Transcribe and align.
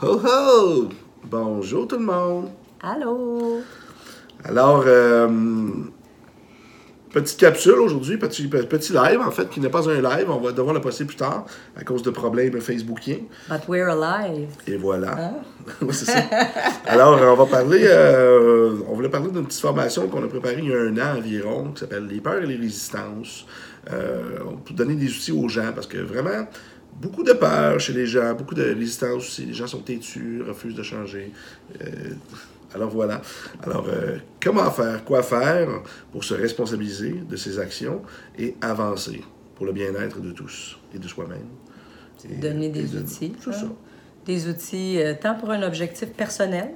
Ho 0.00 0.20
ho! 0.24 0.88
Bonjour 1.24 1.88
tout 1.88 1.98
le 1.98 2.04
monde! 2.04 2.50
Allô? 2.80 3.62
Alors, 4.44 4.84
euh, 4.86 5.28
petite 7.10 7.36
capsule 7.36 7.80
aujourd'hui, 7.80 8.16
petit, 8.16 8.46
petit 8.46 8.92
live 8.92 9.20
en 9.20 9.32
fait, 9.32 9.50
qui 9.50 9.58
n'est 9.58 9.68
pas 9.68 9.90
un 9.90 10.00
live. 10.00 10.30
On 10.30 10.38
va 10.38 10.52
devoir 10.52 10.72
le 10.72 10.80
passer 10.80 11.04
plus 11.04 11.16
tard 11.16 11.46
à 11.76 11.82
cause 11.82 12.04
de 12.04 12.10
problèmes 12.10 12.60
facebookiens. 12.60 13.22
But 13.48 13.66
we're 13.66 13.88
alive. 13.88 14.50
Et 14.68 14.76
voilà. 14.76 15.18
Hein? 15.18 15.32
Oui, 15.82 15.92
c'est 15.92 16.04
ça. 16.04 16.22
Alors, 16.86 17.20
on 17.20 17.34
va 17.34 17.46
parler, 17.46 17.82
euh, 17.82 18.76
on 18.88 18.94
voulait 18.94 19.08
parler 19.08 19.32
d'une 19.32 19.46
petite 19.46 19.60
formation 19.60 20.06
qu'on 20.06 20.22
a 20.22 20.28
préparée 20.28 20.60
il 20.60 20.68
y 20.68 20.74
a 20.74 20.78
un 20.78 20.96
an 20.96 21.18
environ, 21.18 21.72
qui 21.72 21.80
s'appelle 21.80 22.06
Les 22.06 22.20
peurs 22.20 22.40
et 22.40 22.46
les 22.46 22.56
résistances. 22.56 23.46
Euh, 23.92 24.40
pour 24.64 24.76
donner 24.76 24.94
des 24.94 25.08
outils 25.08 25.32
aux 25.32 25.48
gens, 25.48 25.72
parce 25.74 25.86
que 25.86 25.98
vraiment, 25.98 26.46
beaucoup 26.94 27.22
de 27.22 27.32
peur 27.32 27.78
chez 27.80 27.92
les 27.92 28.06
gens, 28.06 28.34
beaucoup 28.34 28.54
de 28.54 28.62
résistance 28.62 29.16
aussi. 29.16 29.46
Les 29.46 29.54
gens 29.54 29.66
sont 29.66 29.80
têtus, 29.80 30.42
refusent 30.46 30.74
de 30.74 30.82
changer. 30.82 31.32
Euh, 31.80 31.86
alors 32.74 32.90
voilà. 32.90 33.22
Alors, 33.62 33.86
euh, 33.88 34.18
comment 34.42 34.70
faire, 34.70 35.04
quoi 35.04 35.22
faire 35.22 35.68
pour 36.12 36.24
se 36.24 36.34
responsabiliser 36.34 37.12
de 37.28 37.36
ses 37.36 37.58
actions 37.58 38.02
et 38.38 38.56
avancer 38.60 39.22
pour 39.56 39.66
le 39.66 39.72
bien-être 39.72 40.20
de 40.20 40.32
tous 40.32 40.78
et 40.94 40.98
de 40.98 41.08
soi-même? 41.08 41.46
Donner 42.40 42.66
et 42.66 42.70
des 42.70 42.82
de- 42.84 42.98
outils. 42.98 43.32
Hein. 43.46 43.52
ça. 43.52 43.66
Des 44.26 44.48
outils 44.48 45.00
euh, 45.00 45.14
tant 45.18 45.34
pour 45.36 45.50
un 45.50 45.62
objectif 45.62 46.10
personnel, 46.10 46.70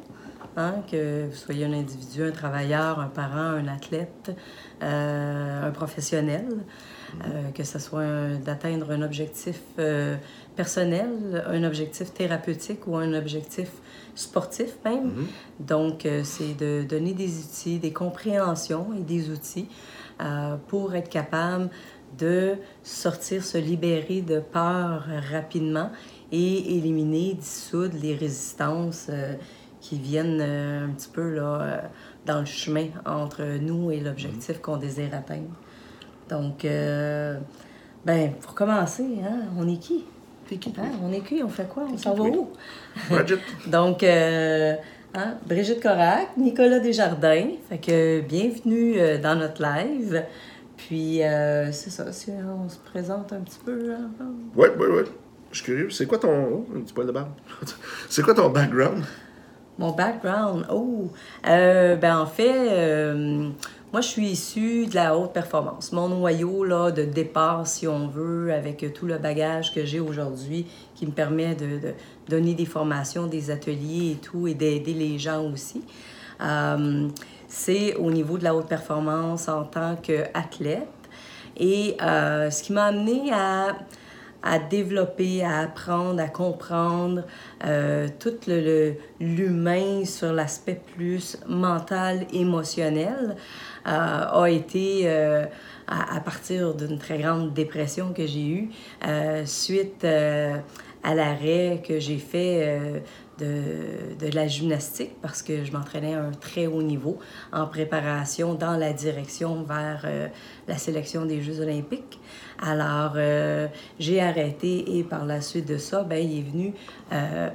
hein, 0.57 0.77
que 0.91 1.27
vous 1.27 1.35
soyez 1.37 1.65
un 1.67 1.73
individu, 1.73 2.23
un 2.23 2.31
travailleur, 2.31 2.99
un 3.01 3.09
parent, 3.09 3.57
un 3.59 3.69
athlète, 3.69 4.31
un 4.81 5.71
professionnel, 5.73 6.47
euh, 7.25 7.51
que 7.51 7.65
ce 7.65 7.79
soit 7.79 8.37
d'atteindre 8.45 8.91
un 8.91 9.03
objectif 9.03 9.61
euh, 9.79 10.17
personnel, 10.57 11.45
un 11.47 11.63
objectif 11.65 12.13
thérapeutique 12.13 12.87
ou 12.87 12.97
un 12.97 13.13
objectif 13.15 13.71
sportif 14.15 14.77
même. 14.85 15.05
Mhm. 15.05 15.27
Donc, 15.61 16.07
euh, 16.07 16.23
c'est 16.25 16.55
de 16.55 16.85
donner 16.89 17.15
des 17.15 17.39
outils, 17.39 17.79
des 17.79 17.93
compréhensions 17.93 18.93
et 18.95 19.03
des 19.03 19.31
outils 19.31 19.69
pour 20.69 20.95
être 20.95 21.09
capable 21.09 21.69
de 22.17 22.55
sortir, 22.85 23.43
se 23.43 23.59
libérer 23.59 24.21
de 24.21 24.39
peur 24.39 25.05
rapidement 25.33 25.91
et 26.31 26.77
éliminer, 26.77 27.35
dissoudre 27.35 27.97
les 28.01 28.15
résistances 28.15 29.11
qui 29.83 29.99
viennent 29.99 30.41
euh, 30.41 30.87
un 30.87 30.91
petit 30.91 31.09
peu 31.13 31.35
là, 31.35 31.61
euh, 31.61 31.81
dans 32.25 32.41
le 32.41 32.47
chemin 32.47 32.87
entre 33.05 33.43
nous 33.61 33.91
et 33.91 34.01
l'objectif 34.01 34.61
qu'on 34.61 34.79
désire 34.79 35.13
atteindre. 35.13 35.51
Donc, 36.33 36.65
euh, 36.65 37.37
ben, 38.07 38.33
pour 38.41 38.55
commencer, 38.55 39.05
hein, 39.23 39.41
on 39.59 39.69
est 39.69 39.77
qui? 39.77 40.05
Hein, 40.79 40.91
on 41.03 41.13
est 41.13 41.21
qui? 41.21 41.43
On 41.43 41.49
fait 41.49 41.69
quoi? 41.69 41.85
On 41.93 41.99
s'en 41.99 42.15
va 42.15 42.25
où? 42.25 42.49
Bridget? 43.11 43.39
Donc, 43.67 44.03
euh, 44.03 44.75
hein, 45.15 45.35
Brigitte 45.47 45.83
Corac, 45.83 46.35
Nicolas 46.39 46.79
Desjardins. 46.79 47.51
Fait 47.69 47.79
que 47.79 48.21
bienvenue 48.21 48.95
euh, 48.99 49.19
dans 49.19 49.35
notre 49.35 49.63
live. 49.63 50.25
Puis, 50.79 51.23
euh, 51.23 51.71
c'est 51.71 51.91
ça, 51.91 52.11
si 52.13 52.31
on 52.31 52.67
se 52.67 52.79
présente 52.79 53.31
un 53.35 53.41
petit 53.41 53.59
peu. 53.63 53.95
Oui, 54.57 54.69
oui, 54.79 54.87
oui. 54.91 55.03
Je 55.51 55.57
suis 55.59 55.65
curieux. 55.67 55.91
C'est 55.91 56.07
quoi 56.07 56.19
ton. 56.19 56.31
Oh, 56.31 56.67
un 56.75 56.81
petit 56.81 56.95
poil 56.95 57.07
de 57.07 57.13
barbe. 57.13 57.33
C'est 58.09 58.23
quoi 58.23 58.33
ton 58.33 58.49
background? 58.49 59.05
Mon 59.79 59.93
background, 59.93 60.67
oh! 60.71 61.11
Euh, 61.47 61.97
ben, 61.97 62.19
en 62.19 62.27
fait, 62.27 63.53
moi, 63.93 64.01
je 64.01 64.09
suis 64.09 64.27
issue 64.31 64.87
de 64.87 64.95
la 64.95 65.17
haute 65.17 65.33
performance. 65.35 65.93
Mon 65.93 66.09
noyau 66.09 66.65
là, 66.65 66.91
de 66.91 67.03
départ, 67.05 67.67
si 67.67 67.87
on 67.87 68.09
veut, 68.09 68.53
avec 68.53 68.93
tout 68.95 69.05
le 69.07 69.19
bagage 69.19 69.75
que 69.75 69.85
j'ai 69.85 70.01
aujourd'hui, 70.01 70.67
qui 70.95 71.07
me 71.07 71.13
permet 71.13 71.55
de, 71.55 71.93
donner 72.29 72.55
des 72.55 72.65
formations, 72.65 73.27
des 73.27 73.51
ateliers 73.51 74.13
et 74.13 74.17
tout, 74.17 74.47
et 74.47 74.55
d'aider 74.55 74.95
les 74.95 75.19
gens 75.19 75.45
aussi. 75.53 75.83
Euh, 76.41 77.09
c'est 77.49 77.95
au 77.97 78.11
niveau 78.11 78.39
de 78.39 78.45
la 78.45 78.55
haute 78.55 78.67
performance 78.69 79.47
en 79.49 79.65
tant 79.65 79.97
qu'athlète. 79.97 80.89
Et 81.59 81.97
euh, 82.01 82.49
ce 82.51 82.63
qui 82.63 82.73
m'a 82.73 82.85
amené 82.87 83.31
à, 83.31 83.77
développer, 84.59 85.45
à 85.45 85.59
apprendre, 85.61 86.19
à 86.21 86.29
comprendre 86.29 87.25
euh, 87.67 88.09
tout 88.19 88.33
le- 88.49 88.61
le- 88.61 88.95
l'humain 89.21 90.05
sur 90.07 90.33
l'aspect 90.33 90.81
plus 90.97 91.37
mental, 91.47 92.27
émotionnel, 92.33 93.37
a 93.85 94.47
été 94.49 95.03
euh, 95.05 95.45
à, 95.89 96.21
partir 96.21 96.75
d'une 96.75 96.99
très 96.99 97.19
grande 97.19 97.53
dépression 97.53 98.13
que 98.13 98.27
j'ai 98.27 98.47
eue 98.47 98.71
euh, 99.07 99.45
suite 99.47 100.05
euh, 100.05 100.57
à 101.03 101.15
l'arrêt 101.15 101.83
que 101.87 101.99
j'ai 101.99 102.19
fait 102.19 102.61
euh, 102.63 102.99
de, 103.39 104.25
de 104.25 104.35
la 104.35 104.47
gymnastique 104.47 105.13
parce 105.21 105.43
que 105.43 105.65
je 105.65 105.73
m'entraînais 105.73 106.15
à 106.15 106.23
un 106.23 106.31
très 106.31 106.67
haut 106.67 106.83
niveau 106.83 107.19
en 107.53 107.67
préparation 107.67 108.55
dans 108.55 108.77
la 108.77 108.93
direction 108.93 109.63
vers 109.65 110.03
euh, 110.05 110.29
la 110.69 110.79
sélection 110.79 111.27
des 111.27 111.43
Jeux 111.43 111.61
olympiques. 111.61 112.21
Alors, 112.61 113.15
euh, 113.17 113.67
j'ai 113.99 114.21
arrêté 114.21 114.99
et 114.99 115.03
par 115.03 115.25
la 115.25 115.41
suite 115.41 115.67
de 115.67 115.79
ça, 115.79 116.05
ben, 116.05 116.23
il 116.23 116.39
est 116.39 116.43
venu, 116.43 116.75
euh, 117.13 117.51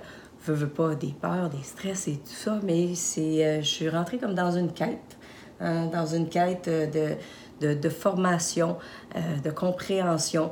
veux, 0.46 0.54
veux 0.54 0.68
pas, 0.68 0.96
des 0.96 1.14
peurs, 1.20 1.50
des 1.50 1.64
stress 1.64 2.08
et 2.08 2.18
tout 2.18 2.34
ça, 2.34 2.60
mais 2.64 2.96
c'est, 2.96 3.46
euh, 3.46 3.62
je 3.62 3.68
suis 3.68 3.90
rentrée 3.90 4.18
comme 4.18 4.36
dans 4.36 4.52
une 4.52 4.74
quête, 4.74 5.17
hein, 5.60 5.88
dans 5.88 6.06
une 6.06 6.30
quête 6.30 6.68
euh, 6.68 7.16
de, 7.62 7.74
de, 7.74 7.90
formation, 7.90 8.78
euh, 9.16 9.20
de 9.44 9.50
compréhension, 9.52 10.52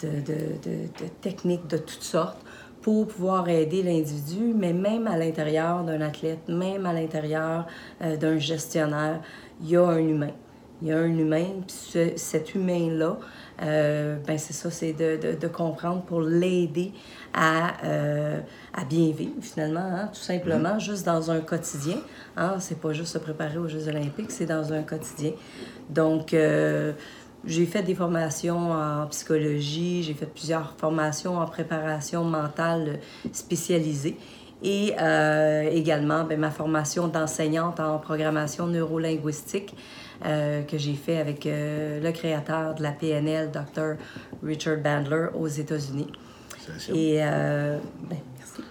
de, 0.00 0.08
de, 0.08 0.86
techniques 1.20 1.66
de 1.66 1.76
toutes 1.76 2.02
sortes 2.02 2.38
pour 2.82 3.06
pouvoir 3.06 3.48
aider 3.48 3.82
l'individu, 3.82 4.54
mais 4.54 4.72
même 4.72 5.06
à 5.06 5.16
l'intérieur 5.16 5.84
d'un 5.84 6.00
athlète, 6.00 6.48
même 6.48 6.86
à 6.86 6.92
l'intérieur 6.92 7.66
euh, 8.02 8.16
d'un 8.16 8.38
gestionnaire, 8.38 9.20
il 9.62 9.70
y 9.70 9.76
a 9.76 9.84
un 9.86 9.98
humain. 9.98 10.30
Il 10.80 10.88
y 10.88 10.92
a 10.92 10.98
un 10.98 11.04
humain, 11.18 11.44
puis 11.66 11.76
ce- 11.76 12.16
cet 12.16 12.54
humain-là, 12.54 13.18
euh, 13.62 14.16
ben 14.26 14.38
c'est 14.38 14.52
ça, 14.52 14.70
c'est 14.70 14.92
de, 14.92 15.16
de, 15.16 15.38
de 15.38 15.46
comprendre 15.48 16.02
pour 16.02 16.22
l'aider 16.22 16.92
à, 17.34 17.84
euh, 17.84 18.40
à 18.74 18.84
bien 18.84 19.10
vivre, 19.12 19.34
finalement, 19.40 19.80
hein, 19.80 20.10
tout 20.12 20.20
simplement, 20.20 20.78
juste 20.78 21.04
dans 21.04 21.30
un 21.30 21.40
quotidien. 21.40 21.96
Hein, 22.36 22.56
c'est 22.58 22.80
pas 22.80 22.92
juste 22.92 23.12
se 23.12 23.18
préparer 23.18 23.58
aux 23.58 23.68
Jeux 23.68 23.88
olympiques, 23.88 24.30
c'est 24.30 24.46
dans 24.46 24.72
un 24.72 24.82
quotidien. 24.82 25.32
Donc, 25.88 26.32
euh, 26.32 26.92
j'ai 27.44 27.66
fait 27.66 27.82
des 27.82 27.94
formations 27.94 28.72
en 28.72 29.06
psychologie, 29.06 30.02
j'ai 30.02 30.14
fait 30.14 30.26
plusieurs 30.26 30.74
formations 30.76 31.38
en 31.38 31.46
préparation 31.46 32.24
mentale 32.24 32.98
spécialisée 33.32 34.16
et 34.62 34.92
également 35.72 36.24
ben, 36.24 36.38
ma 36.38 36.50
formation 36.50 37.08
d'enseignante 37.08 37.80
en 37.80 37.98
programmation 37.98 38.66
neurolinguistique 38.66 39.74
euh, 40.24 40.62
que 40.62 40.78
j'ai 40.78 40.94
fait 40.94 41.18
avec 41.18 41.46
euh, 41.46 42.00
le 42.00 42.12
créateur 42.12 42.74
de 42.74 42.82
la 42.82 42.92
PNL, 42.92 43.50
Dr. 43.50 43.96
Richard 44.42 44.78
Bandler, 44.78 45.26
aux 45.34 45.46
États-Unis. 45.46 46.08
Et 46.92 47.18
euh, 47.20 47.78
ben, 48.08 48.18
merci. 48.38 48.62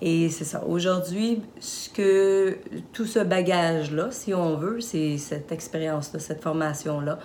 Et 0.00 0.28
c'est 0.30 0.44
ça. 0.44 0.64
Aujourd'hui, 0.64 1.42
ce 1.60 1.90
que 1.90 2.58
tout 2.92 3.06
ce 3.06 3.18
bagage-là, 3.20 4.08
si 4.10 4.32
on 4.32 4.56
veut, 4.56 4.80
c'est 4.80 5.18
cette 5.18 5.52
expérience-là, 5.52 6.20
cette 6.20 6.42
formation-là. 6.42 7.18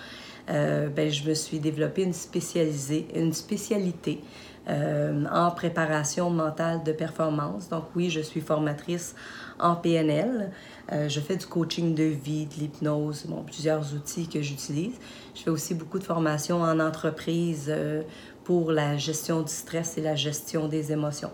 ben, 0.48 1.10
je 1.10 1.30
me 1.30 1.34
suis 1.34 1.60
développée 1.60 2.04
une 2.04 2.14
spécialisée, 2.14 3.08
une 3.16 3.34
spécialité 3.34 4.22
euh, 4.70 5.26
en 5.30 5.52
préparation 5.52 6.30
mentale 6.30 6.84
de 6.86 6.94
performance. 6.94 7.68
Donc 7.68 7.84
oui, 7.98 8.10
je 8.10 8.22
suis 8.22 8.40
formatrice 8.40 9.14
en 9.60 9.76
PNL. 9.76 10.52
Euh, 10.92 11.08
je 11.08 11.20
fais 11.20 11.38
du 11.38 11.46
coaching 11.46 11.96
de 11.96 12.04
vie, 12.04 12.46
de 12.46 12.56
l'hypnose, 12.56 13.26
bon, 13.28 13.44
plusieurs 13.44 13.94
outils 13.94 14.28
que 14.28 14.42
j'utilise. 14.42 14.96
Je 15.34 15.44
fais 15.44 15.50
aussi 15.50 15.74
beaucoup 15.74 15.98
de 15.98 16.04
formations 16.04 16.62
en 16.62 16.80
entreprise 16.80 17.68
euh, 17.70 18.04
pour 18.44 18.72
la 18.72 18.98
gestion 18.98 19.42
du 19.42 19.52
stress 19.52 19.98
et 19.98 20.02
la 20.02 20.16
gestion 20.16 20.68
des 20.68 20.92
émotions. 20.92 21.32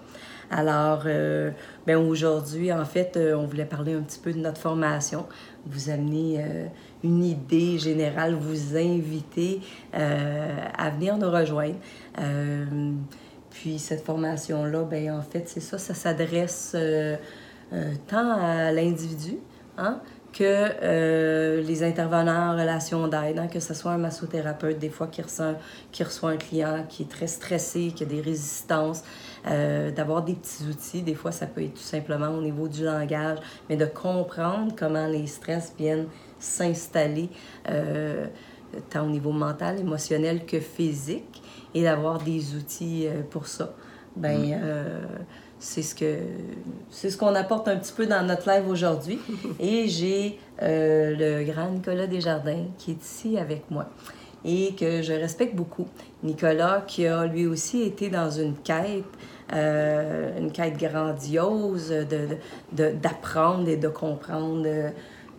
Alors, 0.52 1.04
euh, 1.06 1.52
ben 1.86 1.98
aujourd'hui, 1.98 2.72
en 2.72 2.86
fait, 2.86 3.18
on 3.18 3.46
voulait 3.46 3.66
parler 3.66 3.94
un 3.94 4.02
petit 4.02 4.20
peu 4.20 4.34
de 4.34 4.40
notre 4.40 4.60
formation, 4.60 5.26
vous 5.66 5.90
amener 5.92 6.44
une 7.04 7.24
idée 7.24 7.78
générale, 7.78 8.34
vous 8.34 8.76
inviter 8.76 9.62
à 9.94 10.90
venir 10.90 11.18
nous 11.18 11.30
rejoindre. 11.30 11.76
Puis 13.52 13.78
cette 13.78 14.04
formation-là, 14.04 14.86
ben 14.86 15.12
en 15.12 15.22
fait, 15.22 15.48
c'est 15.48 15.60
ça, 15.60 15.78
ça 15.78 15.94
s'adresse 15.94 16.76
tant 18.08 18.32
à 18.32 18.72
l'individu 18.72 19.38
hein, 19.80 20.00
que 20.32 20.44
euh, 20.44 21.62
les 21.62 21.84
intervenants 21.84 22.54
en 22.54 22.58
relation 22.58 23.08
d'aide, 23.08 23.40
hein, 23.40 23.48
que 23.48 23.60
ce 23.60 23.74
soit 23.74 23.92
un 23.92 23.98
massothérapeute, 23.98 24.78
des 24.78 24.90
fois 24.90 25.08
qui 25.08 25.22
reçoit, 25.22 25.56
qui 25.92 26.04
reçoit 26.04 26.32
un 26.32 26.38
client 26.38 26.86
qui 26.88 27.04
est 27.04 27.10
très 27.10 27.28
stressé, 27.28 27.92
qui 27.96 28.04
a 28.04 28.06
des 28.06 28.22
résistances, 28.22 29.04
euh, 29.48 29.92
d'avoir 29.92 30.24
des 30.24 30.36
petits 30.36 30.66
outils. 30.70 31.02
Des 31.02 31.16
fois, 31.16 31.32
ça 31.32 31.48
peut 31.48 31.64
être 31.64 31.74
tout 31.74 31.80
simplement 31.80 32.30
au 32.30 32.42
niveau 32.42 32.68
du 32.68 32.84
langage, 32.84 33.40
mais 33.70 33.76
de 33.76 33.86
comprendre 33.86 34.74
comment 34.78 35.08
les 35.08 35.26
stress 35.26 35.74
viennent 35.78 36.08
s'installer, 36.40 37.30
euh, 37.70 38.28
tant 38.90 39.06
au 39.06 39.10
niveau 39.10 39.32
mental, 39.32 39.80
émotionnel 39.80 40.46
que 40.46 40.60
physique, 40.60 41.42
et 41.74 41.84
d'avoir 41.84 42.20
des 42.20 42.56
outils 42.56 43.08
pour 43.32 43.48
ça. 43.48 43.74
ben 44.16 44.38
Mm. 44.40 44.54
C'est 45.60 45.82
ce 45.82 45.94
que 45.94 46.16
c'est 46.90 47.10
ce 47.10 47.18
qu'on 47.18 47.36
apporte 47.36 47.68
un 47.68 47.78
petit 47.78 47.94
peu 47.94 48.06
dans 48.06 48.26
notre 48.26 48.50
live 48.50 48.68
aujourd'hui. 48.70 49.20
Et 49.60 49.88
j'ai 49.88 50.40
euh, 50.62 51.16
le 51.42 51.52
grand 51.52 51.70
Nicolas 51.72 52.08
Desjardins 52.08 52.66
qui 52.78 52.92
est 52.92 53.04
ici 53.04 53.38
avec 53.38 53.70
moi 53.70 53.88
et 54.46 54.74
que 54.80 55.02
je 55.02 55.12
respecte 55.12 55.54
beaucoup. 55.56 55.86
Nicolas 56.24 56.84
qui 56.88 57.06
a 57.06 57.26
lui 57.26 57.46
aussi 57.46 57.82
été 57.82 58.10
dans 58.10 58.30
une 58.32 58.56
quête, 58.56 59.04
euh, 59.54 60.38
une 60.40 60.52
quête 60.52 60.78
grandiose 60.78 61.90
de, 61.90 62.04
de- 62.06 62.38
de- 62.72 62.92
d'apprendre 62.96 63.68
et 63.68 63.76
de 63.76 63.90
comprendre 63.90 64.64
euh, 64.66 64.90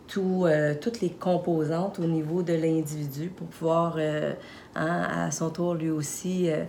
tout, 0.07 0.45
euh, 0.45 0.75
toutes 0.79 1.01
les 1.01 1.11
composantes 1.11 1.99
au 1.99 2.05
niveau 2.05 2.43
de 2.43 2.53
l'individu 2.53 3.29
pour 3.31 3.47
pouvoir, 3.47 3.95
euh, 3.99 4.33
hein, 4.77 5.07
à 5.27 5.31
son 5.31 5.49
tour, 5.49 5.75
lui 5.75 5.89
aussi, 5.91 6.51
euh, 6.51 6.65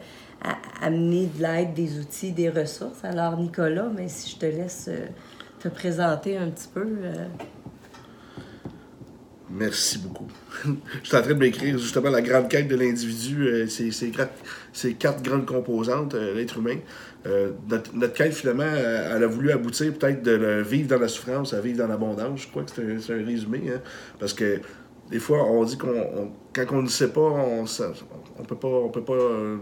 amener 0.82 1.28
de 1.28 1.42
l'aide, 1.42 1.74
des 1.74 2.00
outils, 2.00 2.32
des 2.32 2.50
ressources. 2.50 3.04
Alors, 3.04 3.38
Nicolas, 3.38 3.90
mais 3.96 4.08
si 4.08 4.32
je 4.32 4.38
te 4.38 4.46
laisse 4.46 4.86
euh, 4.90 5.06
te 5.60 5.68
présenter 5.68 6.38
un 6.38 6.50
petit 6.50 6.68
peu. 6.74 6.86
euh, 7.04 7.26
Merci 9.54 9.98
beaucoup. 9.98 10.28
Je 11.04 11.08
suis 11.08 11.18
en 11.18 11.22
train 11.22 11.34
de 11.34 11.38
m'écrire 11.40 11.78
justement 11.78 12.10
la 12.10 12.22
grande 12.22 12.48
quête 12.48 12.70
de 12.70 12.76
l'individu, 12.78 13.48
euh, 13.48 13.66
gra- 13.66 14.30
ces 14.72 14.94
quatre 14.94 15.22
grandes 15.22 15.46
composantes, 15.46 16.16
euh, 16.16 16.34
l'être 16.36 16.58
humain. 16.58 16.78
Euh, 17.28 17.52
notre, 17.68 18.14
quête, 18.14 18.34
finalement, 18.34 18.64
euh, 18.66 19.14
elle 19.16 19.24
a 19.26 19.28
voulu 19.28 19.52
aboutir 19.52 19.94
peut-être 19.94 20.24
de 20.24 20.64
vivre 20.66 20.88
dans 20.88 21.00
la 21.00 21.10
souffrance 21.10 21.54
à 21.54 21.60
vivre 21.60 21.80
dans 21.80 21.88
l'abondance. 21.88 22.44
Je 22.44 22.48
crois 22.48 22.64
que 22.64 22.72
c'est 23.00 23.14
un, 23.14 23.26
résumé. 23.26 23.62
hein. 23.76 23.82
parce 24.20 24.34
que 24.34 24.62
des 25.12 25.20
fois, 25.20 25.44
on 25.44 25.66
dit 25.66 25.78
qu'on. 25.78 25.90
on- 26.00 26.32
quand 26.54 26.66
on 26.72 26.82
ne 26.84 26.88
sait 26.88 27.10
pas, 27.10 27.20
on 27.20 27.64
ne 27.64 28.46
peut 28.48 28.56
pas. 28.56 28.68
On 28.70 28.90
peut 28.90 29.04
pas 29.04 29.14
euh, 29.14 29.58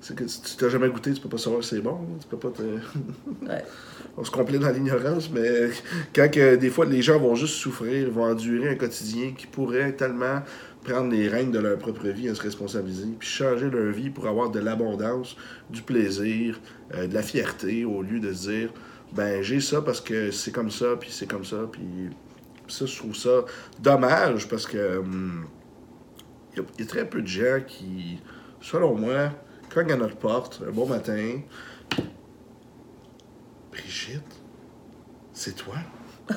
c'est 0.00 0.14
que 0.14 0.26
si 0.26 0.42
tu 0.42 0.56
t'as 0.56 0.68
jamais 0.68 0.88
goûté, 0.88 1.12
tu 1.12 1.20
peux 1.20 1.28
pas 1.28 1.38
savoir 1.38 1.62
si 1.62 1.70
c'est 1.70 1.80
bon. 1.80 1.98
Tu 2.20 2.26
peux 2.28 2.36
pas 2.36 2.50
te 2.50 2.62
ouais. 2.62 3.64
on 4.16 4.24
se 4.24 4.30
complaît 4.30 4.58
dans 4.58 4.70
l'ignorance, 4.70 5.30
mais 5.30 5.70
quand 6.14 6.30
que, 6.30 6.56
des 6.56 6.70
fois 6.70 6.86
les 6.86 7.02
gens 7.02 7.18
vont 7.18 7.34
juste 7.34 7.54
souffrir, 7.54 8.10
vont 8.10 8.24
endurer 8.24 8.70
un 8.70 8.74
quotidien 8.74 9.32
qui 9.36 9.46
pourrait 9.46 9.92
tellement 9.92 10.42
prendre 10.84 11.10
les 11.10 11.28
règnes 11.28 11.50
de 11.50 11.58
leur 11.58 11.78
propre 11.78 12.08
vie 12.08 12.28
à 12.28 12.34
se 12.34 12.42
responsabiliser, 12.42 13.08
puis 13.18 13.28
changer 13.28 13.68
leur 13.70 13.92
vie 13.92 14.10
pour 14.10 14.26
avoir 14.26 14.50
de 14.50 14.60
l'abondance, 14.60 15.36
du 15.70 15.82
plaisir, 15.82 16.60
euh, 16.94 17.06
de 17.06 17.14
la 17.14 17.22
fierté, 17.22 17.84
au 17.84 18.02
lieu 18.02 18.20
de 18.20 18.32
se 18.32 18.48
dire, 18.48 18.70
ben 19.12 19.42
j'ai 19.42 19.60
ça 19.60 19.82
parce 19.82 20.00
que 20.00 20.30
c'est 20.30 20.52
comme 20.52 20.70
ça, 20.70 20.96
puis 20.98 21.10
c'est 21.12 21.28
comme 21.28 21.44
ça, 21.44 21.68
puis 21.70 22.10
ça, 22.68 22.86
je 22.86 22.96
trouve 22.96 23.16
ça 23.16 23.44
dommage 23.80 24.48
parce 24.48 24.66
que 24.66 24.98
hum, 24.98 25.46
y, 26.56 26.60
il 26.60 26.80
y 26.80 26.82
a 26.82 26.86
très 26.86 27.08
peu 27.08 27.22
de 27.22 27.26
gens 27.26 27.60
qui, 27.66 28.18
selon 28.60 28.94
moi, 28.94 29.30
cognent 29.78 29.92
à 29.92 29.96
notre 29.96 30.16
porte 30.16 30.60
un 30.66 30.72
bon 30.72 30.86
matin. 30.86 31.40
Brigitte, 33.70 34.22
c'est 35.32 35.54
toi? 35.54 35.76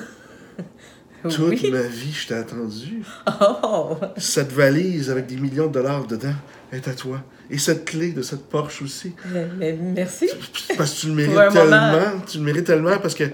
Toute 1.22 1.38
Oui. 1.38 1.70
ma 1.70 1.82
vie, 1.82 2.12
je 2.12 2.28
t'ai 2.28 2.34
attendu. 2.34 3.02
Oh! 3.40 3.96
Cette 4.16 4.52
valise 4.52 5.10
avec 5.10 5.26
des 5.26 5.36
millions 5.36 5.66
de 5.68 5.72
dollars 5.72 6.06
dedans 6.06 6.34
est 6.72 6.86
à 6.88 6.94
toi. 6.94 7.22
Et 7.50 7.58
cette 7.58 7.84
clé 7.84 8.12
de 8.12 8.22
cette 8.22 8.46
Porsche 8.48 8.82
aussi. 8.82 9.14
Mais- 9.32 9.46
mais 9.56 9.72
merci. 9.74 10.28
Parce 10.76 10.94
que 10.94 11.00
tu 11.00 11.06
le 11.08 11.14
mérites 11.14 11.52
tellement. 11.52 11.90
moment. 11.92 12.20
Tu 12.26 12.38
le 12.38 12.44
mérites 12.44 12.64
tellement 12.66 12.98
parce 12.98 13.14
que 13.14 13.24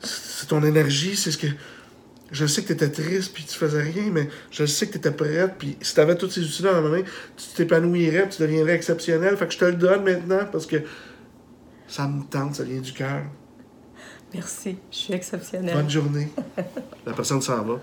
c'est 0.00 0.46
ton 0.48 0.62
énergie, 0.64 1.16
c'est 1.16 1.30
ce 1.30 1.38
que. 1.38 1.46
Je 2.32 2.46
sais 2.46 2.62
que 2.62 2.68
tu 2.68 2.72
étais 2.72 2.90
triste 2.90 3.32
puis 3.34 3.44
tu 3.44 3.56
faisais 3.56 3.82
rien, 3.82 4.10
mais 4.12 4.28
je 4.50 4.64
sais 4.64 4.86
que 4.86 4.92
tu 4.92 4.98
étais 4.98 5.10
prête. 5.10 5.54
Puis 5.58 5.76
si 5.80 5.94
tu 5.94 6.00
avais 6.00 6.16
tous 6.16 6.30
ces 6.30 6.42
outils-là 6.42 6.74
dans 6.74 6.82
la 6.82 6.88
main, 6.88 7.02
tu 7.36 7.46
t'épanouirais, 7.56 8.28
tu 8.28 8.40
deviendrais 8.42 8.74
exceptionnel. 8.74 9.36
Fait 9.36 9.46
que 9.46 9.52
je 9.52 9.58
te 9.58 9.64
le 9.64 9.74
donne 9.74 10.04
maintenant 10.04 10.46
parce 10.50 10.66
que 10.66 10.76
ça 11.88 12.06
me 12.06 12.22
tente, 12.24 12.54
ça 12.54 12.64
vient 12.64 12.80
du 12.80 12.92
cœur. 12.92 13.22
Merci. 14.32 14.78
Je 14.92 14.96
suis 14.96 15.12
exceptionnelle. 15.12 15.74
Bonne 15.74 15.90
journée. 15.90 16.28
La 17.06 17.12
personne 17.12 17.42
s'en 17.42 17.64
va. 17.64 17.80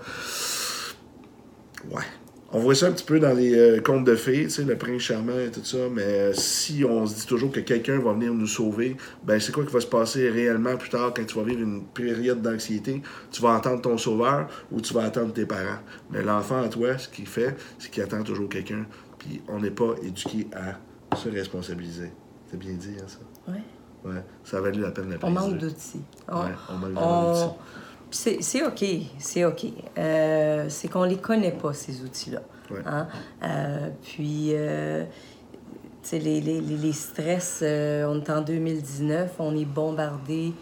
Ouais. 1.90 2.04
On 2.50 2.60
voit 2.60 2.74
ça 2.74 2.86
un 2.86 2.92
petit 2.92 3.04
peu 3.04 3.20
dans 3.20 3.34
les 3.34 3.54
euh, 3.54 3.80
contes 3.82 4.04
de 4.04 4.16
fées, 4.16 4.44
tu 4.44 4.50
sais, 4.50 4.62
le 4.64 4.76
prince 4.78 5.02
charmant 5.02 5.38
et 5.38 5.50
tout 5.50 5.62
ça, 5.62 5.76
mais 5.92 6.02
euh, 6.02 6.32
si 6.32 6.82
on 6.82 7.04
se 7.06 7.14
dit 7.16 7.26
toujours 7.26 7.52
que 7.52 7.60
quelqu'un 7.60 7.98
va 7.98 8.14
venir 8.14 8.32
nous 8.32 8.46
sauver, 8.46 8.96
ben 9.22 9.38
c'est 9.38 9.52
quoi 9.52 9.66
qui 9.66 9.72
va 9.72 9.80
se 9.80 9.86
passer 9.86 10.30
réellement 10.30 10.74
plus 10.78 10.88
tard 10.88 11.12
quand 11.14 11.26
tu 11.26 11.36
vas 11.36 11.42
vivre 11.44 11.60
une 11.60 11.84
période 11.84 12.40
d'anxiété? 12.40 13.02
Tu 13.30 13.42
vas 13.42 13.54
attendre 13.56 13.82
ton 13.82 13.98
sauveur 13.98 14.48
ou 14.72 14.80
tu 14.80 14.94
vas 14.94 15.02
attendre 15.04 15.34
tes 15.34 15.44
parents. 15.44 15.80
Mais 16.10 16.22
l'enfant 16.22 16.62
en 16.64 16.68
toi, 16.70 16.96
ce 16.96 17.08
qu'il 17.08 17.26
fait, 17.26 17.54
c'est 17.78 17.90
qu'il 17.90 18.02
attend 18.02 18.22
toujours 18.22 18.48
quelqu'un. 18.48 18.86
Puis 19.18 19.42
on 19.48 19.58
n'est 19.60 19.70
pas 19.70 19.94
éduqué 20.02 20.46
à 20.54 21.16
se 21.16 21.28
responsabiliser. 21.28 22.12
C'est 22.50 22.58
bien 22.58 22.72
dit, 22.72 22.94
hein, 22.98 23.04
ça? 23.06 23.52
Ouais. 23.52 23.60
Ouais. 24.06 24.22
Ça 24.44 24.56
a 24.56 24.60
valu 24.62 24.80
la 24.80 24.90
peine 24.92 25.08
de 25.08 25.12
la 25.12 25.18
On 25.22 25.30
manque 25.30 25.58
d'outils. 25.58 26.00
On- 26.28 26.36
Ouais, 26.44 26.50
on 26.70 26.76
manque 26.78 26.94
d'outils. 26.94 27.54
C'est 28.10 28.62
OK, 28.64 28.84
c'est 29.18 29.44
OK. 29.44 29.66
Euh, 29.98 30.66
c'est 30.68 30.88
qu'on 30.88 31.04
les 31.04 31.18
connaît 31.18 31.52
pas, 31.52 31.72
ces 31.72 32.02
outils-là. 32.02 32.40
Ouais. 32.70 32.80
Hein? 32.86 33.08
Euh, 33.42 33.88
puis, 34.02 34.50
euh, 34.52 35.04
les, 36.12 36.18
les, 36.18 36.40
les, 36.40 36.60
les 36.60 36.92
stress, 36.92 37.60
euh, 37.62 38.06
on 38.06 38.20
est 38.20 38.30
en 38.30 38.40
2019, 38.40 39.32
on 39.38 39.56
est 39.56 39.64
bombardé 39.64 40.52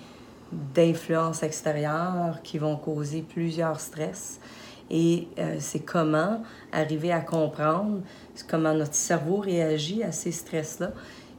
d'influences 0.53 1.43
extérieures 1.43 2.41
qui 2.43 2.59
vont 2.59 2.77
causer 2.77 3.23
plusieurs 3.23 3.81
stress. 3.81 4.41
Et 4.89 5.27
c'est 5.59 5.81
comment 5.81 6.45
arriver 6.71 7.11
à 7.11 7.19
comprendre 7.19 8.03
comment 8.49 8.73
notre 8.73 8.95
cerveau 8.95 9.39
réagit 9.39 10.05
à 10.05 10.13
ces 10.13 10.31
stress-là 10.31 10.93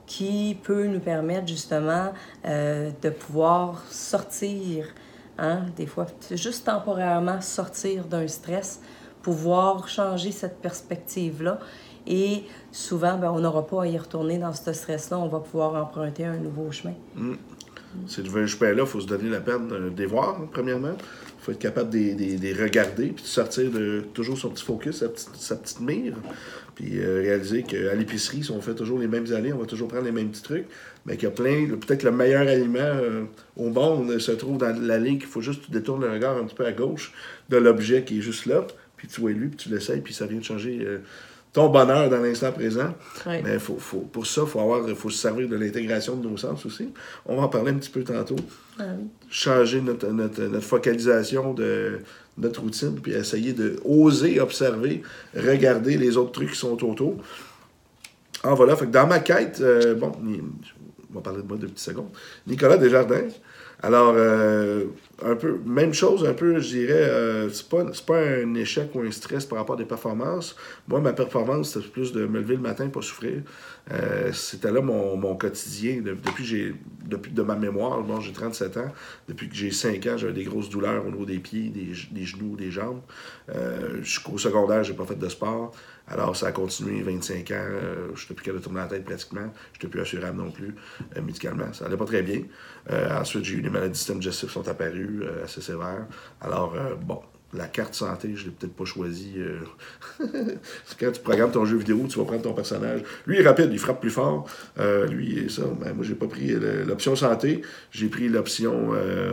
qui 0.05 0.57
peut 0.61 0.85
nous 0.87 0.99
permettre 0.99 1.47
justement 1.47 2.11
de 2.43 3.09
pouvoir 3.09 3.85
sortir, 3.89 4.87
hein, 5.37 5.61
des 5.75 5.85
fois, 5.85 6.07
juste 6.31 6.65
temporairement 6.65 7.41
sortir 7.41 8.05
d'un 8.05 8.27
stress, 8.27 8.81
pouvoir 9.21 9.87
changer 9.87 10.31
cette 10.31 10.59
perspective-là. 10.61 11.59
Et 12.05 12.43
souvent, 12.71 13.17
ben, 13.17 13.31
on 13.31 13.39
n'aura 13.39 13.67
pas 13.67 13.83
à 13.83 13.87
y 13.87 13.97
retourner 13.97 14.37
dans 14.37 14.53
ce 14.53 14.71
stress-là, 14.71 15.19
on 15.19 15.27
va 15.27 15.39
pouvoir 15.39 15.75
emprunter 15.75 16.25
un 16.25 16.37
nouveau 16.37 16.71
chemin. 16.71 16.93
Ces 18.05 18.23
nouveaux 18.23 18.45
chemin-là, 18.47 18.83
il 18.83 18.87
faut 18.87 19.01
se 19.01 19.07
donner 19.07 19.29
la 19.29 19.41
peine 19.41 19.67
de 19.67 19.93
les 19.97 20.05
voir, 20.05 20.37
premièrement. 20.51 20.93
Il 20.93 21.43
faut 21.43 21.51
être 21.51 21.59
capable 21.59 21.89
de 21.89 21.97
les 21.97 22.53
regarder, 22.53 23.07
puis 23.07 23.23
de 23.23 23.27
sortir 23.27 23.71
de 23.71 24.05
toujours 24.13 24.37
son 24.37 24.49
petit 24.49 24.63
focus, 24.63 24.99
sa 24.99 25.09
petite, 25.09 25.35
sa 25.35 25.55
petite 25.55 25.79
mire. 25.79 26.15
Puis 26.77 26.99
euh, 26.99 27.21
réaliser 27.23 27.63
qu'à 27.63 27.95
l'épicerie, 27.95 28.43
si 28.43 28.51
on 28.51 28.61
fait 28.61 28.75
toujours 28.75 28.99
les 28.99 29.07
mêmes 29.07 29.25
allées, 29.33 29.51
on 29.51 29.57
va 29.57 29.65
toujours 29.65 29.87
prendre 29.87 30.05
les 30.05 30.11
mêmes 30.11 30.29
petits 30.29 30.43
trucs, 30.43 30.65
mais 31.07 31.15
qu'il 31.15 31.23
y 31.23 31.27
a 31.27 31.31
plein, 31.31 31.65
le- 31.65 31.75
peut-être 31.77 32.03
le 32.03 32.11
meilleur 32.11 32.47
aliment 32.47 32.77
euh, 32.79 33.23
au 33.55 33.69
monde 33.69 34.19
se 34.19 34.31
trouve 34.31 34.59
dans 34.59 34.79
l'allée, 34.79 35.17
qu'il 35.17 35.25
faut 35.25 35.41
juste 35.41 35.61
que 35.61 35.65
tu 35.65 35.71
détournes 35.71 36.01
le 36.05 36.11
regard 36.11 36.37
un 36.37 36.43
petit 36.43 36.53
peu 36.53 36.65
à 36.67 36.71
gauche 36.71 37.13
de 37.49 37.57
l'objet 37.57 38.03
qui 38.03 38.19
est 38.19 38.21
juste 38.21 38.45
là, 38.45 38.67
puis 38.95 39.07
tu 39.07 39.21
vois 39.21 39.31
lui, 39.31 39.47
puis 39.47 39.57
tu 39.57 39.69
l'essayes, 39.69 40.01
puis 40.01 40.13
ça 40.13 40.27
vient 40.27 40.37
de 40.37 40.43
changer 40.43 40.79
euh, 40.85 40.99
ton 41.53 41.69
bonheur 41.69 42.09
dans 42.09 42.19
l'instant 42.21 42.51
présent. 42.51 42.93
Mais 43.43 43.57
faut, 43.59 43.77
faut, 43.77 44.01
pour 44.01 44.27
ça, 44.27 44.41
il 44.43 44.47
faut, 44.47 44.59
avoir- 44.59 44.87
faut 44.95 45.09
se 45.09 45.17
servir 45.17 45.47
de 45.49 45.55
l'intégration 45.55 46.15
de 46.15 46.27
nos 46.27 46.37
sens 46.37 46.65
aussi. 46.65 46.89
On 47.25 47.35
va 47.37 47.43
en 47.43 47.47
parler 47.47 47.71
un 47.71 47.75
petit 47.75 47.89
peu 47.89 48.03
tantôt. 48.03 48.35
Ah 48.79 48.83
oui. 48.99 49.05
Changer 49.29 49.81
notre, 49.81 50.07
notre, 50.09 50.41
notre 50.43 50.65
focalisation 50.65 51.53
de 51.53 51.99
notre 52.37 52.61
routine, 52.61 52.99
puis 53.01 53.13
essayer 53.13 53.53
de 53.53 53.79
oser 53.83 54.39
observer, 54.39 55.01
regarder 55.35 55.97
les 55.97 56.17
autres 56.17 56.31
trucs 56.33 56.51
qui 56.51 56.57
sont 56.59 56.77
autour. 56.87 57.15
Ah 58.43 58.53
voilà, 58.53 58.75
fait 58.75 58.85
que 58.85 58.91
dans 58.91 59.07
ma 59.07 59.19
quête, 59.19 59.59
euh, 59.61 59.95
bon, 59.95 60.11
on 60.21 61.15
va 61.15 61.21
parler 61.21 61.41
de 61.41 61.47
moi 61.47 61.57
deux 61.57 61.67
petites 61.67 61.79
secondes. 61.79 62.09
Nicolas 62.45 62.77
Desjardins. 62.77 63.27
Alors, 63.81 64.13
euh, 64.15 64.85
un 65.23 65.35
peu, 65.35 65.59
même 65.65 65.93
chose, 65.93 66.25
un 66.25 66.33
peu, 66.33 66.59
je 66.59 66.67
dirais, 66.67 66.93
euh, 66.93 67.49
c'est 67.49 67.67
pas, 67.67 67.83
pas 68.05 68.19
un 68.19 68.53
échec 68.53 68.89
ou 68.93 69.01
un 69.01 69.11
stress 69.11 69.45
par 69.45 69.57
rapport 69.57 69.75
à 69.75 69.77
des 69.77 69.85
performances. 69.85 70.55
Moi, 70.87 71.01
ma 71.01 71.13
performance, 71.13 71.73
c'était 71.73 71.87
plus 71.87 72.11
de 72.11 72.25
me 72.27 72.39
lever 72.39 72.55
le 72.55 72.61
matin 72.61 72.87
pour 72.89 73.03
souffrir. 73.03 73.41
Euh, 73.91 74.31
c'était 74.33 74.71
là 74.71 74.81
mon, 74.81 75.15
mon 75.17 75.35
quotidien. 75.35 76.01
De- 76.01 76.13
depuis 76.13 76.45
j'ai, 76.45 76.75
depuis 77.05 77.31
de 77.31 77.41
ma 77.41 77.55
mémoire, 77.55 78.01
bon, 78.01 78.19
j'ai 78.19 78.33
37 78.33 78.77
ans. 78.77 78.91
Depuis 79.29 79.47
que 79.49 79.55
j'ai 79.55 79.71
5 79.71 80.05
ans, 80.07 80.17
j'avais 80.17 80.33
des 80.33 80.43
grosses 80.43 80.69
douleurs 80.69 81.05
au 81.05 81.11
niveau 81.11 81.25
des 81.25 81.39
pieds, 81.39 81.69
des, 81.69 82.25
genoux, 82.25 82.55
des 82.55 82.69
jambes. 82.71 83.01
Euh, 83.49 84.01
jusqu'au 84.03 84.37
secondaire, 84.37 84.83
j'ai 84.83 84.93
pas 84.93 85.05
fait 85.05 85.17
de 85.17 85.29
sport. 85.29 85.71
Alors, 86.09 86.35
ça 86.35 86.47
a 86.47 86.51
continué 86.51 87.01
25 87.01 87.51
ans. 87.51 87.53
Euh, 87.55 88.07
je 88.15 88.23
n'étais 88.23 88.33
plus 88.33 88.43
capable 88.45 88.59
de 88.59 88.63
tourner 88.63 88.79
la 88.79 88.87
tête 88.87 89.05
pratiquement. 89.05 89.53
Je 89.73 89.77
n'étais 89.77 89.87
plus 89.87 90.01
assurable 90.01 90.37
non 90.37 90.51
plus, 90.51 90.73
euh, 91.15 91.21
médicalement. 91.21 91.71
Ça 91.73 91.85
allait 91.85 91.97
pas 91.97 92.05
très 92.05 92.23
bien. 92.23 92.41
Euh, 92.91 93.19
ensuite, 93.19 93.43
j'ai 93.45 93.55
eu 93.55 93.61
des 93.61 93.69
maladies 93.69 93.91
du 93.91 93.97
système 93.97 94.19
digestif 94.19 94.47
qui 94.47 94.53
sont 94.53 94.67
apparues 94.67 95.21
euh, 95.23 95.43
assez 95.45 95.61
sévères. 95.61 96.07
Alors, 96.41 96.73
bon, 97.01 97.21
la 97.53 97.65
carte 97.67 97.93
santé, 97.95 98.33
je 98.35 98.45
l'ai 98.45 98.51
peut-être 98.51 98.75
pas 98.75 98.85
choisie. 98.85 99.35
euh, 99.37 99.59
Quand 100.99 101.11
tu 101.11 101.21
programmes 101.21 101.51
ton 101.51 101.65
jeu 101.65 101.77
vidéo, 101.77 102.05
tu 102.09 102.19
vas 102.19 102.25
prendre 102.25 102.41
ton 102.41 102.53
personnage. 102.53 103.01
Lui, 103.25 103.37
il 103.37 103.41
est 103.41 103.47
rapide, 103.47 103.69
il 103.71 103.79
frappe 103.79 104.01
plus 104.01 104.09
fort. 104.11 104.47
Euh, 104.79 105.07
lui, 105.07 105.39
et 105.39 105.49
ça. 105.49 105.61
Ben, 105.79 105.93
moi, 105.93 106.03
j'ai 106.05 106.15
pas 106.15 106.27
pris 106.27 106.47
le- 106.47 106.83
l'option 106.83 107.15
santé. 107.15 107.61
J'ai 107.91 108.07
pris 108.09 108.27
l'option 108.29 108.89
euh, 108.93 109.31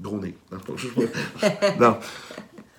gros 0.00 0.18
nez. 0.18 0.36
Non, 0.52 0.58
pas- 0.58 1.78
non. 1.80 1.98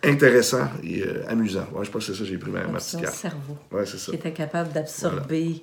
Intéressant 0.03 0.67
et 0.83 1.03
euh, 1.03 1.23
amusant. 1.27 1.67
Ouais, 1.73 1.85
je 1.85 1.91
pense 1.91 2.07
que 2.07 2.13
c'est 2.13 2.17
ça, 2.19 2.25
j'ai 2.25 2.37
pris 2.37 2.49
ma, 2.49 2.65
ma 2.65 2.79
petite 2.79 3.01
carte. 3.01 3.13
cerveau. 3.13 3.55
Ouais, 3.71 3.85
c'est 3.85 3.99
ça. 3.99 4.11
Qui 4.11 4.17
était 4.17 4.31
capable 4.33 4.71
d'absorber 4.71 5.61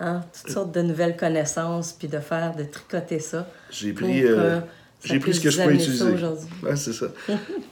hein, 0.00 0.22
toutes 0.42 0.50
sortes 0.52 0.72
de 0.74 0.82
nouvelles 0.82 1.16
connaissances, 1.16 1.92
puis 1.92 2.08
de 2.08 2.18
faire, 2.18 2.56
de 2.56 2.64
tricoter 2.64 3.20
ça. 3.20 3.48
J'ai 3.70 3.92
pris, 3.92 4.24
euh, 4.24 4.58
j'ai 5.04 5.18
pris 5.20 5.34
ce 5.34 5.40
que 5.40 5.50
je 5.50 5.62
peux 5.62 5.72
utiliser. 5.72 6.04
Ouais, 6.62 6.76
c'est 6.76 6.92
ça. 6.92 7.06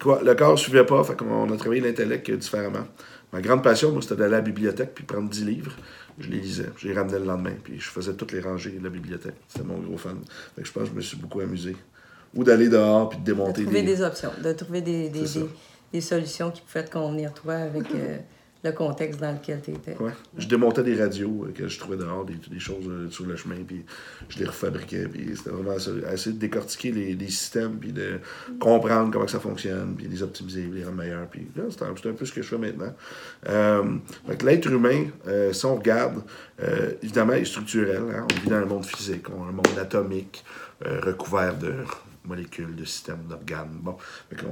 Quoi, 0.01 0.23
le 0.23 0.35
corps 0.35 0.53
ne 0.53 0.57
suivait 0.57 0.85
pas, 0.85 1.03
fait 1.05 1.17
qu'on 1.17 1.51
a 1.51 1.57
travaillé 1.57 1.81
l'intellect 1.81 2.31
différemment. 2.31 2.87
Ma 3.33 3.41
grande 3.41 3.63
passion, 3.63 3.91
moi, 3.91 4.01
c'était 4.03 4.17
d'aller 4.17 4.35
à 4.35 4.39
la 4.39 4.43
bibliothèque 4.43 4.95
puis 4.95 5.05
prendre 5.05 5.29
10 5.29 5.45
livres. 5.45 5.73
Je 6.19 6.29
les 6.29 6.39
lisais. 6.39 6.71
Je 6.77 6.87
les 6.87 6.95
ramenais 6.95 7.19
le 7.19 7.25
lendemain, 7.25 7.55
puis 7.63 7.81
je 7.81 7.89
faisais 7.89 8.15
toutes 8.15 8.33
les 8.33 8.41
rangées 8.41 8.71
de 8.71 8.85
la 8.85 8.91
bibliothèque. 8.91 9.35
C'était 9.49 9.65
mon 9.65 9.79
gros 9.79 9.99
fan. 9.99 10.19
Fait 10.55 10.63
que 10.63 10.69
je 10.69 10.73
pense 10.73 10.85
que 10.85 10.91
je 10.91 10.95
me 10.95 11.01
suis 11.01 11.17
beaucoup 11.17 11.41
amusé. 11.41 11.77
Ou 12.35 12.45
d'aller 12.45 12.69
dehors 12.69 13.09
puis 13.09 13.19
de 13.19 13.25
De 13.25 13.33
démonter 13.33 13.63
trouver 13.65 13.83
des... 13.83 13.97
des 13.97 14.03
options, 14.03 14.31
de 14.43 14.53
trouver 14.53 14.81
des, 14.81 15.09
des, 15.09 15.25
des 15.93 16.01
solutions 16.01 16.51
qui 16.51 16.63
pouvaient 16.63 16.85
te 16.85 16.93
convenir, 16.93 17.33
toi, 17.33 17.55
avec 17.55 17.85
euh, 17.95 18.19
le 18.65 18.73
contexte 18.73 19.21
dans 19.21 19.33
lequel 19.33 19.61
tu 19.63 19.73
étais. 19.73 19.97
Ouais. 20.01 20.13
Je 20.39 20.49
démontais 20.49 20.83
des 20.83 20.97
radios 20.97 21.45
euh, 21.45 21.53
que 21.53 21.69
je 21.69 21.79
trouvais 21.79 21.99
dehors, 21.99 22.25
des, 22.25 22.59
choses 22.59 22.89
euh, 22.89 23.11
sur 23.11 23.27
le 23.27 23.37
chemin, 23.37 23.57
puis 23.67 23.85
je 24.29 24.39
les 24.39 24.47
refabriquais. 24.47 25.07
Puis 25.07 25.37
c'était 25.37 25.51
vraiment 25.51 25.79
ça. 25.79 25.91
Essayer 26.13 26.35
de 26.35 26.41
décortiquer 26.41 26.91
les, 26.91 27.29
systèmes, 27.29 27.77
puis 27.79 27.93
de 27.93 28.21
comprendre 28.59 29.11
comment 29.13 29.29
ça 29.29 29.39
fonctionne, 29.39 29.95
puis 29.97 30.09
les 30.09 30.23
optimiser, 30.23 30.69
les 30.73 30.85
rendre 30.85 30.97
meilleurs. 30.97 31.27
Puis 31.29 31.47
là, 31.55 31.65
c'est 31.71 31.83
un, 31.83 32.13
peu 32.13 32.25
ce 32.25 32.33
que 32.33 32.43
je 32.43 32.49
fais 32.49 32.59
maintenant. 32.59 32.95
Euh, 33.49 33.83
l'être 34.43 34.71
humain, 34.71 35.07
euh, 35.29 35.53
si 35.53 35.67
on 35.67 35.77
regarde, 35.77 36.23
évidemment, 37.03 37.35
il 37.35 37.43
est 37.43 37.45
structurel. 37.45 38.03
hein. 38.15 38.27
On 38.31 38.41
vit 38.43 38.49
dans 38.49 38.57
un 38.57 38.65
monde 38.65 38.87
physique, 38.87 39.27
on 39.31 39.43
un 39.43 39.53
monde 39.53 39.79
atomique, 39.79 40.45
recouvert 40.81 41.57
de 41.57 41.75
molécules, 42.25 42.75
de 42.75 42.85
systèmes, 42.85 43.25
d'organes. 43.29 43.79
Bon. 43.83 43.97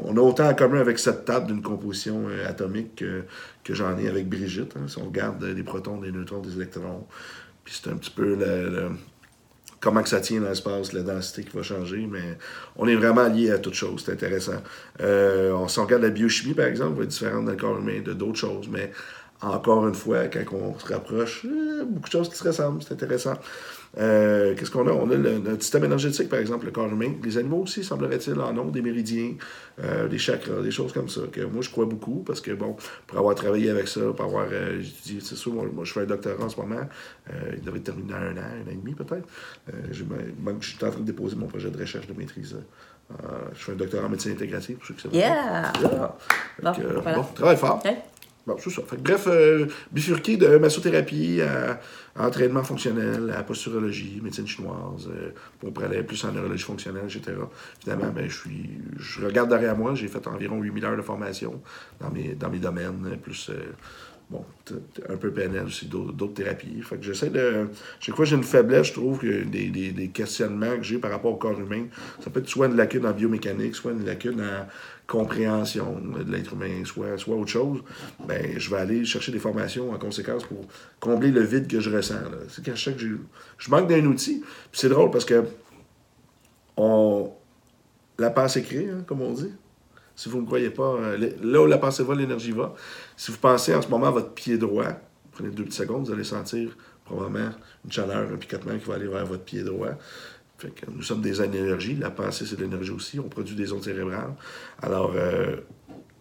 On 0.05 0.17
a 0.17 0.21
autant 0.21 0.49
en 0.49 0.55
commun 0.55 0.81
avec 0.81 0.99
cette 0.99 1.25
table 1.25 1.47
d'une 1.47 1.63
composition 1.63 2.29
euh, 2.29 2.49
atomique 2.49 2.97
que, 2.97 3.23
que 3.65 3.75
j'en 3.75 3.97
ai 3.99 4.09
avec 4.09 4.29
Brigitte. 4.29 4.75
hein. 4.77 4.89
Si 4.89 4.99
on 4.99 5.07
regarde 5.07 5.43
euh, 5.43 5.55
des 5.55 5.63
protons, 5.63 5.99
des 5.99 6.13
neutrons, 6.13 6.41
des 6.41 6.55
électrons, 6.55 7.07
puis 7.65 7.75
c'est 7.81 7.91
un 7.91 7.97
petit 7.97 8.11
peu 8.11 8.37
comment 9.83 10.03
que 10.03 10.09
ça 10.09 10.21
tient 10.21 10.41
dans 10.41 10.49
l'espace, 10.49 10.93
la 10.93 11.03
densité 11.03 11.43
qui 11.45 11.57
va 11.57 11.63
changer, 11.63 12.09
mais 12.11 12.39
on 12.77 12.87
est 12.87 12.95
vraiment 12.95 13.27
lié 13.29 13.51
à 13.51 13.59
toute 13.59 13.75
chose, 13.75 14.03
c'est 14.05 14.13
intéressant. 14.13 14.63
Euh, 15.01 15.53
on, 15.53 15.69
si 15.69 15.79
on 15.81 15.85
regarde 15.85 16.03
la 16.03 16.11
biochimie, 16.11 16.55
par 16.55 16.67
exemple, 16.67 16.99
va 16.99 17.03
être 17.05 17.11
différente 17.11 17.45
dans 17.45 17.51
le 17.51 17.57
corps 17.57 17.79
humain 17.79 18.01
de 18.01 18.13
d'autres 18.13 18.39
choses, 18.39 18.69
mais 18.71 18.93
encore 19.43 19.87
une 19.89 19.95
fois, 19.95 20.27
quand 20.29 20.45
on 20.57 20.79
se 20.79 20.87
rapproche, 20.93 21.45
euh, 21.45 21.85
beaucoup 21.85 22.09
de 22.09 22.13
choses 22.13 22.29
qui 22.29 22.37
se 22.37 22.45
ressemblent, 22.45 22.83
c'est 22.83 22.93
intéressant. 22.95 23.35
Euh, 23.99 24.55
Qu'est-ce 24.57 24.71
qu'on 24.71 24.87
a? 24.87 24.93
On 24.93 25.11
a 25.11 25.15
le, 25.17 25.39
notre 25.39 25.63
système 25.63 25.85
énergétique, 25.85 26.29
par 26.29 26.39
exemple, 26.39 26.65
le 26.65 26.71
corps 26.71 26.87
humain. 26.89 27.13
Les 27.23 27.37
animaux 27.37 27.63
aussi, 27.63 27.85
semblerait-il, 27.85 28.41
en 28.41 28.57
ont 28.57 28.67
des 28.71 28.81
méridiens, 28.81 29.33
euh, 29.83 30.09
des 30.09 30.17
chakras, 30.19 30.63
des 30.63 30.71
choses 30.71 30.93
comme 30.93 31.09
ça, 31.09 31.23
que 31.31 31.43
moi, 31.43 31.61
je 31.61 31.69
crois 31.71 31.85
beaucoup, 31.85 32.23
parce 32.27 32.41
que, 32.41 32.53
bon, 32.53 32.77
pour 33.07 33.19
avoir 33.19 33.35
travaillé 33.35 33.69
avec 33.69 33.89
ça, 33.89 34.01
pour 34.17 34.25
avoir 34.25 34.47
étudié, 34.47 35.21
c'est 35.21 35.35
sûr, 35.37 35.53
moi, 35.53 35.65
moi, 35.73 35.85
je 35.85 35.93
fais 35.93 36.01
un 36.01 36.07
doctorat 36.07 36.43
en 36.45 36.49
ce 36.49 36.57
moment, 36.57 36.89
il 37.55 37.63
devrait 37.63 37.81
terminer 37.81 38.15
en 38.15 38.17
un 38.17 38.37
an, 38.37 38.41
un 38.41 38.69
an 38.69 38.71
et 38.71 38.75
demi, 38.77 38.95
peut-être. 38.95 39.27
Je 39.91 40.03
suis 40.67 40.85
en 40.85 40.91
train 40.91 41.01
de 41.01 41.05
déposer 41.05 41.37
mon 41.37 41.47
projet 41.47 41.69
de 41.71 41.79
recherche 41.79 42.07
de 42.07 42.15
maîtrise. 42.15 42.57
Euh, 43.11 43.15
je 43.55 43.65
fais 43.65 43.73
un 43.73 43.77
doctorat 43.77 44.07
en 44.07 44.09
médecine 44.09 44.33
intégrative, 44.33 44.77
pour 44.77 44.87
ceux 44.87 44.95
qui 44.95 45.03
savent. 45.03 45.15
Yeah! 45.15 45.73
Yeah! 45.83 46.17
Fait 46.57 46.63
Bon, 46.63 46.73
que, 46.73 46.81
euh, 46.81 47.01
voilà. 47.03 47.19
bon, 47.19 47.25
travaille 47.35 47.57
fort. 47.59 47.83
Bon, 48.45 48.57
c'est 48.59 48.71
ça. 48.71 48.83
Bref, 48.99 49.29
euh, 49.29 49.67
bifurqué 49.93 50.37
de 50.37 50.57
massothérapie 50.59 51.41
à, 51.43 51.79
entraînement 52.19 52.65
fonctionnel, 52.65 53.33
à 53.37 53.45
posturologie, 53.45 54.21
médecine 54.21 54.49
chinoise, 54.49 55.09
euh, 55.09 55.31
pourrait 55.71 55.87
aller 55.87 56.03
plus 56.03 56.25
en 56.25 56.33
neurologie 56.33 56.65
fonctionnelle, 56.65 57.05
etc. 57.05 57.37
Évidemment, 57.81 58.11
ben, 58.13 58.29
je 58.29 58.37
suis, 58.37 58.71
je 58.99 59.25
regarde 59.25 59.49
derrière 59.49 59.77
moi, 59.77 59.95
j'ai 59.95 60.09
fait 60.09 60.27
environ 60.27 60.61
8000 60.61 60.85
heures 60.85 60.97
de 60.97 61.03
formation 61.03 61.63
dans 62.01 62.11
mes, 62.11 62.35
dans 62.35 62.51
mes 62.51 62.59
domaines, 62.59 63.17
plus, 63.23 63.49
euh, 63.51 63.73
bon, 64.29 64.45
un 65.09 65.17
peu 65.17 65.31
PNL 65.31 65.67
aussi, 65.67 65.87
d'autres 65.87 66.35
thérapies. 66.35 66.83
Fait 66.83 66.97
que 66.97 67.05
j'essaie 67.05 67.31
de, 67.31 67.69
chaque 68.01 68.17
fois 68.17 68.25
j'ai 68.25 68.37
une 68.37 68.43
faiblesse, 68.43 68.89
je 68.89 68.95
trouve 68.95 69.21
que 69.21 69.45
des, 69.45 69.69
des, 69.69 69.93
des 69.93 70.09
questionnements 70.09 70.77
que 70.77 70.83
j'ai 70.83 70.99
par 70.99 71.13
rapport 71.13 71.31
au 71.31 71.37
corps 71.37 71.61
humain, 71.61 71.85
ça 72.19 72.31
peut 72.31 72.41
être 72.41 72.49
soit 72.49 72.67
une 72.67 72.77
lacune 72.77 73.07
en 73.07 73.13
biomécanique, 73.13 73.77
soit 73.77 73.93
une 73.93 74.05
lacune 74.05 74.41
en 74.41 74.67
compréhension 75.13 76.01
de 76.01 76.33
l'être 76.33 76.55
humain, 76.55 76.87
soit, 76.87 77.19
soit 77.19 77.37
autre 77.37 77.51
chose, 77.51 77.83
ben, 78.27 78.59
je 78.59 78.71
vais 78.71 78.79
aller 78.79 79.05
chercher 79.05 79.31
des 79.31 79.39
formations 79.39 79.91
en 79.91 79.99
conséquence 79.99 80.43
pour 80.45 80.67
combler 81.01 81.31
le 81.31 81.43
vide 81.43 81.69
que 81.69 81.81
je 81.81 81.95
ressens. 81.95 82.15
C'est 82.49 82.65
qu'à 82.65 82.75
chaque 82.75 82.97
je, 82.97 83.09
je 83.59 83.71
manque 83.71 83.89
d'un 83.89 84.07
outil. 84.07 84.43
C'est 84.73 84.89
drôle 84.89 85.11
parce 85.11 85.27
que 85.27 85.45
on, 86.79 87.31
la 88.19 88.31
pensée 88.31 88.63
crée, 88.63 88.89
hein, 88.91 89.05
comme 89.07 89.21
on 89.21 89.35
dit. 89.35 89.53
Si 90.17 90.31
vous 90.31 90.39
ne 90.39 90.43
me 90.43 90.47
croyez 90.47 90.71
pas, 90.71 90.95
euh, 90.95 91.31
là 91.43 91.61
où 91.61 91.67
la 91.67 91.77
pensée 91.77 92.03
va, 92.05 92.15
l'énergie 92.15 92.53
va. 92.53 92.75
Si 93.15 93.31
vous 93.31 93.39
pensez 93.39 93.75
en 93.75 93.83
ce 93.83 93.89
moment 93.89 94.07
à 94.07 94.13
votre 94.13 94.33
pied 94.33 94.57
droit, 94.57 94.87
prenez 95.33 95.51
deux 95.51 95.65
petites 95.65 95.79
secondes, 95.79 96.07
vous 96.07 96.13
allez 96.13 96.25
sentir 96.25 96.75
probablement 97.05 97.51
une 97.85 97.93
chaleur, 97.93 98.31
un 98.33 98.37
picotement 98.37 98.79
qui 98.79 98.87
va 98.87 98.95
aller 98.95 99.09
vers 99.09 99.27
votre 99.27 99.45
pied 99.45 99.63
droit. 99.63 99.91
Nous 100.95 101.03
sommes 101.03 101.21
des 101.21 101.43
énergies. 101.43 101.97
La 101.97 102.11
pensée, 102.11 102.45
c'est 102.47 102.57
de 102.57 102.63
l'énergie 102.63 102.91
aussi. 102.91 103.19
On 103.19 103.29
produit 103.29 103.55
des 103.55 103.73
ondes 103.73 103.85
cérébrales. 103.85 104.35
Alors, 104.81 105.13
euh, 105.17 105.57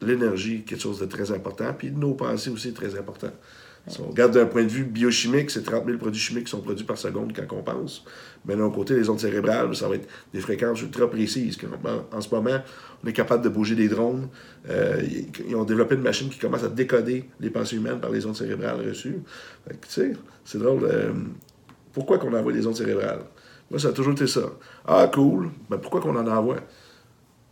l'énergie, 0.01 0.63
quelque 0.63 0.81
chose 0.81 0.99
de 0.99 1.05
très 1.05 1.31
important. 1.31 1.73
Puis 1.77 1.91
nos 1.91 2.13
pensées 2.13 2.49
aussi, 2.49 2.73
très 2.73 2.97
important. 2.97 3.31
Si 3.87 3.99
on 3.99 4.09
regarde 4.09 4.33
d'un 4.33 4.45
point 4.45 4.63
de 4.63 4.69
vue 4.69 4.83
biochimique, 4.83 5.49
c'est 5.49 5.63
30 5.63 5.85
000 5.85 5.97
produits 5.97 6.21
chimiques 6.21 6.45
qui 6.45 6.51
sont 6.51 6.61
produits 6.61 6.85
par 6.85 6.97
seconde 6.97 7.33
quand 7.35 7.55
on 7.55 7.63
pense. 7.63 8.05
Mais 8.45 8.55
d'un 8.55 8.69
côté, 8.69 8.93
les 8.93 9.09
ondes 9.09 9.19
cérébrales, 9.19 9.75
ça 9.75 9.87
va 9.87 9.95
être 9.95 10.07
des 10.33 10.39
fréquences 10.39 10.81
ultra 10.83 11.09
précises. 11.09 11.57
En, 12.11 12.21
ce 12.21 12.33
moment, 12.33 12.59
on 13.03 13.07
est 13.07 13.13
capable 13.13 13.43
de 13.43 13.49
bouger 13.49 13.73
des 13.73 13.87
drones. 13.87 14.29
Euh, 14.69 15.01
ils, 15.47 15.55
ont 15.55 15.63
développé 15.63 15.95
une 15.95 16.01
machine 16.01 16.29
qui 16.29 16.37
commence 16.37 16.63
à 16.63 16.69
décoder 16.69 17.25
les 17.39 17.49
pensées 17.49 17.77
humaines 17.77 17.99
par 17.99 18.11
les 18.11 18.23
ondes 18.25 18.35
cérébrales 18.35 18.87
reçues. 18.87 19.17
Tu 19.67 19.75
sais, 19.87 20.13
c'est 20.45 20.59
drôle. 20.59 20.83
euh, 20.83 21.13
pourquoi 21.91 22.19
qu'on 22.19 22.33
envoie 22.33 22.53
des 22.53 22.65
ondes 22.67 22.75
cérébrales? 22.75 23.23
Moi, 23.71 23.79
ça 23.79 23.87
a 23.87 23.91
toujours 23.93 24.11
été 24.11 24.27
ça. 24.27 24.41
Ah, 24.85 25.09
cool. 25.11 25.49
Mais 25.69 25.77
pourquoi 25.77 26.01
qu'on 26.01 26.15
en 26.17 26.27
envoie? 26.27 26.57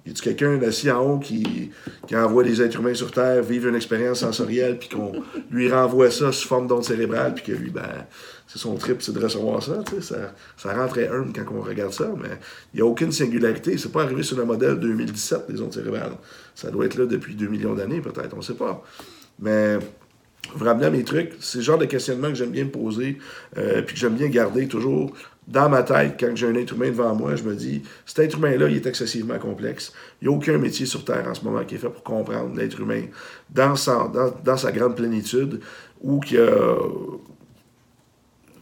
Y 0.05 0.11
a-tu 0.11 0.21
quelqu'un 0.21 0.61
assis 0.63 0.91
en 0.91 1.01
haut 1.01 1.17
qui, 1.17 1.71
qui 2.07 2.15
envoie 2.15 2.43
des 2.43 2.61
êtres 2.61 2.77
humains 2.77 2.93
sur 2.93 3.11
Terre 3.11 3.41
vivre 3.41 3.69
une 3.69 3.75
expérience 3.75 4.19
sensorielle, 4.19 4.77
puis 4.77 4.89
qu'on 4.89 5.13
lui 5.49 5.71
renvoie 5.71 6.11
ça 6.11 6.33
sous 6.33 6.47
forme 6.47 6.67
d'onde 6.67 6.83
cérébrale, 6.83 7.35
puis 7.35 7.45
que 7.45 7.51
lui, 7.53 7.69
ben, 7.69 8.05
c'est 8.47 8.59
son 8.59 8.75
trip, 8.75 9.01
c'est 9.01 9.13
de 9.13 9.19
recevoir 9.19 9.63
ça, 9.63 9.81
tu 9.85 9.95
sais, 9.95 10.01
ça, 10.01 10.33
ça 10.57 10.73
rend 10.73 10.87
très 10.87 11.07
humble 11.07 11.31
quand 11.33 11.45
on 11.55 11.61
regarde 11.61 11.93
ça, 11.93 12.11
mais 12.21 12.37
il 12.73 12.77
n'y 12.77 12.81
a 12.81 12.85
aucune 12.85 13.11
singularité. 13.13 13.77
C'est 13.77 13.91
pas 13.91 14.03
arrivé 14.03 14.23
sur 14.23 14.37
le 14.37 14.43
modèle 14.43 14.77
2017 14.77 15.49
des 15.49 15.61
ondes 15.61 15.73
cérébrales. 15.73 16.13
Ça 16.53 16.69
doit 16.69 16.85
être 16.85 16.97
là 16.97 17.05
depuis 17.05 17.35
2 17.35 17.47
millions 17.47 17.75
d'années, 17.75 18.01
peut-être, 18.01 18.33
on 18.33 18.37
ne 18.37 18.41
sait 18.41 18.55
pas. 18.55 18.83
Mais 19.39 19.77
vous 20.55 20.65
ramenez 20.65 20.87
à 20.87 20.89
mes 20.89 21.03
trucs, 21.03 21.33
c'est 21.39 21.59
le 21.59 21.63
genre 21.63 21.77
de 21.77 21.85
questionnement 21.85 22.29
que 22.29 22.35
j'aime 22.35 22.51
bien 22.51 22.65
me 22.65 22.71
poser, 22.71 23.19
euh, 23.57 23.81
puis 23.83 23.93
que 23.93 23.99
j'aime 23.99 24.15
bien 24.15 24.27
garder 24.27 24.67
toujours 24.67 25.13
dans 25.49 25.67
ma 25.67 25.81
tête, 25.81 26.15
quand 26.19 26.35
j'ai 26.35 26.47
un 26.47 26.55
être 26.55 26.73
humain 26.73 26.89
devant 26.89 27.15
moi, 27.15 27.35
je 27.35 27.43
me 27.43 27.55
dis, 27.55 27.81
cet 28.05 28.19
être 28.19 28.37
humain-là, 28.37 28.67
il 28.69 28.75
est 28.75 28.85
excessivement 28.85 29.39
complexe. 29.39 29.91
Il 30.21 30.27
n'y 30.27 30.33
a 30.33 30.37
aucun 30.37 30.57
métier 30.59 30.85
sur 30.85 31.03
Terre 31.03 31.25
en 31.27 31.33
ce 31.33 31.43
moment 31.43 31.63
qui 31.63 31.75
est 31.75 31.79
fait 31.79 31.89
pour 31.89 32.03
comprendre 32.03 32.55
l'être 32.55 32.79
humain 32.79 33.05
dans 33.49 33.75
sa, 33.75 34.07
grande 34.71 34.95
plénitude, 34.95 35.59
ou 36.01 36.19
qu'il 36.19 36.37
y 36.37 36.41
a... 36.41 36.75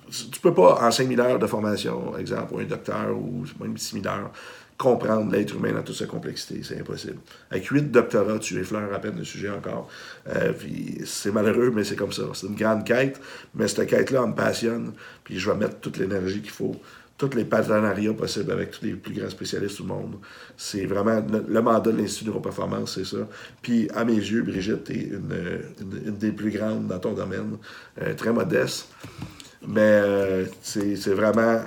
Tu 0.09 0.39
peux 0.39 0.53
pas, 0.53 0.79
en 0.81 0.89
5000 0.89 1.19
heures 1.19 1.39
de 1.39 1.47
formation, 1.47 2.17
exemple, 2.17 2.53
ou 2.53 2.59
un 2.59 2.63
docteur, 2.63 3.13
ou 3.13 3.43
6000 3.75 4.07
heures, 4.07 4.31
comprendre 4.77 5.31
l'être 5.31 5.55
humain 5.55 5.71
dans 5.73 5.81
toute 5.81 5.95
sa 5.95 6.05
complexité. 6.05 6.61
C'est 6.63 6.79
impossible. 6.79 7.17
Avec 7.49 7.65
huit 7.67 7.91
doctorats, 7.91 8.37
tu 8.39 8.59
effleures 8.59 8.93
à 8.93 8.99
peine 8.99 9.17
le 9.17 9.23
sujet 9.23 9.49
encore. 9.49 9.89
Euh, 10.29 10.53
puis 10.53 11.01
c'est 11.05 11.31
malheureux, 11.31 11.71
mais 11.73 11.83
c'est 11.83 11.95
comme 11.95 12.11
ça. 12.11 12.23
C'est 12.33 12.47
une 12.47 12.55
grande 12.55 12.85
quête, 12.85 13.19
mais 13.55 13.67
cette 13.67 13.87
quête-là, 13.87 14.25
me 14.27 14.35
passionne. 14.35 14.93
Puis 15.23 15.39
je 15.39 15.49
vais 15.49 15.57
mettre 15.57 15.79
toute 15.79 15.97
l'énergie 15.97 16.41
qu'il 16.41 16.51
faut, 16.51 16.75
tous 17.17 17.35
les 17.35 17.45
partenariats 17.45 18.13
possibles 18.13 18.51
avec 18.51 18.69
tous 18.69 18.85
les 18.85 18.93
plus 18.93 19.15
grands 19.15 19.29
spécialistes 19.31 19.81
du 19.81 19.87
monde. 19.87 20.17
C'est 20.55 20.85
vraiment 20.85 21.25
le, 21.47 21.61
mandat 21.61 21.91
de 21.91 21.97
l'Institut 21.97 22.25
Neuroperformance, 22.25 22.93
c'est 22.95 23.05
ça. 23.05 23.27
Puis 23.63 23.89
à 23.95 24.05
mes 24.05 24.13
yeux, 24.13 24.43
Brigitte, 24.43 24.83
tu 24.83 24.93
es 24.93 25.03
une, 25.05 26.03
une, 26.05 26.17
des 26.17 26.31
plus 26.31 26.51
grandes 26.51 26.87
dans 26.87 26.99
ton 26.99 27.13
domaine, 27.13 27.57
euh, 27.99 28.13
très 28.13 28.31
modeste. 28.31 28.89
Mais 29.67 29.81
euh, 29.81 30.45
c'est 30.61 31.13
vraiment 31.13 31.59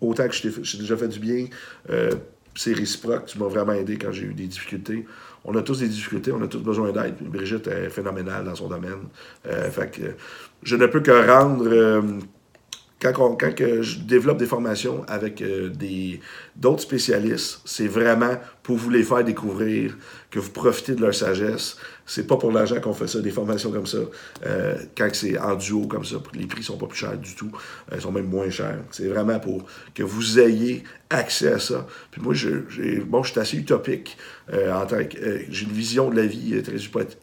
autant 0.00 0.28
que 0.28 0.34
je 0.34 0.42
t'ai 0.48 0.78
déjà 0.78 0.96
fait 0.96 1.08
du 1.08 1.18
bien, 1.18 1.46
euh, 1.90 2.10
c'est 2.54 2.72
réciproque. 2.72 3.26
Tu 3.26 3.38
m'as 3.38 3.48
vraiment 3.48 3.72
aidé 3.72 3.96
quand 3.96 4.12
j'ai 4.12 4.24
eu 4.24 4.34
des 4.34 4.46
difficultés. 4.46 5.06
On 5.44 5.54
a 5.56 5.62
tous 5.62 5.80
des 5.80 5.88
difficultés, 5.88 6.32
on 6.32 6.42
a 6.42 6.48
tous 6.48 6.58
besoin 6.58 6.92
d'aide. 6.92 7.14
Brigitte 7.20 7.66
est 7.68 7.88
phénoménale 7.88 8.44
dans 8.44 8.54
son 8.54 8.68
domaine. 8.68 9.08
Euh, 9.46 9.70
je 10.62 10.76
ne 10.76 10.86
peux 10.86 11.00
que 11.00 11.26
rendre. 11.26 11.68
euh, 11.68 12.02
quand, 13.00 13.38
je 13.82 14.00
développe 14.00 14.38
des 14.38 14.46
formations 14.46 15.04
avec 15.06 15.42
d'autres 16.56 16.82
spécialistes, 16.82 17.60
c'est 17.64 17.86
vraiment 17.86 18.36
pour 18.64 18.76
vous 18.76 18.90
les 18.90 19.04
faire 19.04 19.22
découvrir, 19.22 19.96
que 20.30 20.38
vous 20.38 20.50
profitez 20.50 20.94
de 20.94 21.00
leur 21.00 21.14
sagesse. 21.14 21.76
C'est 22.04 22.26
pas 22.26 22.36
pour 22.36 22.52
l'argent 22.52 22.80
qu'on 22.80 22.94
fait 22.94 23.06
ça, 23.06 23.20
des 23.20 23.30
formations 23.30 23.70
comme 23.70 23.86
ça. 23.86 23.98
Euh, 24.46 24.76
quand 24.96 25.08
c'est 25.12 25.38
en 25.38 25.54
duo 25.56 25.86
comme 25.86 26.04
ça, 26.04 26.16
les 26.34 26.46
prix 26.46 26.62
sont 26.62 26.76
pas 26.76 26.86
plus 26.86 26.98
chers 26.98 27.16
du 27.16 27.34
tout. 27.34 27.50
Euh, 27.92 27.96
ils 27.96 28.02
sont 28.02 28.12
même 28.12 28.28
moins 28.28 28.50
chers. 28.50 28.78
C'est 28.90 29.08
vraiment 29.08 29.40
pour 29.40 29.66
que 29.94 30.02
vous 30.02 30.38
ayez 30.38 30.84
accès 31.10 31.52
à 31.52 31.58
ça. 31.58 31.86
Puis 32.10 32.20
moi, 32.20 32.34
je, 32.34 32.50
bon, 33.02 33.22
je 33.22 33.32
suis 33.32 33.40
assez 33.40 33.56
utopique. 33.56 34.16
Euh, 34.52 34.72
en 34.72 34.86
tant 34.86 35.04
que, 35.04 35.18
euh, 35.18 35.40
j'ai 35.48 35.64
une 35.64 35.72
vision 35.72 36.10
de 36.10 36.16
la 36.16 36.26
vie 36.26 36.54
euh, 36.54 36.62
très 36.62 36.76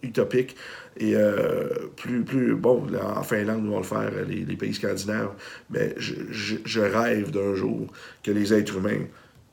utopique. 0.03 0.55
Et 0.97 1.15
euh, 1.15 1.67
plus, 1.97 2.23
plus, 2.23 2.55
bon, 2.55 2.87
en 3.15 3.23
Finlande, 3.23 3.63
nous 3.63 3.71
allons 3.71 3.79
le 3.79 3.83
faire, 3.83 4.11
les, 4.27 4.45
les 4.45 4.55
pays 4.55 4.73
scandinaves, 4.73 5.31
mais 5.69 5.93
je, 5.97 6.13
je, 6.31 6.55
je 6.63 6.79
rêve 6.79 7.31
d'un 7.31 7.53
jour 7.53 7.87
que 8.23 8.31
les 8.31 8.53
êtres 8.53 8.77
humains, 8.77 9.01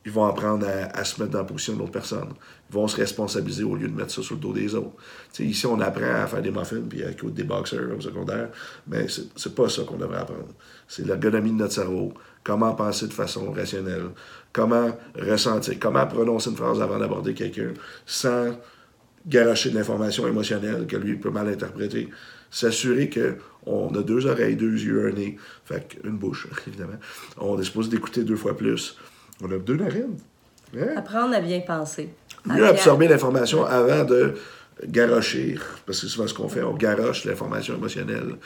ils 0.05 0.11
vont 0.11 0.25
apprendre 0.25 0.67
à, 0.67 1.05
se 1.05 1.21
mettre 1.21 1.33
dans 1.33 1.39
la 1.39 1.45
position 1.45 1.75
d'autres 1.75 1.93
personnes. 1.93 2.31
Ils 2.71 2.75
vont 2.75 2.89
se 2.89 2.97
responsabiliser 2.97 3.63
au 3.63 3.77
lieu 3.77 3.89
de 3.89 3.95
mettre 3.95 4.11
ça 4.11 4.23
sur 4.23 4.35
le 4.35 4.41
dos 4.41 4.53
des 4.53 4.75
autres. 4.75 4.93
ici, 5.39 5.67
on 5.67 5.81
apprend 5.81 6.23
à 6.23 6.27
faire 6.27 6.43
des 6.43 6.51
muffins 6.51 6.83
puis 6.89 7.05
à 7.05 7.11
écouter 7.11 7.43
des 7.43 7.45
boxers 7.45 7.97
au 7.97 8.01
secondaire, 8.01 8.49
mais 8.87 9.07
c'est 9.09 9.55
pas 9.55 9.69
ça 9.69 9.83
qu'on 9.85 9.97
devrait 9.97 10.19
apprendre. 10.19 10.49
C'est 10.89 11.07
l'ergonomie 11.07 11.53
de 11.53 11.57
notre 11.57 11.75
cerveau, 11.75 12.13
comment 12.43 12.75
penser 12.75 13.07
de 13.07 13.13
façon 13.13 13.53
rationnelle, 13.53 14.09
comment 14.53 14.91
ressentir, 15.17 15.79
comment 15.79 16.07
prononcer 16.07 16.51
une 16.51 16.57
phrase 16.57 16.83
avant 16.83 16.99
d'aborder 16.99 17.35
quelqu'un 17.35 17.73
sans 18.05 18.57
garocher 19.27 19.71
de 19.71 19.77
l'information 19.77 20.27
émotionnelle 20.27 20.87
que 20.87 20.97
lui 20.97 21.17
peut 21.17 21.31
mal 21.31 21.49
interpréter. 21.49 22.09
S'assurer 22.51 23.09
qu'on 23.09 23.95
a 23.95 24.03
deux 24.03 24.27
oreilles, 24.27 24.57
deux 24.57 24.79
yeux, 24.79 25.07
un 25.09 25.13
nez, 25.13 25.39
fait 25.65 25.97
une 26.05 26.19
bouche, 26.19 26.49
évidemment. 26.67 26.99
On 27.39 27.59
est 27.59 27.65
supposé 27.65 27.89
d'écouter 27.89 28.25
deux 28.25 28.37
fois 28.37 28.57
plus. 28.57 28.99
On 29.43 29.51
a 29.51 29.59
deux 29.59 29.77
narines. 29.77 30.19
Hein? 30.77 30.95
Apprendre 30.97 31.35
à 31.35 31.41
bien 31.41 31.61
penser. 31.61 32.11
Mieux 32.47 32.67
absorber 32.67 33.09
l'information 33.09 33.65
avant 33.65 34.05
de 34.05 34.35
garocher, 34.87 35.59
parce 35.87 36.01
que 36.01 36.07
c'est 36.07 36.13
souvent 36.13 36.27
ce 36.27 36.35
qu'on 36.35 36.49
fait, 36.49 36.63
on 36.63 36.75
garoche 36.75 37.25
l'information 37.25 37.75
émotionnelle 37.75 38.37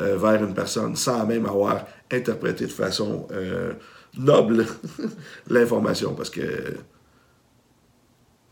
euh, 0.00 0.16
vers 0.16 0.42
une 0.42 0.54
personne 0.54 0.96
sans 0.96 1.26
même 1.26 1.44
avoir 1.44 1.86
interprété 2.10 2.66
de 2.66 2.70
façon 2.70 3.26
euh, 3.32 3.72
noble 4.16 4.66
l'information, 5.50 6.14
parce 6.14 6.30
que 6.30 6.76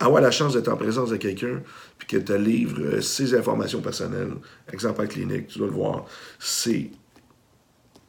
avoir 0.00 0.22
la 0.22 0.30
chance 0.30 0.54
d'être 0.54 0.68
en 0.68 0.76
présence 0.76 1.10
de 1.10 1.16
quelqu'un, 1.16 1.62
puis 1.98 2.08
qu'il 2.08 2.24
te 2.24 2.32
livre 2.32 2.80
euh, 2.80 3.00
ses 3.00 3.34
informations 3.34 3.80
personnelles, 3.80 4.32
exemple 4.72 5.02
en 5.02 5.06
clinique, 5.06 5.48
tu 5.48 5.58
dois 5.58 5.68
le 5.68 5.74
voir, 5.74 6.06
c'est. 6.38 6.90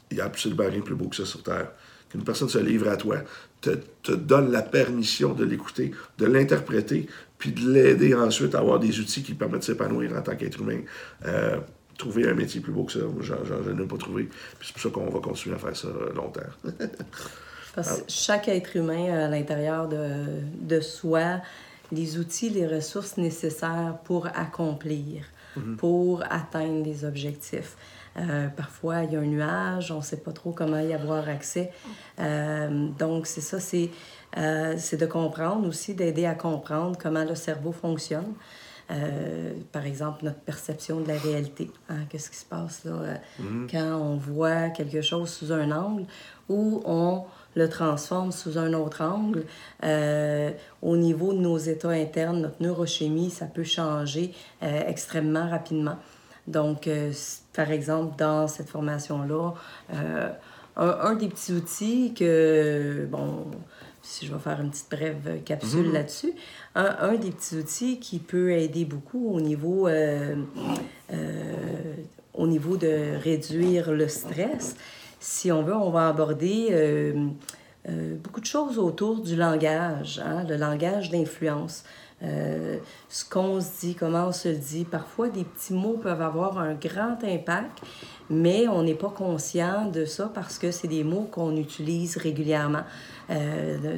Il 0.10 0.16
n'y 0.16 0.22
a 0.22 0.26
absolument 0.26 0.66
rien 0.68 0.80
de 0.80 0.84
plus 0.84 0.96
beau 0.96 1.08
que 1.08 1.16
ça 1.16 1.26
sur 1.26 1.42
Terre. 1.42 1.72
Qu'une 2.12 2.24
personne 2.24 2.50
se 2.50 2.58
livre 2.58 2.90
à 2.90 2.98
toi, 2.98 3.18
te, 3.62 3.70
te 4.04 4.12
donne 4.12 4.52
la 4.52 4.62
permission 4.62 5.34
de 5.34 5.46
l'écouter, 5.46 5.92
de 6.18 6.26
l'interpréter, 6.26 7.08
puis 7.38 7.52
de 7.52 7.72
l'aider 7.72 8.14
ensuite 8.14 8.54
à 8.54 8.60
avoir 8.60 8.80
des 8.80 9.00
outils 9.00 9.24
qui 9.24 9.34
permettent 9.34 9.62
de 9.62 9.66
s'épanouir 9.66 10.16
en 10.16 10.22
tant 10.22 10.36
qu'être 10.36 10.60
humain. 10.60 10.82
Euh, 11.26 11.58
trouver 11.98 12.28
un 12.28 12.34
métier 12.34 12.62
plus 12.62 12.72
beau 12.72 12.84
que 12.84 12.94
ça, 12.94 13.00
j'en 13.22 13.78
ai 13.78 13.88
pas 13.88 13.98
trouvé. 13.98 14.24
Puis 14.60 14.68
c'est 14.68 14.74
pour 14.74 14.82
ça 14.82 14.90
qu'on 14.90 15.10
va 15.10 15.20
continuer 15.20 15.56
à 15.56 15.60
faire 15.60 15.76
ça 15.76 15.88
longtemps. 16.16 16.42
Parce 17.76 18.02
que 18.02 18.12
chaque 18.12 18.48
être 18.48 18.76
humain 18.76 19.14
à 19.14 19.28
l'intérieur 19.30 19.88
de, 19.88 20.26
de 20.60 20.82
soi 20.82 21.42
les 21.92 22.18
outils, 22.18 22.50
les 22.50 22.68
ressources 22.68 23.18
nécessaires 23.18 23.98
pour 24.06 24.28
accomplir, 24.28 25.26
mhm. 25.56 25.76
pour 25.78 26.24
atteindre 26.30 26.84
des 26.84 27.06
objectifs. 27.06 27.76
Euh, 28.18 28.48
parfois, 28.50 29.04
il 29.04 29.14
y 29.14 29.16
a 29.16 29.20
un 29.20 29.26
nuage, 29.26 29.92
on 29.92 29.98
ne 29.98 30.02
sait 30.02 30.18
pas 30.18 30.32
trop 30.32 30.52
comment 30.52 30.80
y 30.80 30.94
avoir 30.94 31.28
accès. 31.30 31.72
Euh, 32.20 32.88
donc, 33.00 33.28
c'est 33.28 33.42
ça, 33.42 33.60
c'est, 33.60 33.90
euh, 34.38 34.76
c'est 34.78 34.98
de 34.98 35.06
comprendre 35.06 35.68
aussi, 35.68 35.94
d'aider 35.94 36.26
à 36.26 36.36
comprendre 36.36 36.98
comment 37.02 37.24
le 37.24 37.36
cerveau 37.36 37.72
fonctionne. 37.72 38.34
par 39.72 39.86
exemple, 39.86 40.26
notre 40.26 40.42
perception 40.42 41.00
de 41.00 41.08
la 41.08 41.18
réalité. 41.18 41.72
Hein, 41.88 42.04
qu'est-ce 42.10 42.30
qui 42.30 42.36
se 42.36 42.46
passe 42.46 42.84
là 42.84 43.22
mhm. 43.40 43.68
quand 43.72 43.96
on 43.96 44.18
voit 44.18 44.70
quelque 44.70 45.02
chose 45.02 45.30
sous 45.30 45.54
un 45.54 45.72
angle 45.72 46.04
ou 46.50 46.82
on 46.84 47.24
le 47.56 47.70
transforme 47.70 48.32
sous 48.32 48.58
un 48.58 48.74
autre 48.74 49.04
angle. 49.04 49.46
Euh, 49.84 50.52
au 50.82 50.98
niveau 50.98 51.34
de 51.34 51.40
nos 51.40 51.58
états 51.58 51.90
internes, 51.90 52.42
notre 52.42 52.62
neurochimie, 52.62 53.30
ça 53.30 53.46
peut 53.46 53.64
changer 53.64 54.34
euh, 54.64 54.84
extrêmement 54.88 55.50
rapidement. 55.50 55.98
Donc, 56.48 56.88
euh, 56.88 57.12
par 57.54 57.72
exemple, 57.72 58.16
dans 58.18 58.48
cette 58.48 58.70
formation-là, 58.70 59.54
un, 60.78 61.16
des 61.16 61.28
petits 61.28 61.54
outils 61.54 62.14
que, 62.14 63.06
bon, 63.10 63.46
si 64.02 64.26
je 64.26 64.34
vais 64.34 64.40
faire 64.40 64.60
une 64.62 64.72
petite 64.72 64.90
brève 64.90 65.44
capsule 65.44 65.88
mhm. 65.88 65.94
là-dessus, 65.94 66.34
un, 66.76 66.96
un, 67.00 67.16
des 67.16 67.32
petits 67.32 67.58
outils 67.58 68.00
qui 68.00 68.20
peut 68.20 68.52
aider 68.52 68.86
beaucoup 68.86 69.34
au 69.34 69.42
niveau, 69.42 69.88
au 72.34 72.48
niveau 72.48 72.78
de 72.78 73.18
réduire 73.22 73.92
le 73.92 74.08
stress, 74.08 74.76
si 75.22 75.52
on 75.52 75.62
veut, 75.62 75.76
on 75.76 75.92
va 75.92 76.10
aborder 76.10 76.70
euh, 76.72 77.28
euh, 77.88 78.16
beaucoup 78.16 78.42
de 78.42 78.46
choses 78.46 78.80
autour 78.80 79.22
du 79.22 79.36
langage, 79.36 80.20
hein, 80.26 80.44
le 80.50 80.58
langage 80.58 81.12
d'influence. 81.12 81.84
Euh, 82.24 82.78
ce 83.10 83.26
qu'on 83.26 83.60
se 83.60 83.80
dit, 83.82 83.96
comment 83.96 84.28
on 84.28 84.32
se 84.32 84.50
le 84.50 84.56
dit. 84.56 84.86
Parfois, 84.86 85.30
des 85.30 85.44
petits 85.44 85.74
mots 85.74 85.98
peuvent 86.02 86.22
avoir 86.22 86.60
un 86.60 86.74
grand 86.74 87.18
impact, 87.24 87.82
mais 88.30 88.68
on 88.68 88.84
n'est 88.84 88.96
pas 88.96 89.10
conscient 89.10 89.88
de 89.88 90.06
ça 90.06 90.30
parce 90.34 90.60
que 90.60 90.72
c'est 90.72 90.88
des 90.88 91.04
mots 91.04 91.28
qu'on 91.32 91.56
utilise 91.56 92.18
régulièrement. 92.18 92.84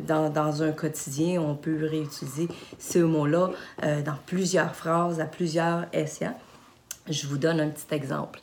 dans, 0.08 0.30
dans, 0.30 0.64
un 0.64 0.72
quotidien, 0.72 1.42
on 1.42 1.56
peut 1.56 1.86
réutiliser 1.86 2.48
ce 2.80 3.00
mot-là 3.00 3.50
dans 3.82 4.18
plusieurs 4.26 4.76
phrases, 4.76 5.20
à 5.20 5.26
plusieurs 5.26 5.86
essais. 5.92 6.30
Je 7.10 7.28
vous 7.28 7.38
donne 7.38 7.60
un 7.60 7.70
petit 7.70 7.94
exemple. 7.94 8.40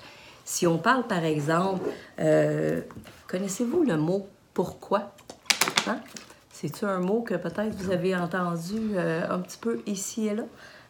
Si 0.51 0.67
on 0.67 0.79
parle, 0.79 1.07
par 1.07 1.25
exemple, 1.25 1.89
euh, 2.19 2.81
connaissez-vous 3.29 3.85
le 3.85 3.97
mot 3.97 4.27
pourquoi? 4.53 5.13
Hein? 5.87 6.01
C'est-tu 6.61 6.85
un 6.85 6.99
mot 6.99 7.23
que 7.23 7.37
peut-être 7.37 7.75
vous 7.75 7.91
avez 7.91 8.15
entendu 8.15 8.91
euh, 8.95 9.27
un 9.31 9.39
petit 9.39 9.57
peu 9.57 9.81
ici 9.87 10.27
et 10.27 10.35
là? 10.35 10.43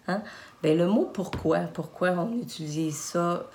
Hein? 0.09 0.21
Bien, 0.65 0.75
le 0.75 0.89
mot 0.89 1.05
pourquoi, 1.05 1.61
pourquoi 1.61 2.11
on 2.11 2.33
utilise 2.33 2.97
ça 2.97 3.47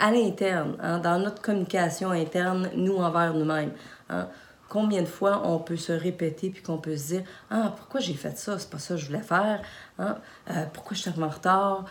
à 0.00 0.10
l'interne, 0.10 0.76
hein? 0.80 0.98
dans 0.98 1.20
notre 1.20 1.40
communication 1.40 2.10
interne, 2.10 2.68
nous 2.74 2.96
envers 2.96 3.32
nous-mêmes. 3.32 3.70
Hein? 4.08 4.26
Combien 4.68 5.02
de 5.02 5.06
fois 5.06 5.42
on 5.44 5.60
peut 5.60 5.76
se 5.76 5.92
répéter 5.92 6.50
puis 6.50 6.64
qu'on 6.64 6.78
peut 6.78 6.96
se 6.96 7.06
dire 7.14 7.22
Ah, 7.48 7.74
pourquoi 7.76 8.00
j'ai 8.00 8.14
fait 8.14 8.36
ça? 8.36 8.58
C'est 8.58 8.70
pas 8.70 8.80
ça 8.80 8.94
que 8.94 9.00
je 9.00 9.06
voulais 9.06 9.22
faire. 9.22 9.62
Hein? 10.00 10.18
Euh, 10.50 10.64
pourquoi 10.72 10.96
je 10.96 11.02
suis 11.02 11.10
en 11.10 11.28
retard? 11.28 11.84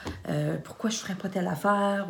pourquoi 0.66 0.90
je 0.90 0.98
ferais 0.98 1.16
pas 1.16 1.30
telle 1.30 1.48
affaire? 1.48 2.08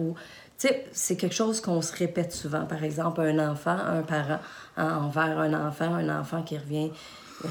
Sais, 0.68 0.86
c'est 0.92 1.16
quelque 1.16 1.36
chose 1.36 1.62
qu'on 1.62 1.82
se 1.82 1.96
répète 1.96 2.32
souvent. 2.34 2.66
Par 2.66 2.84
exemple, 2.84 3.22
un 3.22 3.52
enfant, 3.52 3.78
un 3.78 4.02
parent 4.02 4.40
hein, 4.78 4.98
envers 4.98 5.40
un 5.40 5.68
enfant, 5.68 5.94
un 5.94 6.20
enfant 6.20 6.44
qui 6.44 6.58
revient, 6.58 6.92
euh, 7.46 7.48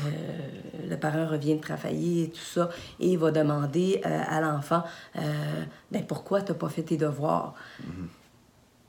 le 0.88 0.97
parent 0.97 1.27
revient 1.27 1.57
de 1.57 1.61
travailler 1.61 2.25
et 2.25 2.31
tout 2.31 2.44
ça, 2.44 2.68
et 3.01 3.09
il 3.09 3.18
va 3.18 3.31
demander 3.31 4.03
euh, 4.05 4.21
à 4.29 4.40
l'enfant 4.40 4.83
euh, 5.16 5.21
ben, 5.90 6.05
pourquoi 6.05 6.42
tu 6.42 6.53
n'as 6.53 6.59
pas 6.59 6.68
fait 6.68 6.83
tes 6.83 6.99
devoirs? 6.99 7.55
Mm-hmm. 7.83 8.07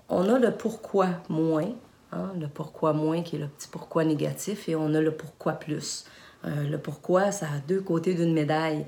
On 0.10 0.30
a 0.30 0.40
le 0.40 0.52
pourquoi 0.52 1.08
moins, 1.30 1.70
hein, 2.12 2.32
le 2.38 2.48
pourquoi 2.48 2.92
moins 2.94 3.22
qui 3.22 3.38
est 3.38 3.40
le 3.40 3.48
petit 3.48 3.70
pourquoi 3.70 4.04
négatif, 4.04 4.68
et 4.68 4.76
on 4.76 4.94
a 4.94 5.02
le 5.02 5.12
pourquoi 5.12 5.54
plus. 5.54 6.06
le 6.44 6.78
pourquoi, 6.78 7.32
ça 7.32 7.46
a 7.46 7.60
deux 7.68 7.82
côtés 7.82 8.16
d'une 8.16 8.34
médaille. 8.34 8.86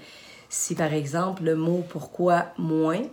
Si 0.49 0.75
par 0.75 0.91
exemple 0.93 1.43
le 1.43 1.55
mot 1.55 1.83
pourquoi 1.87 2.47
moins, 2.57 3.03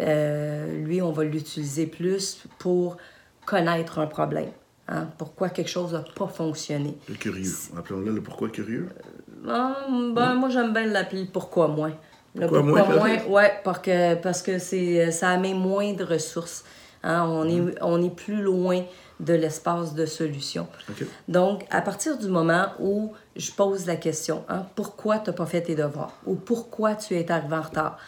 euh, 0.00 0.84
lui, 0.84 1.02
on 1.02 1.12
va 1.12 1.24
l'utiliser 1.24 1.86
plus 1.86 2.42
pour 2.58 2.96
connaître 3.44 3.98
un 3.98 4.06
problème. 4.06 4.50
Hein? 4.88 5.08
Pourquoi 5.18 5.50
quelque 5.50 5.70
chose 5.70 5.92
n'a 5.92 6.04
pas 6.14 6.28
fonctionné. 6.28 6.96
Le 7.08 7.14
curieux. 7.14 7.50
Appelons-le 7.76 8.12
le 8.12 8.20
pourquoi 8.20 8.48
curieux. 8.48 8.88
Euh, 9.46 10.12
ben, 10.14 10.34
moi, 10.34 10.48
j'aime 10.48 10.72
bien 10.72 10.86
l'appeler 10.86 11.26
pourquoi 11.30 11.68
moins. 11.68 11.92
Le 12.34 12.46
pourquoi, 12.46 12.84
moins, 12.84 13.24
ouais, 13.26 13.52
parce 13.62 13.80
que, 13.80 14.14
parce 14.14 14.42
que 14.42 14.58
c'est, 14.58 15.10
ça 15.10 15.30
amène 15.30 15.58
moins 15.58 15.92
de 15.92 16.04
ressources. 16.04 16.64
Hein? 17.02 17.26
On, 17.28 17.46
est, 17.46 17.60
mm. 17.60 17.74
on 17.82 18.02
est 18.02 18.14
plus 18.14 18.40
loin 18.40 18.82
de 19.20 19.34
l'espace 19.34 19.94
de 19.94 20.06
solution. 20.06 20.66
Donc, 21.28 21.64
à 21.70 21.80
partir 21.80 22.18
du 22.18 22.28
moment 22.28 22.66
où 22.80 23.12
je 23.36 23.52
pose 23.52 23.86
la 23.86 23.96
question, 23.96 24.44
hein, 24.48 24.66
pourquoi 24.74 25.18
tu 25.18 25.30
n'as 25.30 25.36
pas 25.36 25.46
fait 25.46 25.62
tes 25.62 25.74
devoirs 25.74 26.12
ou 26.26 26.34
pourquoi 26.34 26.94
tu 26.96 27.14
es 27.14 27.30
arrivé 27.30 27.54
en 27.54 27.62
retard, 27.62 27.98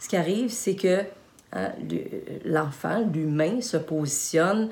ce 0.00 0.08
qui 0.08 0.16
arrive, 0.16 0.50
c'est 0.50 0.74
que 0.74 1.04
Hein, 1.54 1.70
l'enfant, 2.44 3.06
l'humain, 3.12 3.60
se 3.60 3.76
positionne 3.76 4.70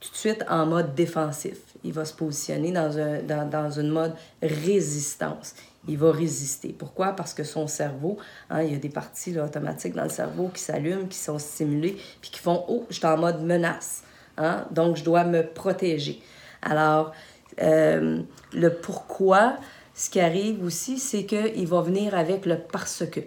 tout 0.00 0.10
de 0.10 0.16
suite 0.16 0.44
en 0.48 0.66
mode 0.66 0.94
défensif. 0.94 1.58
Il 1.84 1.92
va 1.92 2.04
se 2.04 2.14
positionner 2.14 2.72
dans, 2.72 2.98
un, 2.98 3.22
dans, 3.22 3.48
dans 3.48 3.70
une 3.70 3.90
mode 3.90 4.14
résistance. 4.42 5.54
Il 5.86 5.96
va 5.96 6.10
résister. 6.12 6.74
Pourquoi? 6.76 7.12
Parce 7.12 7.34
que 7.34 7.44
son 7.44 7.66
cerveau, 7.66 8.18
hein, 8.50 8.62
il 8.62 8.72
y 8.72 8.74
a 8.74 8.78
des 8.78 8.88
parties 8.88 9.38
automatiques 9.38 9.94
dans 9.94 10.04
le 10.04 10.10
cerveau 10.10 10.48
qui 10.52 10.60
s'allument, 10.60 11.06
qui 11.06 11.16
sont 11.16 11.38
stimulées, 11.38 11.96
puis 12.20 12.30
qui 12.30 12.40
font 12.40 12.64
Oh, 12.68 12.84
je 12.90 12.96
suis 12.96 13.06
en 13.06 13.16
mode 13.16 13.42
menace. 13.42 14.02
Hein? 14.36 14.66
Donc, 14.70 14.96
je 14.96 15.04
dois 15.04 15.24
me 15.24 15.42
protéger. 15.42 16.20
Alors, 16.62 17.12
euh, 17.60 18.20
le 18.52 18.74
pourquoi, 18.74 19.56
ce 19.94 20.10
qui 20.10 20.20
arrive 20.20 20.64
aussi, 20.64 20.98
c'est 20.98 21.24
qu'il 21.24 21.66
va 21.66 21.80
venir 21.80 22.14
avec 22.14 22.44
le 22.44 22.58
parce 22.58 23.04
que. 23.06 23.20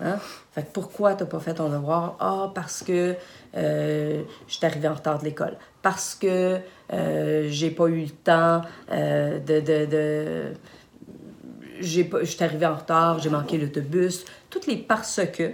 Hein? 0.00 0.18
Fait 0.52 0.62
que 0.62 0.72
pourquoi 0.72 1.14
t'as 1.14 1.24
pas 1.24 1.40
fait 1.40 1.54
ton 1.54 1.68
devoir? 1.68 2.16
Ah, 2.20 2.50
parce 2.54 2.82
que 2.82 3.14
euh, 3.56 4.22
je 4.46 4.54
suis 4.54 4.66
arrivée 4.66 4.88
en 4.88 4.94
retard 4.94 5.18
de 5.18 5.24
l'école. 5.24 5.56
Parce 5.82 6.14
que 6.14 6.58
euh, 6.92 7.46
j'ai 7.48 7.70
pas 7.70 7.86
eu 7.86 8.02
le 8.02 8.10
temps 8.10 8.62
euh, 8.92 9.38
de, 9.38 9.60
de, 9.60 9.86
de, 9.86 10.52
je 11.80 12.24
suis 12.24 12.44
arrivé 12.44 12.66
en 12.66 12.76
retard, 12.76 13.18
j'ai 13.18 13.30
manqué 13.30 13.58
l'autobus, 13.58 14.24
toutes 14.50 14.66
les 14.66 14.76
parce 14.76 15.20
que? 15.32 15.52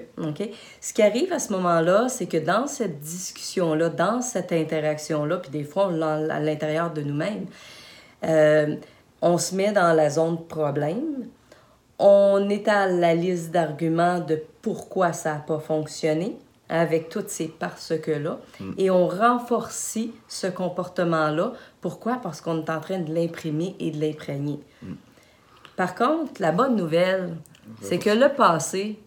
Ce 0.80 0.92
qui 0.92 1.02
arrive 1.02 1.32
à 1.32 1.38
ce 1.38 1.52
moment-là, 1.52 2.08
c'est 2.08 2.26
que 2.26 2.36
dans 2.36 2.66
cette 2.66 3.00
discussion-là, 3.00 3.88
dans 3.88 4.20
cette 4.20 4.52
interaction-là, 4.52 5.38
puis 5.38 5.50
des 5.50 5.64
fois, 5.64 5.86
à 5.86 6.40
l'intérieur 6.40 6.92
de 6.92 7.02
nous-mêmes, 7.02 7.46
euh, 8.24 8.76
on 9.20 9.38
se 9.38 9.54
met 9.54 9.72
dans 9.72 9.92
la 9.92 10.10
zone 10.10 10.46
problème, 10.46 11.26
on 12.02 12.48
étale 12.50 12.98
la 12.98 13.14
liste 13.14 13.52
d'arguments 13.52 14.18
de 14.18 14.42
pourquoi 14.60 15.12
ça 15.12 15.34
n'a 15.34 15.38
pas 15.38 15.60
fonctionné 15.60 16.36
avec 16.68 17.08
toutes 17.08 17.28
ces 17.28 17.48
parce 17.48 17.92
que-là, 17.98 18.38
et 18.78 18.90
on 18.90 19.06
renforce 19.06 19.98
ce 20.26 20.46
comportement-là. 20.46 21.52
Pourquoi? 21.80 22.18
Parce 22.22 22.40
qu'on 22.40 22.64
est 22.64 22.70
en 22.70 22.80
train 22.80 22.98
de 22.98 23.14
l'imprimer 23.14 23.76
et 23.78 23.90
de 23.90 24.00
l'imprégner. 24.00 24.58
Par 25.76 25.94
contre, 25.94 26.40
la 26.40 26.50
bonne 26.50 26.74
nouvelle, 26.74 27.36
c'est 27.82 27.98
que 27.98 28.10
le 28.10 28.30
passé 28.30 28.98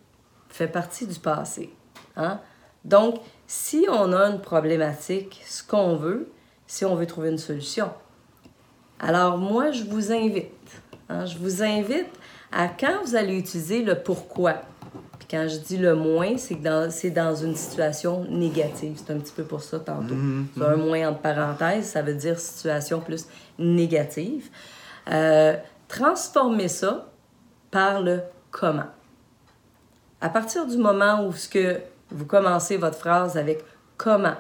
fait 0.48 0.68
partie 0.68 1.08
du 1.08 1.20
passé. 1.20 1.74
Hein? 2.16 2.40
Donc, 2.86 3.16
si 3.48 3.88
on 3.90 4.14
a 4.14 4.30
une 4.30 4.42
problématique, 4.42 5.42
ce 5.46 5.64
qu'on 5.64 5.96
veut, 5.96 6.30
si 6.68 6.86
on 6.86 6.96
veut 6.96 7.08
trouver 7.08 7.30
une 7.30 7.38
solution. 7.38 7.90
Alors, 9.00 9.38
moi, 9.38 9.72
je 9.72 9.84
vous 9.84 10.12
invite, 10.12 10.82
hein, 11.10 11.26
je 11.26 11.38
vous 11.38 11.64
invite 11.64 12.10
à 12.56 12.70
quand 12.70 13.04
vous 13.04 13.16
allez 13.16 13.38
utiliser 13.38 13.84
le 13.84 13.96
pourquoi? 13.96 14.54
Puis 15.20 15.28
quand 15.30 15.48
je 15.48 15.58
dis 15.58 15.78
le 15.78 15.94
moins, 15.94 16.38
c'est 16.38 16.56
que 16.56 16.90
c'est 16.90 17.12
dans 17.12 17.36
une 17.36 17.56
situation 17.56 18.26
négative. 18.30 18.94
C'est 18.96 19.14
un 19.14 19.20
petit 19.20 19.34
peu 19.34 19.44
pour 19.44 19.62
ça 19.62 19.80
tantôt. 19.80 20.16
C'est 20.56 20.64
un 20.64 20.78
moins 20.78 21.10
entre 21.10 21.20
parenthèses, 21.20 21.86
ça 21.88 22.02
veut 22.02 22.14
dire 22.14 22.40
situation 22.40 23.02
plus 23.02 23.28
négative. 23.60 24.50
Euh, 25.12 25.56
transformer 25.90 26.70
ça 26.70 27.12
par 27.72 28.02
le 28.02 28.22
comment. 28.52 28.88
À 30.22 30.30
partir 30.30 30.66
du 30.66 30.78
moment 30.78 31.26
où 31.28 31.34
ce 31.34 31.50
que 31.50 31.82
vous 32.10 32.26
commencez 32.26 32.78
votre 32.78 32.98
phrase 32.98 33.36
avec 33.36 33.64
comment, 33.98 34.38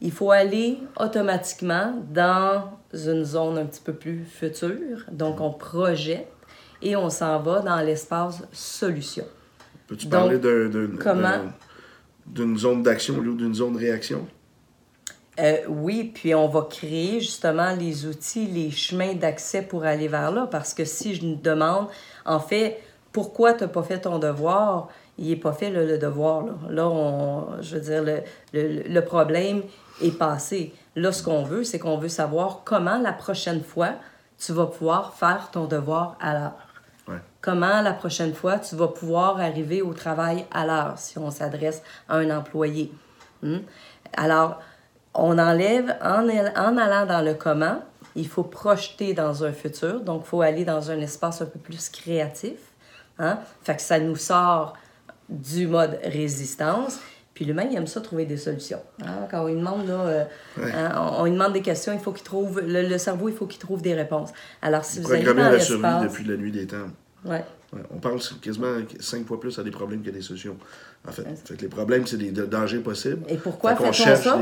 il 0.00 0.12
faut 0.12 0.30
aller 0.30 0.78
automatiquement 0.98 1.94
dans 2.10 2.70
une 2.94 3.24
zone 3.24 3.58
un 3.58 3.66
petit 3.66 3.82
peu 3.82 3.92
plus 3.92 4.24
future. 4.24 5.04
Donc, 5.10 5.40
on 5.40 5.50
projette 5.50 6.26
et 6.82 6.96
on 6.96 7.10
s'en 7.10 7.40
va 7.40 7.60
dans 7.60 7.80
l'espace 7.80 8.42
solution. 8.52 9.24
Peux-tu 9.86 10.08
parler 10.08 10.38
d'une 12.26 12.58
zone 12.58 12.82
d'action 12.82 13.18
au 13.18 13.20
lieu 13.20 13.34
d'une 13.34 13.54
zone 13.54 13.74
de 13.74 13.78
réaction? 13.78 14.26
Euh, 15.40 15.58
oui, 15.68 16.12
puis 16.14 16.34
on 16.34 16.46
va 16.48 16.62
créer 16.62 17.20
justement 17.20 17.74
les 17.74 18.06
outils, 18.06 18.46
les 18.46 18.70
chemins 18.70 19.14
d'accès 19.14 19.62
pour 19.62 19.84
aller 19.84 20.08
vers 20.08 20.30
là. 20.30 20.46
Parce 20.50 20.74
que 20.74 20.84
si 20.84 21.14
je 21.14 21.24
me 21.24 21.36
demande, 21.36 21.88
en 22.26 22.38
fait, 22.38 22.80
pourquoi 23.12 23.54
tu 23.54 23.64
n'as 23.64 23.68
pas 23.68 23.82
fait 23.82 24.00
ton 24.00 24.18
devoir, 24.18 24.88
il 25.18 25.28
n'est 25.28 25.36
pas 25.36 25.52
fait 25.52 25.70
le, 25.70 25.96
devoir. 25.96 26.44
Là, 26.44 26.54
là 26.68 26.88
on, 26.88 27.62
je 27.62 27.76
veux 27.76 27.80
dire, 27.80 28.02
le, 28.02 28.18
le, 28.52 28.82
le 28.88 29.04
problème 29.04 29.62
est 30.02 30.16
passé. 30.16 30.74
Là, 30.96 31.12
ce 31.12 31.22
qu'on 31.22 31.44
veut, 31.44 31.64
c'est 31.64 31.78
qu'on 31.78 31.96
veut 31.96 32.08
savoir 32.08 32.60
comment 32.64 32.98
la 32.98 33.12
prochaine 33.12 33.62
fois, 33.62 33.92
tu 34.38 34.52
vas 34.52 34.66
pouvoir 34.66 35.14
faire 35.14 35.50
ton 35.50 35.64
devoir 35.64 36.16
à 36.20 36.34
l'heure. 36.34 36.71
Comment 37.42 37.82
la 37.82 37.92
prochaine 37.92 38.34
fois, 38.34 38.58
tu 38.58 38.76
vas 38.76 38.88
pouvoir 38.88 39.40
arriver 39.40 39.82
au 39.82 39.92
travail 39.92 40.46
à 40.52 40.64
l'heure 40.64 40.94
si 40.96 41.18
on 41.18 41.30
s'adresse 41.30 41.82
à 42.08 42.16
un 42.16 42.30
employé? 42.30 42.92
Hmm? 43.42 43.58
Alors, 44.14 44.60
on 45.12 45.38
enlève, 45.38 45.94
en, 46.02 46.28
en 46.28 46.76
allant 46.78 47.04
dans 47.04 47.20
le 47.20 47.34
comment, 47.34 47.82
il 48.14 48.28
faut 48.28 48.44
projeter 48.44 49.12
dans 49.12 49.44
un 49.44 49.52
futur, 49.52 50.00
donc 50.00 50.22
il 50.24 50.28
faut 50.28 50.40
aller 50.40 50.64
dans 50.64 50.90
un 50.90 51.00
espace 51.00 51.42
un 51.42 51.46
peu 51.46 51.58
plus 51.58 51.88
créatif. 51.88 52.58
Hein? 53.18 53.38
Fait 53.62 53.76
que 53.76 53.82
ça 53.82 53.98
nous 53.98 54.16
sort 54.16 54.74
du 55.28 55.66
mode 55.66 55.98
résistance. 56.04 57.00
Puis 57.34 57.46
l'humain, 57.46 57.64
il 57.70 57.76
aime 57.76 57.86
ça 57.86 58.00
trouver 58.00 58.26
des 58.26 58.36
solutions. 58.36 58.82
Hein? 59.02 59.26
Quand 59.30 59.42
on 59.42 59.46
lui 59.46 59.54
demande, 59.54 59.88
là, 59.88 59.94
euh, 59.94 60.24
hein, 60.58 61.14
on, 61.18 61.24
lui 61.24 61.32
demande 61.32 61.54
des 61.54 61.62
questions, 61.62 61.92
il 61.92 61.98
faut 61.98 62.12
qu'il 62.12 62.24
trouve, 62.24 62.60
le, 62.60 62.98
cerveau, 62.98 63.28
il 63.28 63.34
faut 63.34 63.46
qu'il 63.46 63.60
trouve 63.60 63.80
des 63.80 63.94
réponses. 63.94 64.30
Alors, 64.60 64.84
si 64.84 65.00
vous 65.00 65.10
allez 65.10 65.24
dans 65.24 65.34
la 65.34 65.58
survie 65.58 66.02
depuis 66.02 66.24
la 66.24 66.36
nuit 66.36 66.52
des 66.52 66.66
temps. 66.66 66.88
Ouais. 67.24 67.44
On 67.90 67.98
pense 67.98 68.34
quasiment 68.42 68.76
cinq 69.00 69.26
fois 69.26 69.40
plus 69.40 69.58
à 69.58 69.62
des 69.62 69.70
problèmes 69.70 70.02
que 70.02 70.10
des 70.10 70.20
solutions. 70.20 70.56
En 71.08 71.12
fait, 71.12 71.24
fait 71.44 71.62
les 71.62 71.68
problèmes, 71.68 72.06
c'est 72.06 72.18
des 72.18 72.30
dangers 72.30 72.80
possibles. 72.80 73.24
Et 73.28 73.36
pourquoi 73.36 73.74
fait 73.74 73.84
on 73.84 73.92
cherche 73.92 74.24
ça? 74.24 74.40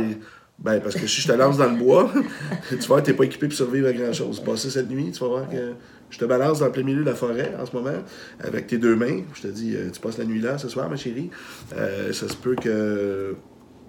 Ben, 0.58 0.78
parce 0.78 0.94
que 0.94 1.06
si 1.06 1.22
je 1.22 1.28
te 1.28 1.32
lance 1.32 1.56
dans 1.56 1.70
le 1.70 1.76
bois, 1.76 2.12
tu 2.68 2.76
vois, 2.76 3.00
tu 3.00 3.10
n'es 3.10 3.16
pas 3.16 3.24
équipé 3.24 3.46
pour 3.48 3.56
survivre 3.56 3.88
à 3.88 3.92
grand-chose. 3.94 4.40
Passer 4.40 4.68
cette 4.68 4.90
nuit, 4.90 5.10
tu 5.10 5.20
vas 5.20 5.28
voir 5.28 5.48
que 5.48 5.72
je 6.10 6.18
te 6.18 6.24
balance 6.26 6.58
dans 6.58 6.66
le 6.66 6.72
plein 6.72 6.82
milieu 6.82 7.02
de 7.02 7.08
la 7.08 7.14
forêt 7.14 7.54
en 7.58 7.64
ce 7.64 7.74
moment, 7.74 8.02
avec 8.40 8.66
tes 8.66 8.76
deux 8.76 8.94
mains. 8.94 9.22
Je 9.34 9.42
te 9.42 9.46
dis, 9.46 9.74
euh, 9.74 9.88
tu 9.90 10.00
passes 10.00 10.18
la 10.18 10.26
nuit 10.26 10.40
là 10.40 10.58
ce 10.58 10.68
soir, 10.68 10.90
ma 10.90 10.96
chérie. 10.96 11.30
Euh, 11.74 12.12
ça 12.12 12.28
se 12.28 12.36
peut 12.36 12.56
que. 12.56 13.36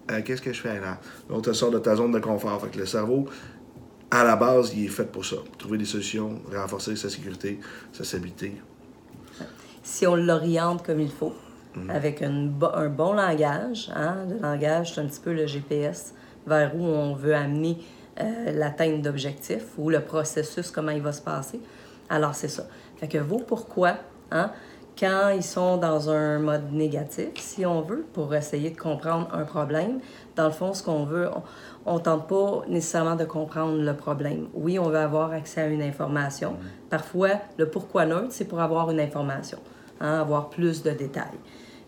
Euh, 0.10 0.22
qu'est-ce 0.24 0.42
que 0.42 0.54
je 0.54 0.62
fais 0.62 0.80
là? 0.80 1.00
On 1.30 1.42
te 1.42 1.52
sort 1.52 1.72
de 1.72 1.80
ta 1.80 1.96
zone 1.98 2.14
de 2.14 2.20
confort. 2.20 2.62
Fait 2.62 2.70
que 2.70 2.80
le 2.80 2.86
cerveau, 2.86 3.28
à 4.10 4.24
la 4.24 4.38
base, 4.38 4.72
il 4.74 4.86
est 4.86 4.90
fait 4.90 5.12
pour 5.12 5.26
ça. 5.26 5.38
trouver 5.58 5.78
des 5.78 5.86
solutions, 5.86 6.42
renforcer 6.54 6.96
sa 6.96 7.10
sécurité, 7.10 7.60
sa 7.92 8.06
stabilité. 8.06 8.54
Si 9.84 10.06
on 10.06 10.16
l'oriente 10.16 10.86
comme 10.86 11.00
il 11.00 11.12
faut, 11.12 11.34
mhm. 11.76 11.90
avec 11.90 12.22
un 12.22 12.46
bon 12.90 13.14
langage, 13.14 13.92
hein? 13.96 14.26
le 14.30 14.38
langage, 14.40 14.94
c'est 14.94 15.02
un 15.02 15.06
petit 15.06 15.20
peu 15.20 15.34
le 15.34 15.48
GPS 15.48 16.14
vers 16.46 16.76
où 16.76 16.84
on 16.84 17.14
veut 17.14 17.36
amener 17.36 17.78
euh, 18.20 18.52
l'atteinte 18.52 19.02
d'objectifs 19.02 19.78
ou 19.78 19.90
le 19.90 20.02
processus, 20.02 20.72
comment 20.72 20.92
il 20.92 21.02
va 21.02 21.14
se 21.14 21.22
passer. 21.22 21.60
Alors, 22.10 22.36
c'est 22.36 22.50
ça. 22.50 22.64
Fait 22.98 23.08
que 23.08 23.18
vos 23.18 23.40
pourquoi, 23.40 23.96
hein, 24.32 24.52
quand 25.00 25.30
ils 25.30 25.44
sont 25.44 25.78
dans 25.78 26.10
un 26.10 26.40
mode 26.40 26.72
négatif, 26.72 27.30
si 27.38 27.66
on 27.66 27.82
veut, 27.82 28.06
pour 28.14 28.36
essayer 28.36 28.70
de 28.70 28.78
comprendre 28.78 29.30
un 29.34 29.46
problème, 29.46 30.00
dans 30.36 30.46
le 30.46 30.52
fond, 30.52 30.74
ce 30.74 30.84
qu'on 30.84 31.06
veut, 31.06 31.30
on 31.86 31.96
ne 31.96 32.00
tente 32.00 32.28
pas 32.28 32.64
nécessairement 32.68 33.16
de 33.16 33.26
comprendre 33.26 33.82
le 33.82 33.96
problème. 33.96 34.48
Oui, 34.54 34.78
on 34.78 34.90
veut 34.90 34.98
avoir 34.98 35.32
accès 35.32 35.62
à 35.62 35.68
une 35.68 35.82
information. 35.82 36.58
Parfois, 36.90 37.30
le 37.58 37.70
pourquoi 37.70 38.06
neutre, 38.06 38.28
c'est 38.30 38.46
pour 38.46 38.60
avoir 38.60 38.92
une 38.92 39.00
information, 39.00 39.58
hein, 40.02 40.20
avoir 40.20 40.50
plus 40.50 40.84
de 40.84 40.92
détails. 40.92 41.40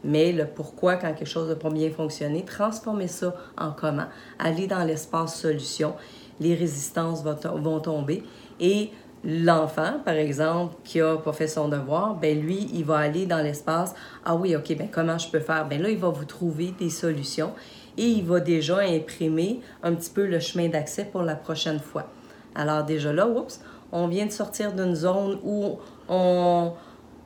Mais 0.03 0.31
le 0.31 0.45
pourquoi, 0.45 0.95
quand 0.95 1.13
quelque 1.13 1.27
chose 1.27 1.49
n'a 1.49 1.55
pas 1.55 1.69
bien 1.69 1.89
fonctionné, 1.89 2.43
transformer 2.43 3.07
ça 3.07 3.35
en 3.57 3.71
comment, 3.71 4.07
aller 4.39 4.67
dans 4.67 4.83
l'espace 4.83 5.39
solution, 5.39 5.93
les 6.39 6.55
résistances 6.55 7.23
vont, 7.23 7.79
tomber. 7.79 8.23
Et 8.59 8.91
l'enfant, 9.23 9.99
par 10.03 10.15
exemple, 10.15 10.75
qui 10.83 10.99
a 10.99 11.17
pas 11.17 11.31
fait 11.31 11.47
son 11.47 11.69
devoir, 11.69 12.15
ben 12.15 12.39
lui, 12.39 12.69
il 12.73 12.83
va 12.83 12.97
aller 12.97 13.25
dans 13.25 13.41
l'espace, 13.41 13.95
ah 14.25 14.35
oui, 14.35 14.55
ok, 14.55 14.75
ben 14.77 14.89
comment 14.91 15.17
je 15.17 15.29
peux 15.29 15.39
faire? 15.39 15.67
Ben 15.67 15.81
là, 15.81 15.89
il 15.89 15.97
va 15.97 16.09
vous 16.09 16.25
trouver 16.25 16.73
des 16.77 16.89
solutions 16.89 17.53
et 17.97 18.05
il 18.05 18.25
va 18.25 18.39
déjà 18.39 18.79
imprimer 18.79 19.61
un 19.83 19.93
petit 19.93 20.09
peu 20.09 20.25
le 20.25 20.39
chemin 20.39 20.67
d'accès 20.67 21.05
pour 21.05 21.21
la 21.21 21.35
prochaine 21.35 21.79
fois. 21.79 22.09
Alors 22.55 22.83
déjà 22.83 23.13
là, 23.13 23.27
oups, 23.27 23.61
on 23.91 24.07
vient 24.07 24.25
de 24.25 24.31
sortir 24.31 24.73
d'une 24.73 24.95
zone 24.95 25.39
où 25.43 25.77
on, 26.09 26.73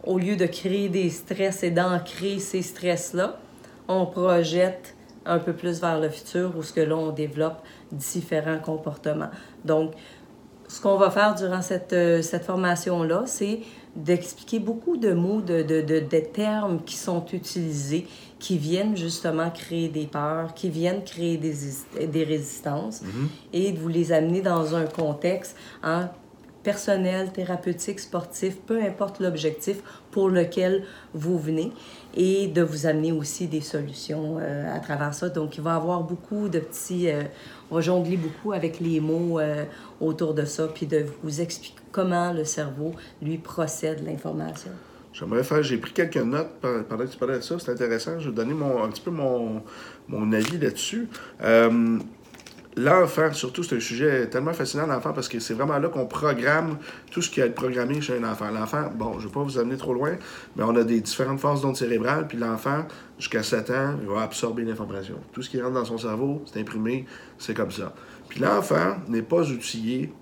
au 0.07 0.17
lieu 0.17 0.37
de 0.37 0.45
créer 0.45 0.89
des 0.89 1.09
stress 1.09 1.63
et 1.63 1.69
d'ancrer 1.69 2.39
ces 2.39 2.61
stress-là, 2.61 3.39
on 3.87 4.05
projette 4.05 4.95
un 5.25 5.39
peu 5.39 5.53
plus 5.53 5.81
vers 5.81 5.99
le 5.99 6.09
futur 6.09 6.53
où 6.57 6.63
ce 6.63 6.71
que 6.71 6.79
là, 6.79 6.95
on 6.95 7.11
développe 7.11 7.61
différents 7.91 8.59
comportements. 8.59 9.29
Donc, 9.65 9.91
ce 10.69 10.81
qu'on 10.81 10.97
va 10.97 11.11
faire 11.11 11.35
durant 11.35 11.61
cette, 11.61 11.93
euh, 11.93 12.21
cette 12.21 12.43
formation-là, 12.43 13.23
c'est 13.25 13.59
d'expliquer 13.95 14.59
beaucoup 14.59 14.97
de 14.97 15.11
mots, 15.11 15.41
de, 15.41 15.61
de, 15.61 15.81
de, 15.81 15.99
de, 15.99 16.19
termes 16.19 16.81
qui 16.83 16.95
sont 16.95 17.25
utilisés, 17.33 18.05
qui 18.39 18.57
viennent 18.57 18.95
justement 18.95 19.49
créer 19.49 19.89
des 19.89 20.05
peurs, 20.05 20.53
qui 20.53 20.69
viennent 20.69 21.03
créer 21.03 21.37
des, 21.37 21.53
des 22.05 22.23
résistances, 22.23 23.01
mm-hmm. 23.01 23.27
et 23.53 23.71
de 23.71 23.79
vous 23.79 23.87
les 23.87 24.11
amener 24.11 24.41
dans 24.41 24.75
un 24.75 24.85
contexte 24.85 25.55
hein, 25.83 26.11
personnel, 26.67 27.31
thérapeutique, 27.31 27.97
sportif, 28.01 28.57
peu 28.57 28.83
importe 28.83 29.21
l'objectif 29.21 29.77
pour 30.11 30.27
lequel 30.27 30.83
vous 31.13 31.39
venez, 31.39 31.71
et 32.13 32.47
de 32.47 32.61
vous 32.61 32.87
amener 32.87 33.13
aussi 33.13 33.47
des 33.47 33.61
solutions 33.61 34.37
euh, 34.41 34.75
à 34.75 34.81
travers 34.81 35.13
ça. 35.13 35.29
Donc, 35.29 35.55
il 35.55 35.63
va 35.63 35.71
y 35.71 35.75
avoir 35.75 36.03
beaucoup 36.03 36.49
de 36.49 36.59
petits... 36.59 37.09
Euh, 37.09 37.23
on 37.71 37.75
va 37.75 37.81
jongler 37.81 38.17
beaucoup 38.17 38.51
avec 38.51 38.81
les 38.81 38.99
mots 38.99 39.39
euh, 39.39 39.63
autour 40.01 40.33
de 40.33 40.43
ça, 40.43 40.67
puis 40.67 40.87
de 40.87 41.05
vous 41.23 41.39
expliquer 41.39 41.79
comment 41.93 42.33
le 42.33 42.43
cerveau, 42.43 42.91
lui, 43.21 43.37
procède 43.37 44.05
l'information. 44.05 44.71
J'aimerais 45.13 45.45
faire, 45.45 45.63
j'ai 45.63 45.77
pris 45.77 45.93
quelques 45.93 46.17
notes 46.17 46.51
pendant 46.59 47.05
que 47.05 47.09
tu 47.09 47.17
parlais 47.17 47.37
de 47.37 47.41
ça, 47.41 47.55
c'est 47.59 47.71
intéressant. 47.71 48.19
Je 48.19 48.29
vais 48.29 48.35
donner 48.35 48.53
un 48.83 48.89
petit 48.89 49.01
peu 49.01 49.11
mon, 49.11 49.63
mon 50.09 50.33
avis 50.33 50.57
là-dessus. 50.57 51.07
L'enfant, 52.77 53.33
surtout, 53.33 53.63
c'est 53.63 53.75
un 53.75 53.79
sujet 53.79 54.27
tellement 54.27 54.53
fascinant, 54.53 54.85
l'enfant, 54.85 55.11
parce 55.11 55.27
que 55.27 55.39
c'est 55.39 55.55
vraiment 55.55 55.79
là 55.79 55.89
qu'on 55.89 56.05
programme 56.05 56.77
tout 57.09 57.23
ce 57.23 57.29
qui 57.31 57.41
a 57.41 57.47
été 57.47 57.55
programmé 57.55 58.01
chez 58.01 58.15
un 58.15 58.23
enfant. 58.23 58.51
L'enfant, 58.51 58.91
bon, 58.93 59.13
je 59.13 59.23
ne 59.23 59.29
vais 59.29 59.33
pas 59.33 59.41
vous 59.41 59.57
amener 59.57 59.77
trop 59.77 59.95
loin, 59.95 60.15
mais 60.55 60.63
on 60.63 60.75
a 60.75 60.83
des 60.83 61.01
différentes 61.01 61.39
phases 61.39 61.61
d'ondes 61.61 61.75
cérébrales, 61.75 62.27
puis 62.27 62.37
l'enfant, 62.37 62.85
jusqu'à 63.17 63.41
7 63.41 63.69
ans, 63.71 63.95
il 63.99 64.07
va 64.07 64.21
absorber 64.21 64.63
l'information. 64.63 65.15
Tout 65.33 65.41
ce 65.41 65.49
qui 65.49 65.59
rentre 65.59 65.73
dans 65.73 65.85
son 65.85 65.97
cerveau, 65.97 66.43
c'est 66.45 66.59
imprimé, 66.59 67.07
c'est 67.39 67.55
comme 67.55 67.71
ça. 67.71 67.95
Puis 68.29 68.39
l'enfant 68.41 68.97
n'est 69.07 69.23
pas 69.23 69.41
outillé, 69.41 70.13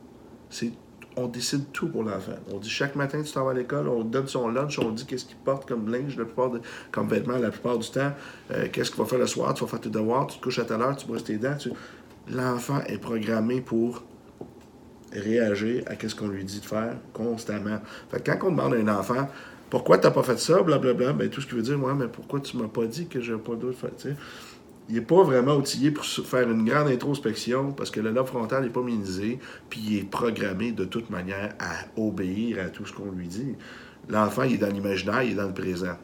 c'est 0.50 0.72
on 1.18 1.28
décide 1.28 1.72
tout 1.72 1.88
pour 1.88 2.04
l'enfant. 2.04 2.34
On 2.52 2.58
dit 2.58 2.70
chaque 2.70 2.96
matin, 2.96 3.22
tu 3.22 3.32
t'en 3.32 3.46
vas 3.46 3.52
à 3.52 3.54
l'école, 3.54 3.88
on 3.88 4.04
donne 4.04 4.28
son 4.28 4.50
lunch, 4.50 4.80
on 4.80 4.92
dit 4.92 5.06
qu'est-ce 5.06 5.26
qu'il 5.26 5.38
porte 5.38 5.68
comme 5.68 5.90
linge, 5.90 6.18
la 6.18 6.26
plupart 6.26 6.50
de, 6.50 6.62
comme 6.92 7.08
vêtements 7.08 7.38
la 7.38 7.52
plupart 7.52 7.78
du 7.78 7.90
temps, 7.90 8.12
euh, 8.52 8.68
qu'est-ce 8.72 8.92
qu'il 8.92 9.00
va 9.00 9.06
faire 9.06 9.20
le 9.20 9.28
soir, 9.28 9.54
tu 9.54 9.64
vas 9.64 9.70
faire 9.70 9.82
tes 9.82 9.90
devoirs, 9.90 10.28
tu 10.28 10.38
te 10.38 10.44
couches 10.44 10.60
à 10.60 10.66
telle 10.66 10.82
heure, 10.82 10.96
tu 10.96 11.08
brosses 11.08 11.24
tes 11.24 11.38
dents. 11.38 11.58
L'enfant 12.30 12.82
est 12.88 12.98
programmé 12.98 13.62
pour 13.62 14.04
réagir 15.12 15.84
à 15.88 15.94
ce 15.96 16.16
qu'on 16.16 16.28
lui 16.28 16.44
dit 16.44 16.60
de 16.60 16.66
faire 16.66 16.96
constamment. 17.14 17.80
Fait 18.10 18.24
quand 18.26 18.48
on 18.48 18.52
demande 18.52 18.74
à 18.74 18.78
un 18.78 19.00
enfant 19.00 19.28
pourquoi 19.70 19.98
tu 19.98 20.08
n'as 20.08 20.12
pas 20.12 20.24
fait 20.24 20.40
ça, 20.40 20.62
blablabla, 20.62 21.14
ben, 21.14 21.30
tout 21.30 21.42
ce 21.42 21.48
qui 21.48 21.56
veut 21.56 21.62
dire, 21.62 21.78
moi, 21.78 21.94
mais 21.96 22.08
pourquoi 22.08 22.40
tu 22.40 22.56
m'as 22.58 22.68
pas 22.68 22.86
dit 22.86 23.08
que 23.08 23.20
j'ai 23.20 23.36
pas 23.36 23.56
d'autre 23.56 23.78
faire, 23.78 24.16
il 24.88 24.96
n'est 24.96 25.02
pas 25.02 25.24
vraiment 25.24 25.56
outillé 25.56 25.90
pour 25.90 26.06
faire 26.06 26.50
une 26.50 26.64
grande 26.64 26.88
introspection 26.88 27.72
parce 27.72 27.90
que 27.90 28.00
le 28.00 28.12
lobe 28.12 28.28
frontal 28.28 28.64
n'est 28.64 28.70
pas 28.70 28.84
minimisé, 28.84 29.40
puis 29.70 29.82
il 29.86 29.98
est 29.98 30.10
programmé 30.10 30.72
de 30.72 30.86
toute 30.86 31.10
manière 31.10 31.56
à 31.60 32.00
obéir 32.00 32.64
à 32.64 32.70
tout 32.70 32.86
ce 32.86 32.94
qu'on 32.94 33.12
lui 33.12 33.28
dit. 33.28 33.56
L'enfant, 34.08 34.44
il 34.44 34.54
est 34.54 34.58
dans 34.58 34.72
l'imaginaire, 34.72 35.24
il 35.24 35.32
est 35.32 35.36
dans 35.36 35.48
le 35.48 35.54
présent. 35.54 35.98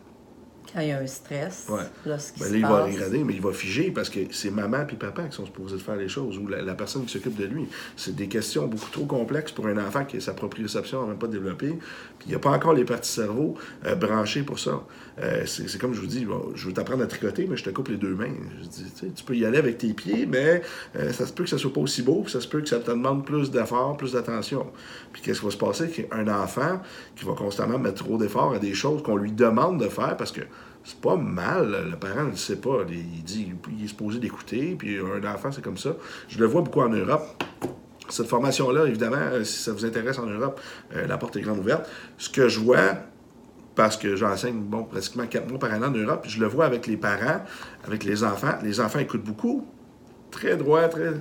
Quand 0.74 0.80
il 0.82 0.88
y 0.88 0.92
a 0.92 1.00
un 1.00 1.08
stress, 1.08 1.68
là, 2.06 2.18
ce 2.18 2.32
qui 2.32 2.40
ben, 2.40 2.52
là, 2.52 2.58
il 2.58 2.62
va 2.62 2.84
regarder, 2.86 3.24
mais 3.24 3.34
il 3.34 3.42
va 3.42 3.52
figer 3.52 3.92
parce 3.92 4.10
que 4.10 4.20
c'est 4.32 4.52
maman 4.52 4.86
et 4.90 4.96
papa 4.96 5.24
qui 5.24 5.36
sont 5.36 5.46
supposés 5.46 5.76
de 5.76 5.82
faire 5.82 5.96
les 5.96 6.08
choses 6.08 6.38
ou 6.38 6.48
la, 6.48 6.74
personne 6.74 7.06
qui 7.06 7.12
s'occupe 7.12 7.36
de 7.36 7.46
lui. 7.46 7.68
C'est 7.98 8.16
des 8.16 8.28
questions 8.28 8.68
beaucoup 8.68 8.90
trop 8.90 9.06
complexes 9.06 9.52
pour 9.52 9.68
un 9.68 9.78
enfant 9.78 10.06
qui 10.06 10.18
a 10.18 10.22
sa 10.22 10.34
proprioception 10.34 11.02
n'a 11.02 11.08
même 11.10 11.18
pas 11.18 11.28
développée. 11.28 11.78
Puis 12.20 12.28
il 12.28 12.30
n'y 12.30 12.36
a 12.36 12.40
pas 12.40 12.52
encore 12.52 12.74
les 12.74 12.86
parties 12.86 13.12
cerveau 13.12 13.56
euh, 13.86 13.96
branchées 13.96 14.44
pour 14.44 14.60
ça. 14.60 14.82
Euh, 15.20 15.46
c'est 15.46 15.78
comme 15.80 15.94
je 15.94 16.00
vous 16.00 16.08
dis, 16.08 16.26
je 16.56 16.68
veux 16.68 16.74
t'apprendre 16.74 17.04
à 17.04 17.08
tricoter, 17.08 17.48
mais 17.50 17.58
je 17.58 17.64
te 17.64 17.70
coupe 17.70 17.90
les 17.90 17.98
deux 17.98 18.16
mains. 18.16 18.34
Je 18.62 18.68
dis, 18.68 19.14
tu 19.14 19.24
peux 19.24 19.36
y 19.36 19.46
aller 19.46 19.58
avec 19.58 19.78
tes 19.78 19.94
pieds, 19.94 20.26
mais 20.26 20.62
euh, 20.96 21.12
ça 21.12 21.26
se 21.26 21.34
peut 21.34 21.44
que 21.44 21.50
ça 21.50 21.58
soit 21.58 21.74
pas 21.74 21.82
aussi 21.82 22.02
beau, 22.02 22.26
ça 22.28 22.42
se 22.42 22.48
peut 22.48 22.62
que 22.62 22.70
ça 22.70 22.80
te 22.80 22.90
demande 22.90 23.26
plus 23.26 23.52
d'efforts, 23.52 23.98
plus 23.98 24.14
d'attention. 24.14 24.68
Puis 25.12 25.22
qu'est-ce 25.22 25.40
qui 25.40 25.46
va 25.46 25.52
se 25.52 25.58
passer? 25.58 25.90
Qu'un 25.90 26.28
enfant 26.28 26.82
qui 27.16 27.26
va 27.26 27.34
constamment 27.34 27.78
mettre 27.78 28.04
trop 28.04 28.18
d'efforts 28.18 28.54
à 28.54 28.60
des 28.60 28.74
choses 28.74 29.04
qu'on 29.04 29.18
lui 29.18 29.32
demande 29.32 29.82
de 29.82 29.90
faire 29.90 30.16
parce 30.18 30.32
que 30.32 30.42
c'est 30.84 31.00
pas 31.00 31.16
mal. 31.16 31.90
Le 31.92 31.98
parent 31.98 32.24
ne 32.24 32.36
sait 32.36 32.56
pas. 32.56 32.80
Il 32.90 33.24
dit 33.24 33.52
il 33.78 33.86
est 33.86 33.90
supposé 33.90 34.20
d'écouter, 34.20 34.76
puis 34.78 34.98
un 34.98 35.24
enfant, 35.32 35.52
c'est 35.52 35.64
comme 35.64 35.78
ça. 35.78 35.96
Je 36.30 36.40
le 36.40 36.46
vois 36.46 36.62
beaucoup 36.62 36.82
en 36.82 36.90
Europe. 36.90 37.44
Cette 38.10 38.28
formation-là, 38.28 38.88
évidemment, 38.88 39.18
euh, 39.18 39.44
si 39.44 39.62
ça 39.62 39.72
vous 39.72 39.86
intéresse 39.86 40.20
en 40.20 40.26
Europe, 40.26 40.60
la 40.94 41.18
porte 41.18 41.38
est 41.38 41.42
grande 41.42 41.60
ouverte. 41.60 41.88
Ce 42.18 42.30
que 42.30 42.50
je 42.50 42.60
vois, 42.60 42.96
parce 43.82 43.98
que 43.98 44.16
j'enseigne 44.16 44.62
bon, 44.62 44.84
pratiquement 44.84 45.26
quatre 45.26 45.50
mois 45.50 45.58
par 45.58 45.74
an 45.74 45.82
en 45.82 45.90
Europe, 45.90 46.26
je 46.28 46.40
le 46.40 46.46
vois 46.46 46.66
avec 46.66 46.86
les 46.86 46.98
parents, 46.98 47.44
avec 47.84 48.04
les 48.04 48.24
enfants. 48.24 48.54
Les 48.62 48.80
enfants 48.80 49.00
écoutent 49.00 49.24
beaucoup, 49.24 49.66
très 50.30 50.56
droit, 50.56 50.88
très. 50.88 51.14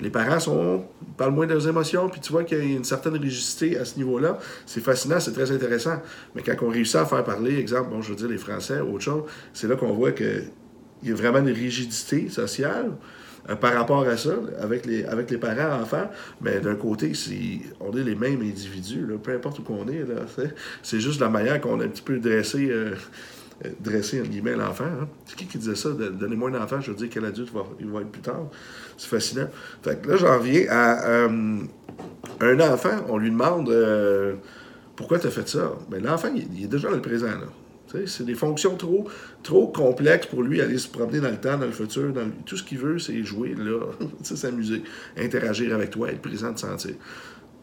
Les 0.00 0.10
parents 0.10 0.40
sont. 0.40 0.84
parlent 1.16 1.30
moins 1.30 1.46
de 1.46 1.52
leurs 1.52 1.68
émotions, 1.68 2.08
puis 2.08 2.20
tu 2.20 2.32
vois 2.32 2.42
qu'il 2.42 2.58
y 2.58 2.60
a 2.60 2.64
une 2.64 2.82
certaine 2.82 3.16
rigidité 3.16 3.78
à 3.78 3.84
ce 3.84 3.96
niveau-là. 3.98 4.36
C'est 4.66 4.80
fascinant, 4.80 5.20
c'est 5.20 5.30
très 5.30 5.52
intéressant. 5.52 6.02
Mais 6.34 6.42
quand 6.42 6.56
on 6.62 6.70
réussit 6.70 6.96
à 6.96 7.06
faire 7.06 7.22
parler, 7.22 7.56
exemple, 7.56 7.90
bon, 7.90 8.02
je 8.02 8.08
veux 8.08 8.16
dire 8.16 8.26
les 8.26 8.38
Français, 8.38 8.80
autre 8.80 9.04
chose, 9.04 9.22
c'est 9.52 9.68
là 9.68 9.76
qu'on 9.76 9.92
voit 9.92 10.10
qu'il 10.10 10.50
y 11.04 11.12
a 11.12 11.14
vraiment 11.14 11.38
une 11.38 11.54
rigidité 11.54 12.28
sociale 12.30 12.90
par 13.56 13.74
rapport 13.74 14.06
à 14.06 14.16
ça, 14.16 14.34
avec 14.60 14.86
les, 14.86 15.04
avec 15.04 15.30
les 15.30 15.38
parents, 15.38 15.80
enfants. 15.80 16.10
Mais 16.40 16.60
d'un 16.60 16.74
côté, 16.74 17.12
on 17.80 17.96
est 17.96 18.02
les 18.02 18.14
mêmes 18.14 18.42
individus, 18.42 19.06
peu 19.22 19.34
importe 19.34 19.58
où 19.60 19.62
qu'on 19.62 19.88
est. 19.88 20.04
C'est 20.82 21.00
juste 21.00 21.20
la 21.20 21.28
manière 21.28 21.60
qu'on 21.60 21.80
a 21.80 21.84
un 21.84 21.88
petit 21.88 22.02
peu 22.02 22.18
dressé. 22.18 22.68
Euh, 22.70 22.94
euh, 23.64 24.22
guillemets, 24.24 24.54
l'enfant. 24.54 24.84
Hein. 24.84 25.08
C'est 25.26 25.36
qui 25.36 25.46
qui 25.46 25.58
disait 25.58 25.74
ça? 25.74 25.90
Donnez-moi 25.90 26.50
un 26.50 26.62
enfant, 26.62 26.80
je 26.80 26.90
veux 26.90 26.96
dire 26.96 27.08
quel 27.10 27.24
adulte 27.24 27.52
va, 27.52 27.64
il 27.80 27.88
va 27.88 28.02
être 28.02 28.10
plus 28.10 28.22
tard. 28.22 28.46
C'est 28.96 29.08
fascinant. 29.08 29.48
Fait 29.82 30.00
que 30.00 30.08
là, 30.08 30.16
j'en 30.16 30.38
viens 30.38 30.66
à 30.70 31.08
euh, 31.08 31.58
un 32.40 32.60
enfant, 32.60 33.04
on 33.08 33.18
lui 33.18 33.30
demande 33.30 33.68
euh, 33.70 34.34
pourquoi 34.94 35.18
tu 35.18 35.26
as 35.26 35.30
fait 35.30 35.48
ça? 35.48 35.72
Mais 35.90 35.98
ben, 35.98 36.10
l'enfant, 36.10 36.28
il, 36.34 36.64
est 36.64 36.68
déjà 36.68 36.88
dans 36.88 36.94
le 36.94 37.02
présent. 37.02 37.26
Là. 37.26 37.48
C'est 38.06 38.24
des 38.24 38.34
fonctions 38.34 38.76
trop, 38.76 39.68
complexes 39.68 40.26
pour 40.26 40.42
lui 40.42 40.60
aller 40.60 40.78
se 40.78 40.88
promener 40.88 41.20
dans 41.20 41.30
le 41.30 41.38
temps, 41.38 41.56
dans 41.56 41.66
le 41.66 41.72
futur. 41.72 42.12
Tout 42.44 42.56
ce 42.56 42.62
qu'il 42.62 42.78
veut, 42.78 42.98
c'est 42.98 43.22
jouer, 43.22 43.54
là, 43.56 43.80
s'amuser, 44.22 44.82
interagir 45.16 45.74
avec 45.74 45.90
toi, 45.90 46.10
être 46.10 46.20
présent, 46.20 46.52
te 46.52 46.60
sentir. 46.60 46.94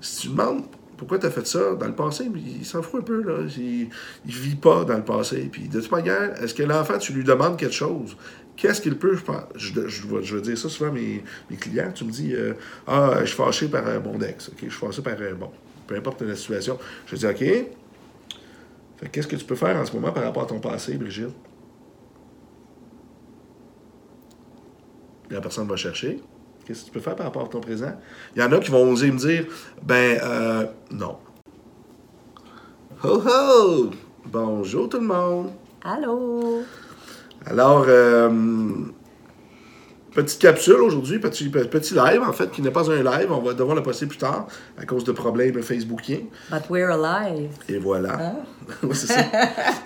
Si 0.02 0.22
tu 0.22 0.28
demandes 0.30 0.64
pourquoi 0.98 1.20
tu 1.20 1.26
as 1.26 1.32
fait 1.32 1.46
ça 1.46 1.76
dans 1.76 1.88
le 1.88 1.96
passé? 1.96 2.30
Il 2.34 2.66
s'en 2.66 2.82
fout 2.82 3.02
un 3.02 3.04
peu, 3.04 3.22
là. 3.22 3.40
Il, 3.58 3.90
ne 4.26 4.32
vit 4.32 4.56
pas 4.56 4.86
dans 4.86 4.98
le 4.98 5.04
passé. 5.04 5.50
Puis 5.52 5.68
de 5.68 5.82
toute 5.82 5.92
manière, 5.92 6.42
est-ce 6.42 6.54
que 6.54 6.64
l'enfant, 6.64 6.98
tu 6.98 7.14
lui 7.14 7.24
demandes 7.24 7.58
quelque 7.58 7.76
chose? 7.76 8.16
Qu'est-ce 8.56 8.82
qu'il 8.82 8.98
peut, 8.98 9.18
je, 9.56 9.88
je, 9.88 10.08
veux 10.08 10.42
dire 10.42 10.58
ça 10.58 10.70
souvent 10.70 10.90
à 10.90 10.94
mes, 10.94 11.24
clients. 11.60 11.92
Tu 11.94 12.06
me 12.06 12.12
dis, 12.12 12.34
euh, 12.34 12.54
ah, 12.88 13.18
je 13.22 13.26
suis 13.26 13.36
fâché 13.36 13.68
par 13.68 13.86
un 13.88 14.00
bon 14.00 14.22
ex. 14.22 14.50
OK, 14.50 14.56
je 14.64 14.70
suis 14.70 14.80
fâché 14.80 15.02
par 15.02 15.14
un 15.14 15.34
bon. 15.34 15.52
Peu 15.88 15.96
importe 15.96 16.22
la 16.22 16.36
situation. 16.36 16.80
Je 17.08 17.16
dis, 17.18 17.26
OK. 17.26 17.44
Qu'est-ce 19.12 19.28
que 19.28 19.36
tu 19.36 19.46
peux 19.46 19.56
faire 19.56 19.76
en 19.76 19.86
ce 19.86 19.94
moment 19.94 20.12
par 20.12 20.24
rapport 20.24 20.44
à 20.44 20.46
ton 20.46 20.60
passé, 20.60 20.98
Brigitte? 20.98 21.36
La 25.30 25.42
personne 25.42 25.68
va 25.68 25.76
chercher. 25.76 26.22
Qu'est-ce 26.66 26.82
que 26.82 26.86
tu 26.86 26.92
peux 26.92 27.00
faire 27.00 27.16
par 27.16 27.28
rapport 27.28 27.44
à 27.44 27.48
ton 27.48 27.60
présent? 27.62 27.94
Il 28.36 28.42
y 28.42 28.46
en 28.46 28.52
a 28.52 28.60
qui 28.60 28.72
vont 28.72 28.92
oser 28.92 29.12
me 29.12 29.18
dire, 29.18 29.46
ben, 29.84 30.20
euh, 30.24 30.66
non. 30.92 31.18
Ho 33.04 33.22
ho! 33.26 33.90
Bonjour 34.26 34.90
tout 34.90 35.00
le 35.00 35.06
monde! 35.06 35.52
Allô! 35.84 36.64
Alors, 37.46 37.86
euh, 37.88 38.30
Petite 40.16 40.40
capsule 40.40 40.76
aujourd'hui, 40.76 41.20
petit, 41.20 41.50
petit 41.50 41.94
live 41.94 42.22
en 42.22 42.32
fait, 42.32 42.50
qui 42.50 42.62
n'est 42.62 42.72
pas 42.72 42.90
un 42.90 43.04
live. 43.04 43.30
On 43.32 43.42
va 43.42 43.54
devoir 43.54 43.76
le 43.76 43.84
passer 43.84 44.08
plus 44.08 44.18
tard 44.18 44.48
à 44.78 44.86
cause 44.86 45.04
de 45.04 45.12
problèmes 45.12 45.62
facebookiens. 45.62 46.22
But 46.50 46.70
we're 46.70 46.90
alive. 46.90 47.52
Et 47.68 47.78
voilà. 47.78 48.36
Ah. 48.68 48.88
c'est 48.94 49.08
ça. 49.08 49.20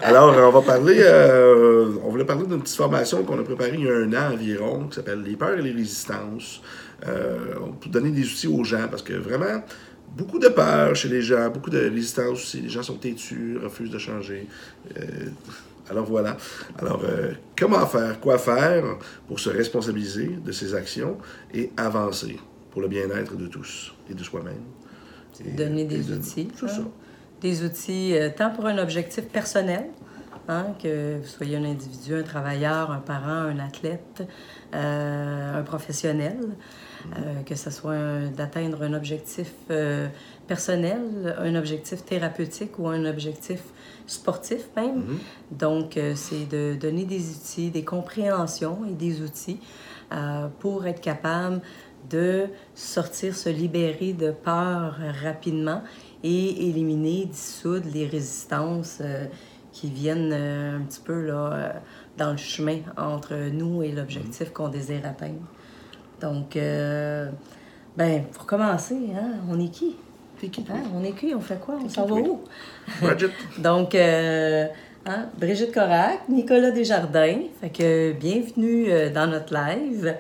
Alors, 0.02 0.34
on 0.38 0.52
va 0.52 0.62
parler, 0.62 1.00
euh, 1.00 1.96
on 2.06 2.12
voulait 2.12 2.24
parler 2.24 2.46
d'une 2.46 2.62
petite 2.62 2.78
formation 2.78 3.24
qu'on 3.24 3.38
a 3.38 3.44
préparée 3.44 3.74
il 3.74 3.84
y 3.84 3.90
a 3.90 3.94
un 3.94 4.14
an 4.14 4.34
environ, 4.34 4.88
qui 4.88 4.96
s'appelle 4.96 5.22
Les 5.22 5.36
peurs 5.36 5.60
et 5.60 5.62
les 5.62 5.74
résistances. 5.74 6.62
Euh, 7.06 7.56
pour 7.82 7.92
donner 7.92 8.12
des 8.12 8.24
outils 8.24 8.48
aux 8.48 8.64
gens, 8.64 8.88
parce 8.90 9.02
que 9.02 9.14
vraiment, 9.14 9.64
beaucoup 10.16 10.40
de 10.40 10.48
peur 10.48 10.96
chez 10.96 11.10
les 11.10 11.22
gens, 11.22 11.50
beaucoup 11.50 11.70
de 11.70 11.80
résistance 11.80 12.40
aussi. 12.40 12.62
Les 12.62 12.70
gens 12.70 12.84
sont 12.84 12.96
têtus, 12.96 13.58
refusent 13.62 13.92
de 13.92 13.98
changer. 13.98 14.48
Euh, 14.98 15.02
alors 15.90 16.06
voilà. 16.06 16.38
Alors, 16.78 17.02
euh, 17.04 17.34
comment 17.58 17.86
faire, 17.88 18.20
quoi 18.20 18.38
faire 18.38 18.84
pour 19.28 19.40
se 19.40 19.50
responsabiliser 19.50 20.28
de 20.28 20.52
ses 20.52 20.76
actions 20.76 21.18
et 21.54 21.72
avancer 21.78 22.40
pour 22.72 22.82
le 22.82 22.88
bien-être 22.88 23.36
de 23.36 23.48
tous 23.48 23.94
et 24.10 24.14
de 24.14 24.24
soi-même? 24.24 24.64
Donner 25.56 25.86
des 25.86 26.12
outils. 26.12 26.50
Hein. 26.62 26.68
ça. 26.68 26.82
Des 27.42 27.64
outils 27.64 28.16
euh, 28.16 28.30
tant 28.36 28.52
pour 28.52 28.66
un 28.66 28.78
objectif 28.78 29.26
personnel, 29.30 29.86
hein, 30.48 30.68
que 30.82 31.18
vous 31.18 31.28
soyez 31.28 31.58
un 31.58 31.64
individu, 31.64 32.14
un 32.16 32.24
travailleur, 32.24 32.92
un 32.92 33.00
parent, 33.00 33.48
un 33.48 33.60
athlète, 33.60 34.24
euh, 34.76 35.60
un 35.60 35.64
professionnel, 35.64 36.38
que 37.46 37.56
ce 37.56 37.72
soit 37.72 38.28
d'atteindre 38.36 38.84
un 38.84 38.94
objectif 38.94 39.54
personnel, 40.48 41.34
un 41.38 41.56
objectif 41.56 42.04
thérapeutique 42.04 42.78
ou 42.78 42.90
un 42.90 43.06
objectif 43.06 43.62
sportif 44.10 44.70
même. 44.76 44.98
Mhm. 44.98 45.20
Donc, 45.52 45.98
euh, 45.98 46.14
c'est 46.16 46.46
de 46.50 46.76
donner 46.76 47.06
des 47.06 47.30
outils, 47.32 47.70
des 47.70 47.84
compréhensions 47.84 48.80
et 48.90 48.94
des 48.94 49.22
outils 49.22 49.60
euh, 50.12 50.48
pour 50.60 50.88
être 50.88 51.02
capable 51.02 51.62
de 52.10 52.48
sortir, 52.74 53.36
se 53.36 53.50
libérer 53.50 54.14
de 54.14 54.32
peur 54.32 54.98
rapidement 55.24 55.84
et 56.24 56.70
éliminer, 56.70 57.26
dissoudre 57.26 57.88
les 57.94 58.08
résistances 58.08 58.98
euh, 59.02 59.26
qui 59.72 59.90
viennent 59.90 60.34
un 60.34 60.82
petit 60.82 61.02
peu 61.02 61.22
là, 61.28 61.82
dans 62.18 62.32
le 62.32 62.38
chemin 62.38 62.80
entre 62.98 63.36
nous 63.52 63.84
et 63.84 63.92
l'objectif 63.92 64.48
mhm. 64.48 64.54
qu'on 64.54 64.70
désire 64.70 65.06
atteindre. 65.06 65.46
Donc, 66.20 66.58
ben, 67.98 68.24
pour 68.34 68.46
commencer, 68.46 69.12
hein, 69.16 69.36
on 69.48 69.60
est 69.60 69.70
qui? 69.70 69.96
Hein, 70.42 70.84
on 70.96 71.04
est 71.04 71.12
qui? 71.12 71.34
On 71.36 71.42
fait 71.42 71.60
quoi? 71.60 71.76
On 71.84 71.90
s'en 71.90 72.06
va 72.06 72.16
où? 72.16 72.42
Brigitte. 73.02 73.32
Donc, 73.58 73.94
euh, 73.94 74.68
hein, 75.06 75.26
Brigitte 75.38 75.74
Corac, 75.74 76.30
Nicolas 76.30 76.72
Desjardins. 76.72 77.42
Fait 77.60 77.70
que 77.70 78.14
bienvenue 78.14 78.90
euh, 78.90 79.10
dans 79.10 79.28
notre 79.28 79.54
live. 79.54 80.16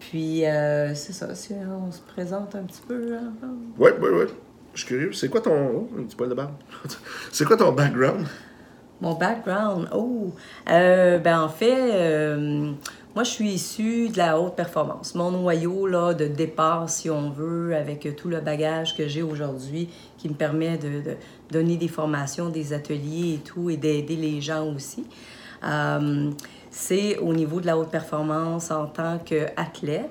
Puis, 0.00 0.44
euh, 0.44 0.94
c'est 0.94 1.12
ça, 1.12 1.34
si 1.34 1.52
on 1.54 1.92
se 1.92 2.00
présente 2.00 2.54
un 2.56 2.62
petit 2.62 2.82
peu. 2.86 3.16
Oui, 3.78 3.90
oui, 4.00 4.08
oui. 4.12 4.24
Je 4.74 4.80
suis 4.80 4.88
curieux. 4.88 5.12
C'est 5.12 5.28
quoi 5.28 5.40
ton. 5.40 5.52
Oh, 5.52 5.88
un 5.98 6.02
petit 6.02 6.16
poil 6.16 6.30
de 6.30 6.34
barbe. 6.34 6.54
c'est 7.30 7.44
quoi 7.44 7.56
ton 7.56 7.70
background? 7.70 8.26
Mon 9.00 9.14
background? 9.14 9.88
Oh! 9.92 10.32
ben, 10.66 11.40
en 11.40 11.48
fait 11.48 12.36
moi, 13.14 13.24
je 13.24 13.30
suis 13.30 13.50
issue 13.50 14.08
de 14.08 14.18
la 14.18 14.38
haute 14.38 14.54
performance. 14.54 15.16
Mon 15.16 15.32
noyau 15.32 15.86
là, 15.86 16.14
de 16.14 16.26
départ, 16.26 16.88
si 16.88 17.10
on 17.10 17.30
veut, 17.30 17.74
avec 17.74 18.14
tout 18.16 18.28
le 18.28 18.40
bagage 18.40 18.96
que 18.96 19.08
j'ai 19.08 19.22
aujourd'hui, 19.22 19.88
qui 20.16 20.28
me 20.28 20.34
permet 20.34 20.78
de, 20.78 21.16
donner 21.50 21.76
des 21.76 21.88
formations, 21.88 22.50
des 22.50 22.72
ateliers 22.72 23.34
et 23.34 23.38
tout, 23.38 23.68
et 23.68 23.76
d'aider 23.76 24.14
les 24.14 24.40
gens 24.40 24.64
aussi, 24.72 25.04
euh, 25.64 26.30
c'est 26.70 27.18
au 27.18 27.32
niveau 27.32 27.60
de 27.60 27.66
la 27.66 27.76
haute 27.76 27.90
performance 27.90 28.70
en 28.70 28.86
tant 28.86 29.18
qu'athlète. 29.18 30.10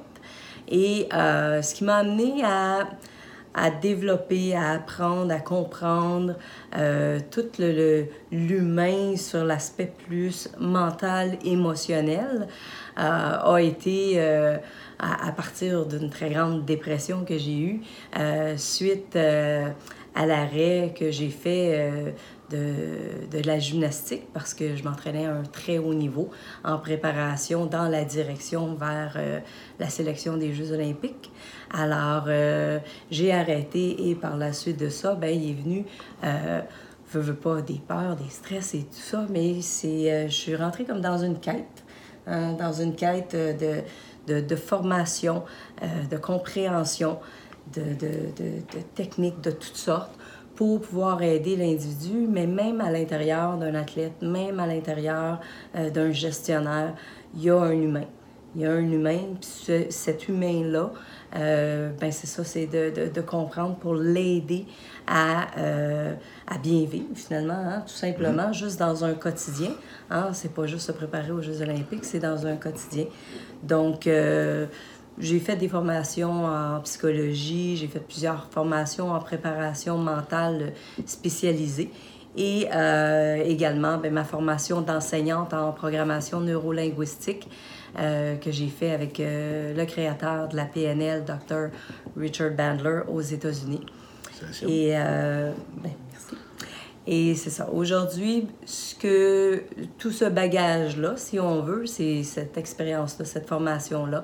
Et 0.68 1.08
euh, 1.14 1.62
ce 1.62 1.74
qui 1.74 1.86
m'a 1.86 1.98
amené 1.98 2.44
à, 2.44 2.90
à 3.54 3.72
développer, 3.72 4.56
à 4.56 4.72
apprendre, 4.72 5.34
à 5.34 5.40
comprendre 5.40 6.36
euh, 6.78 7.20
tout 7.32 7.48
le, 7.58 8.06
l'humain 8.32 9.16
sur 9.16 9.44
l'aspect 9.44 9.92
plus 10.08 10.50
mental, 10.60 11.38
émotionnel, 11.44 12.48
euh, 12.98 13.02
a 13.02 13.62
été 13.62 14.14
euh, 14.18 14.58
à, 15.00 15.32
partir 15.32 15.86
d'une 15.86 16.10
très 16.10 16.30
grande 16.30 16.66
dépression 16.66 17.26
que 17.26 17.38
j'ai 17.38 17.60
eue 17.60 17.82
suite 18.58 19.16
à 19.16 20.26
l'arrêt 20.26 20.94
que 20.98 21.12
j'ai 21.12 21.30
fait 21.30 22.14
de, 22.50 23.28
de, 23.32 23.46
la 23.46 23.60
gymnastique 23.60 24.32
parce 24.34 24.54
que 24.54 24.76
je 24.76 24.84
m'entraînais 24.84 25.26
à 25.26 25.34
un 25.34 25.44
très 25.44 25.78
haut 25.78 25.94
niveau 25.94 26.30
en 26.64 26.78
préparation 26.78 27.66
dans 27.66 27.88
la 27.88 28.04
direction 28.04 28.76
vers 28.76 29.18
la 29.80 29.90
sélection 29.90 30.38
des 30.38 30.54
Jeux 30.54 30.72
olympiques. 30.72 31.32
Alors, 31.72 32.26
euh, 32.28 32.80
j'ai 33.12 33.32
arrêté 33.32 34.10
et 34.10 34.16
par 34.16 34.38
la 34.38 34.54
suite 34.54 34.80
de 34.80 34.90
ça, 34.90 35.16
ben, 35.16 35.30
il 35.30 35.52
est 35.52 35.54
venu, 35.54 35.86
euh, 36.24 36.62
veux, 37.12 37.22
veux 37.22 37.36
pas, 37.36 37.62
des 37.62 37.80
peurs, 37.88 38.16
des 38.16 38.30
stress 38.30 38.74
et 38.74 38.84
tout 38.84 38.94
ça, 38.94 39.26
mais 39.30 39.62
c'est, 39.62 40.12
euh, 40.12 40.28
je 40.28 40.34
suis 40.34 40.56
rentrée 40.56 40.86
comme 40.86 41.02
dans 41.02 41.20
une 41.20 41.40
quête, 41.40 41.84
hein, 42.26 42.54
dans 42.54 42.74
une 42.74 42.96
quête 42.96 43.36
de, 43.36 43.82
de, 44.28 44.42
de 44.42 44.56
formation, 44.56 45.44
euh, 45.84 45.86
de 46.10 46.18
compréhension, 46.18 47.20
de, 47.76 47.84
de, 47.94 48.62
techniques 48.96 49.42
de 49.42 49.52
toutes 49.52 49.78
sortes 49.78 50.18
pour 50.60 50.82
pouvoir 50.82 51.24
aider 51.24 51.56
l'individu, 51.56 52.28
mais 52.30 52.46
même 52.46 52.82
à 52.82 52.92
l'intérieur 52.92 53.56
d'un 53.56 53.76
athlète, 53.76 54.22
même 54.22 54.60
à 54.60 54.68
l'intérieur 54.68 55.40
d'un 55.74 56.12
gestionnaire, 56.12 56.96
il 57.34 57.44
y 57.44 57.50
a 57.50 57.56
un 57.56 57.72
humain. 57.72 58.04
Il 58.54 58.64
y 58.64 58.66
a 58.66 58.72
un 58.74 58.92
humain, 58.92 59.20
puis 59.40 59.86
cet 59.90 60.28
humain-là, 60.28 60.92
euh, 61.38 61.92
ben 62.02 62.12
c'est 62.12 62.28
ça, 62.28 62.44
c'est 62.44 62.66
de, 62.66 62.90
de, 62.90 63.08
de, 63.10 63.22
comprendre 63.22 63.76
pour 63.76 63.94
l'aider 63.94 64.66
à, 65.08 65.58
euh, 65.60 66.14
à, 66.46 66.58
bien 66.58 66.84
vivre, 66.84 67.16
finalement, 67.16 67.54
hein, 67.54 67.84
tout 67.88 67.94
simplement, 67.94 68.50
mm-hmm. 68.50 68.54
juste 68.54 68.80
dans 68.80 69.06
un 69.06 69.14
quotidien. 69.14 69.72
Hein, 70.10 70.32
c'est 70.34 70.54
pas 70.54 70.66
juste 70.66 70.88
se 70.88 70.92
préparer 70.92 71.32
aux 71.32 71.42
Jeux 71.42 71.62
olympiques, 71.62 72.04
c'est 72.04 72.20
dans 72.20 72.46
un 72.46 72.58
quotidien. 72.58 73.06
Donc, 73.64 74.08
euh, 74.08 74.66
j'ai 75.20 75.40
fait 75.40 75.56
des 75.56 75.68
formations 75.68 76.46
en 76.46 76.80
psychologie, 76.82 77.78
j'ai 77.78 77.88
fait 77.88 78.00
plusieurs 78.00 78.48
formations 78.52 79.12
en 79.12 79.20
préparation 79.20 79.98
mentale 79.98 80.74
spécialisée 81.06 81.92
et 82.38 82.68
également 83.46 83.98
ben, 83.98 84.14
ma 84.14 84.24
formation 84.24 84.82
d'enseignante 84.82 85.54
en 85.54 85.72
programmation 85.72 86.40
neurolinguistique. 86.40 87.50
Euh, 87.98 88.36
que 88.36 88.52
j'ai 88.52 88.68
fait 88.68 88.92
avec 88.92 89.20
euh, 89.20 89.74
le 89.74 89.86
créateur 89.86 90.48
de 90.48 90.56
la 90.56 90.66
PNL, 90.66 91.26
Dr. 91.26 91.70
Richard 92.16 92.52
Bandler, 92.52 93.02
aux 93.08 93.22
États-Unis. 93.22 93.82
Et, 94.62 94.92
euh, 94.96 95.52
ben, 95.76 95.92
merci. 96.12 96.36
Et 97.08 97.36
c'est 97.36 97.50
ça. 97.50 97.68
Aujourd'hui, 97.74 98.48
ce 98.66 98.94
que 98.94 99.64
tout 99.98 100.12
ce 100.12 100.26
bagage-là, 100.26 101.16
si 101.18 101.40
on 101.40 101.62
veut, 101.62 101.88
c'est 101.88 102.22
cette 102.24 102.58
expérience-là, 102.58 103.26
cette 103.26 103.48
formation-là, 103.48 104.24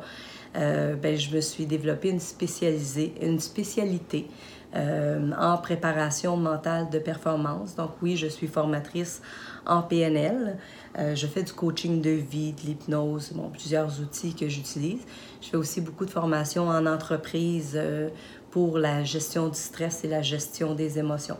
ben, 0.56 1.18
je 1.18 1.36
me 1.36 1.42
suis 1.42 1.66
développée 1.66 2.10
une, 2.10 2.20
spécialisée, 2.20 3.14
une 3.22 3.40
spécialité 3.40 4.28
en 4.74 5.58
préparation 5.58 6.36
mentale 6.36 6.90
de 6.90 7.00
performance. 7.00 7.76
Donc 7.76 7.92
oui, 8.02 8.18
je 8.18 8.28
suis 8.28 8.48
formatrice 8.48 9.22
en 9.66 9.82
PNL. 9.82 10.58
Euh, 10.98 11.16
je 11.16 11.28
fais 11.28 11.44
du 11.44 11.52
coaching 11.52 12.02
de 12.02 12.12
vie, 12.12 12.54
de 12.54 12.62
l'hypnose, 12.62 13.34
plusieurs 13.52 14.00
outils 14.00 14.34
que 14.34 14.48
j'utilise. 14.48 15.02
Je 15.42 15.50
fais 15.50 15.58
aussi 15.58 15.82
beaucoup 15.82 16.06
de 16.06 16.12
formations 16.12 16.68
en 16.70 16.86
entreprise 16.86 17.74
euh, 17.76 18.10
pour 18.52 18.78
la 18.78 19.04
gestion 19.04 19.50
du 19.50 19.58
stress 19.58 20.04
et 20.04 20.08
la 20.08 20.22
gestion 20.22 20.74
des 20.74 20.98
émotions. 20.98 21.38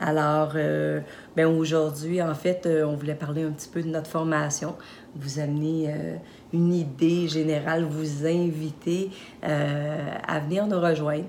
Alors, 0.00 0.52
euh, 0.56 1.00
ben 1.36 1.46
aujourd'hui, 1.46 2.20
en 2.22 2.34
fait, 2.34 2.66
on 2.66 2.94
voulait 2.94 3.14
parler 3.14 3.42
un 3.42 3.50
petit 3.50 3.68
peu 3.68 3.82
de 3.82 3.88
notre 3.88 4.10
formation, 4.10 4.74
vous 5.16 5.38
amener 5.38 5.94
une 6.52 6.74
idée 6.74 7.28
générale, 7.28 7.84
vous 7.84 8.26
inviter 8.26 9.10
à 9.42 10.40
venir 10.40 10.66
nous 10.66 10.80
rejoindre. 10.80 11.26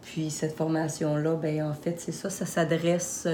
puis 0.00 0.30
cette 0.30 0.56
formation-là, 0.56 1.34
ben 1.34 1.62
en 1.62 1.74
fait, 1.74 2.00
c'est 2.00 2.12
ça, 2.12 2.30
ça 2.30 2.46
s'adresse 2.46 3.26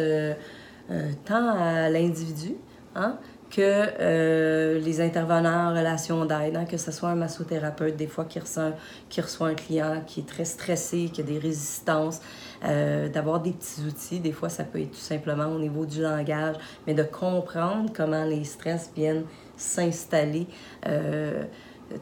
euh, 0.91 1.11
tant 1.25 1.49
à 1.49 1.89
l'individu 1.89 2.57
hein, 2.97 3.17
que 3.51 3.61
euh, 3.61 4.81
les 4.81 5.01
intervenants 5.01 5.71
en 5.71 5.71
relation 5.71 6.25
d'aide, 6.25 6.57
hein, 6.57 6.65
que 6.65 6.77
ce 6.77 6.91
soit 6.91 7.11
un 7.11 7.15
massothérapeute, 7.15 7.97
des 7.97 8.09
fois 8.09 8.25
qui 8.25 8.41
reçoit, 8.41 8.73
qui 9.09 9.21
reçoit 9.21 9.49
un 9.49 9.55
client 9.55 10.03
qui 10.07 10.21
est 10.21 10.29
très 10.29 10.45
stressé, 10.45 11.11
qui 11.13 11.21
a 11.21 11.25
des 11.25 11.39
résistances, 11.39 12.21
euh, 12.65 13.09
d'avoir 13.09 13.41
des 13.41 13.53
petits 13.53 13.83
outils. 13.87 14.21
Des 14.21 14.33
fois, 14.33 14.49
ça 14.49 14.65
peut 14.65 14.81
être 14.81 14.93
tout 14.93 14.97
simplement 14.97 15.47
au 15.47 15.59
niveau 15.59 15.87
du 15.87 16.03
langage, 16.03 16.57
mais 16.87 16.95
de 16.95 17.03
comprendre 17.03 17.91
comment 17.95 18.25
les 18.25 18.45
stress 18.45 18.91
viennent 18.95 19.25
s'installer, 19.57 20.47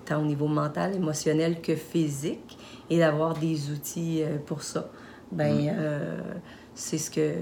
tant 0.06 0.20
au 0.20 0.24
niveau 0.24 0.46
mental, 0.46 0.94
émotionnel 0.94 1.60
que 1.60 1.74
physique, 1.74 2.58
et 2.88 2.98
d'avoir 2.98 3.34
des 3.34 3.70
outils 3.70 4.22
pour 4.46 4.62
ça. 4.62 4.88
Ben, 5.30 5.72
mm 5.72 6.30
c'est 6.80 6.98
ce 6.98 7.10
que 7.10 7.32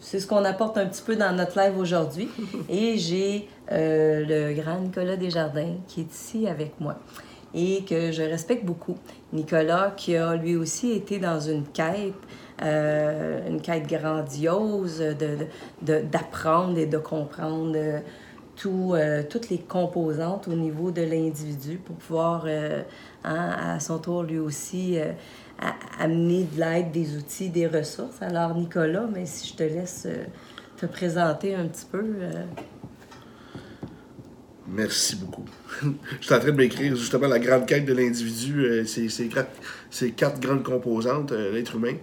c'est 0.00 0.18
ce 0.18 0.26
qu'on 0.26 0.44
apporte 0.44 0.76
un 0.78 0.86
petit 0.86 1.02
peu 1.02 1.16
dans 1.16 1.34
notre 1.34 1.58
live 1.58 1.78
aujourd'hui. 1.78 2.28
Et 2.68 2.98
j'ai 2.98 3.48
euh, 3.72 4.24
le 4.26 4.60
grand 4.60 4.80
Nicolas 4.80 5.16
Desjardins 5.16 5.76
qui 5.86 6.00
est 6.00 6.12
ici 6.12 6.48
avec 6.48 6.80
moi 6.80 6.98
et 7.54 7.84
que 7.84 8.10
je 8.10 8.22
respecte 8.22 8.64
beaucoup. 8.64 8.96
Nicolas 9.32 9.92
qui 9.96 10.16
a 10.16 10.34
lui 10.34 10.56
aussi 10.56 10.90
été 10.90 11.20
dans 11.20 11.38
une 11.38 11.64
quête, 11.64 12.14
euh, 12.62 13.48
une 13.48 13.60
quête 13.60 13.86
grandiose 13.86 15.02
d'apprendre 15.82 16.74
de, 16.74 16.80
et 16.80 16.86
de 16.86 16.98
comprendre 16.98 17.74
euh, 17.76 18.00
tout, 18.56 18.94
toutes 19.28 19.50
les 19.50 19.58
composantes 19.58 20.46
au 20.48 20.54
niveau 20.54 20.90
de 20.90 21.02
l'individu 21.02 21.78
pour 21.78 21.96
pouvoir, 21.96 22.46
hein, 23.24 23.74
à 23.74 23.80
son 23.80 23.98
tour, 23.98 24.22
lui 24.22 24.38
aussi 24.38 24.98
amener 25.98 26.44
de 26.44 26.60
l'aide, 26.60 26.90
des 26.90 27.16
outils, 27.16 27.48
des 27.48 27.66
ressources. 27.66 28.20
Alors, 28.20 28.54
Nicolas, 28.54 29.08
mais 29.12 29.26
si 29.26 29.48
je 29.48 29.54
te 29.54 29.62
laisse 29.62 30.04
euh, 30.06 30.24
te 30.76 30.86
présenter 30.86 31.54
un 31.54 31.66
petit 31.66 31.86
peu. 31.90 32.02
Euh. 32.02 32.44
Merci 34.66 35.16
beaucoup. 35.16 35.44
je 35.82 36.24
suis 36.24 36.34
en 36.34 36.38
train 36.38 36.50
de 36.50 36.56
m'écrire 36.56 36.96
justement 36.96 37.28
la 37.28 37.38
grande 37.38 37.66
quête 37.66 37.84
de 37.84 37.92
l'individu, 37.92 38.64
euh, 38.64 38.84
c'est 38.84 39.28
quatre 40.10 40.40
grandes 40.40 40.64
composantes, 40.64 41.32
l'être 41.32 41.76
humain. 41.76 41.94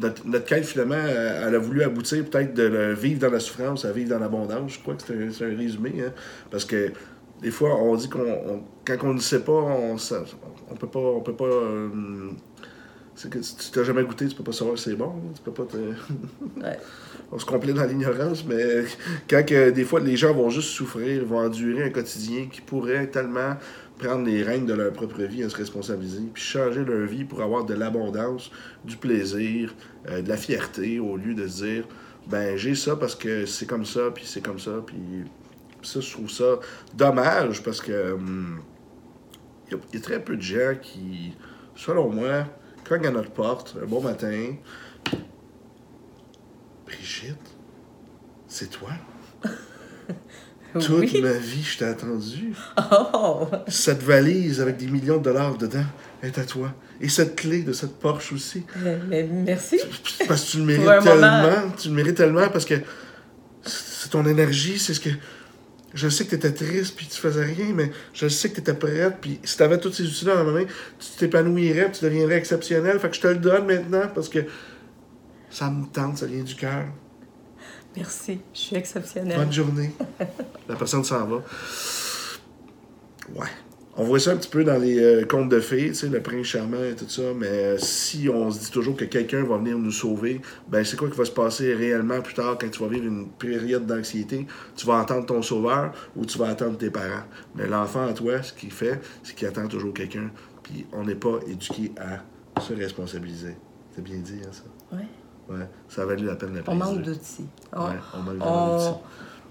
Notre, 0.00 0.44
quête, 0.44 0.64
finalement, 0.64 0.94
elle 0.94 1.54
a 1.54 1.58
voulu 1.58 1.82
aboutir 1.82 2.24
peut-être 2.24 2.54
de 2.54 2.94
vivre 2.98 3.20
dans 3.20 3.30
la 3.30 3.40
souffrance 3.40 3.84
à 3.84 3.92
vivre 3.92 4.10
dans 4.10 4.18
l'abondance. 4.18 4.74
Je 4.74 4.80
crois 4.80 4.94
que 4.94 5.02
c'est 5.02 5.44
un, 5.44 5.56
résumé. 5.56 5.94
Hein, 6.00 6.12
parce 6.50 6.64
que 6.64 6.92
des 7.42 7.50
fois, 7.50 7.74
on 7.76 7.96
dit 7.96 8.08
qu'on 8.08 8.62
quand 8.84 8.96
on 9.04 9.14
ne 9.14 9.20
sait 9.20 9.40
pas, 9.40 9.52
on, 9.52 9.96
on 10.70 10.74
peut 10.74 10.88
pas, 10.88 10.98
on 10.98 11.20
peut 11.20 11.36
pas 11.36 11.46
c'est 13.18 13.30
que 13.30 13.42
si 13.42 13.56
tu 13.56 13.70
t'as 13.72 13.82
jamais 13.82 14.04
goûté, 14.04 14.28
tu 14.28 14.36
peux 14.36 14.44
pas 14.44 14.52
savoir 14.52 14.78
si 14.78 14.90
c'est 14.90 14.94
bon. 14.94 15.12
Tu 15.34 15.42
peux 15.42 15.50
pas 15.50 15.64
te... 15.64 15.76
On 17.32 17.38
se 17.38 17.44
complaît 17.44 17.72
dans 17.72 17.84
l'ignorance, 17.84 18.44
mais 18.46 18.84
quand 19.28 19.44
que, 19.44 19.70
des 19.70 19.84
fois 19.84 19.98
les 19.98 20.16
gens 20.16 20.32
vont 20.32 20.48
juste 20.50 20.68
souffrir, 20.68 21.24
vont 21.26 21.40
endurer 21.40 21.82
un 21.82 21.90
quotidien 21.90 22.46
qui 22.46 22.60
pourrait 22.60 23.08
tellement 23.08 23.56
prendre 23.98 24.24
les 24.24 24.42
règnes 24.42 24.66
de 24.66 24.74
leur 24.74 24.92
propre 24.92 25.22
vie 25.22 25.42
à 25.42 25.48
se 25.48 25.56
responsabiliser, 25.56 26.22
puis 26.32 26.42
changer 26.42 26.84
leur 26.84 27.06
vie 27.06 27.24
pour 27.24 27.42
avoir 27.42 27.64
de 27.64 27.74
l'abondance, 27.74 28.50
du 28.84 28.96
plaisir, 28.96 29.74
euh, 30.08 30.22
de 30.22 30.28
la 30.28 30.36
fierté, 30.36 31.00
au 31.00 31.16
lieu 31.16 31.34
de 31.34 31.46
se 31.46 31.64
dire 31.64 31.84
ben 32.28 32.56
j'ai 32.56 32.74
ça 32.74 32.94
parce 32.96 33.14
que 33.14 33.46
c'est 33.46 33.66
comme 33.66 33.86
ça, 33.86 34.10
puis 34.14 34.24
c'est 34.26 34.42
comme 34.42 34.58
ça, 34.58 34.82
puis 34.84 35.24
ça, 35.82 36.00
je 36.00 36.10
trouve 36.10 36.30
ça 36.30 36.58
dommage 36.94 37.62
parce 37.62 37.80
que 37.80 38.16
il 39.70 39.78
y, 39.94 39.96
a 39.96 40.00
très 40.00 40.22
peu 40.22 40.36
de 40.36 40.42
gens 40.42 40.74
qui, 40.80 41.34
selon 41.76 42.08
moi, 42.08 42.46
cogne 42.84 43.06
à 43.06 43.10
notre 43.10 43.30
porte 43.30 43.76
un 43.82 43.86
bon 43.86 44.00
matin. 44.00 44.54
Brigitte, 46.86 47.36
c'est 48.46 48.70
toi? 48.70 48.90
Toute 50.74 51.20
ma 51.20 51.32
vie, 51.32 51.62
je 51.62 51.78
t'ai 51.78 51.84
attendu. 51.86 52.52
Oh. 52.92 53.46
Cette 53.68 54.02
valise 54.02 54.60
avec 54.60 54.76
des 54.76 54.86
millions 54.86 55.16
de 55.16 55.24
dollars 55.24 55.56
dedans 55.56 55.84
est 56.22 56.38
à 56.38 56.44
toi. 56.44 56.72
Et 57.00 57.08
cette 57.08 57.36
clé 57.36 57.62
de 57.62 57.72
cette 57.72 57.98
Porsche 57.98 58.32
aussi. 58.32 58.64
merci. 59.08 59.78
Parce 60.26 60.44
que 60.44 60.50
tu 60.50 60.58
le 60.58 60.64
mérites 60.64 61.02
tellement. 61.02 61.70
Tu 61.78 61.88
le 61.88 61.94
mérites 61.94 62.16
tellement 62.16 62.48
parce 62.48 62.64
que 62.64 62.74
c'est 63.62 64.10
ton 64.10 64.24
énergie, 64.26 64.78
c'est 64.78 64.94
ce 64.94 65.00
que 65.00 65.10
je 65.94 66.08
sais 66.08 66.24
que 66.24 66.30
tu 66.30 66.36
étais 66.36 66.52
triste 66.52 66.94
puis 66.96 67.06
tu 67.06 67.18
faisais 67.18 67.44
rien, 67.44 67.72
mais 67.74 67.90
je 68.12 68.28
sais 68.28 68.50
que 68.50 68.56
tu 68.56 68.60
étais 68.60 68.74
prête. 68.74 69.16
Puis 69.20 69.40
si 69.42 69.56
tu 69.56 69.62
avais 69.62 69.78
tous 69.78 69.92
ces 69.92 70.04
outils-là 70.04 70.36
dans 70.36 70.44
la 70.44 70.52
main, 70.52 70.66
tu 70.98 71.08
t'épanouirais, 71.18 71.90
tu 71.92 72.04
deviendrais 72.04 72.36
exceptionnel. 72.36 72.98
Fait 72.98 73.08
que 73.08 73.16
je 73.16 73.20
te 73.20 73.28
le 73.28 73.36
donne 73.36 73.66
maintenant 73.66 74.08
parce 74.14 74.28
que 74.28 74.40
ça 75.50 75.70
me 75.70 75.86
tente, 75.86 76.18
ça 76.18 76.26
vient 76.26 76.42
du 76.42 76.54
cœur. 76.54 76.86
Merci, 77.98 78.38
je 78.54 78.58
suis 78.58 78.76
exceptionnelle. 78.76 79.38
Bonne 79.38 79.52
journée. 79.52 79.90
la 80.68 80.76
personne 80.76 81.02
s'en 81.02 81.26
va. 81.26 81.42
Ouais. 83.34 83.48
on 83.96 84.04
voit 84.04 84.20
ça 84.20 84.30
un 84.30 84.36
petit 84.36 84.48
peu 84.48 84.62
dans 84.62 84.78
les 84.78 84.98
euh, 85.00 85.24
contes 85.24 85.48
de 85.48 85.58
fées, 85.58 85.88
tu 85.88 85.94
sais, 85.94 86.08
le 86.08 86.22
prince 86.22 86.46
charmant 86.46 86.82
et 86.82 86.94
tout 86.94 87.08
ça, 87.08 87.34
mais 87.36 87.46
euh, 87.46 87.78
si 87.78 88.28
on 88.32 88.50
se 88.52 88.60
dit 88.60 88.70
toujours 88.70 88.96
que 88.96 89.04
quelqu'un 89.04 89.42
va 89.42 89.58
venir 89.58 89.76
nous 89.76 89.90
sauver, 89.90 90.40
ben 90.68 90.84
c'est 90.84 90.96
quoi 90.96 91.10
qui 91.10 91.16
va 91.16 91.24
se 91.24 91.32
passer 91.32 91.74
réellement 91.74 92.20
plus 92.22 92.34
tard 92.34 92.56
quand 92.58 92.70
tu 92.70 92.80
vas 92.80 92.88
vivre 92.88 93.06
une 93.06 93.28
période 93.30 93.84
d'anxiété? 93.84 94.46
Tu 94.76 94.86
vas 94.86 94.94
entendre 94.94 95.26
ton 95.26 95.42
sauveur 95.42 95.92
ou 96.14 96.24
tu 96.24 96.38
vas 96.38 96.48
attendre 96.48 96.78
tes 96.78 96.90
parents? 96.90 97.24
Mais 97.56 97.66
l'enfant 97.66 98.06
en 98.06 98.14
toi, 98.14 98.40
ce 98.42 98.52
qu'il 98.52 98.70
fait, 98.70 99.00
c'est 99.24 99.34
qu'il 99.34 99.48
attend 99.48 99.66
toujours 99.66 99.92
quelqu'un. 99.92 100.30
Puis 100.62 100.86
on 100.92 101.04
n'est 101.04 101.16
pas 101.16 101.40
éduqué 101.48 101.90
à 101.98 102.60
se 102.60 102.74
responsabiliser. 102.74 103.56
C'est 103.94 104.02
bien 104.02 104.18
dit, 104.18 104.40
hein, 104.44 104.52
ça? 104.52 104.62
Oui. 104.92 105.02
Ouais, 105.48 105.66
ça 105.88 106.02
a 106.02 106.04
valu 106.04 106.26
la 106.26 106.36
peine 106.36 106.52
de 106.52 106.62
On 106.66 106.74
manque 106.74 107.02
d'outils. 107.02 107.46
Ouais, 107.74 107.80
on 108.14 108.18
manque 108.18 108.36
On- 108.40 108.76
d'outils. 108.76 108.98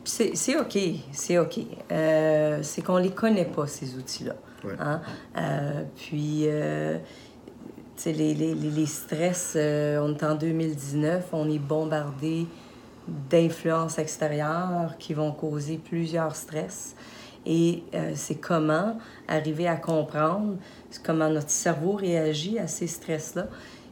Puis 0.04 0.38
C'est 0.38 0.58
OK, 0.60 0.78
c'est 1.12 1.38
OK. 1.38 1.60
Euh, 1.92 2.60
c'est 2.62 2.82
qu'on 2.82 2.98
les 2.98 3.10
connaît 3.12 3.46
pas, 3.46 3.68
ces 3.68 3.96
outils-là. 3.96 4.36
Ouais. 4.64 4.76
Hein? 4.80 5.02
Euh, 5.38 5.84
puis, 5.96 6.44
euh, 6.46 6.98
tu 7.98 8.04
sais, 8.04 8.14
les, 8.14 8.34
les, 8.34 8.54
les, 8.56 8.70
les 8.72 8.86
stress, 8.86 9.54
euh, 9.56 10.00
on 10.02 10.14
est 10.16 10.24
en 10.24 10.36
2019, 10.36 11.26
on 11.34 11.50
est 11.50 11.60
bombardé 11.60 12.48
d'influences 13.30 13.98
extérieures 14.00 14.96
qui 15.00 15.14
vont 15.14 15.32
causer 15.32 15.78
plusieurs 15.78 16.36
stress. 16.36 16.96
Et 17.46 17.84
euh, 17.94 18.12
c'est 18.16 18.36
comment 18.36 18.98
arriver 19.28 19.68
à 19.68 19.78
comprendre 19.78 20.56
comment 21.04 21.30
notre 21.30 21.50
cerveau 21.50 21.94
réagit 21.94 22.60
à 22.60 22.68
ces 22.68 22.88
stress-là 22.88 23.48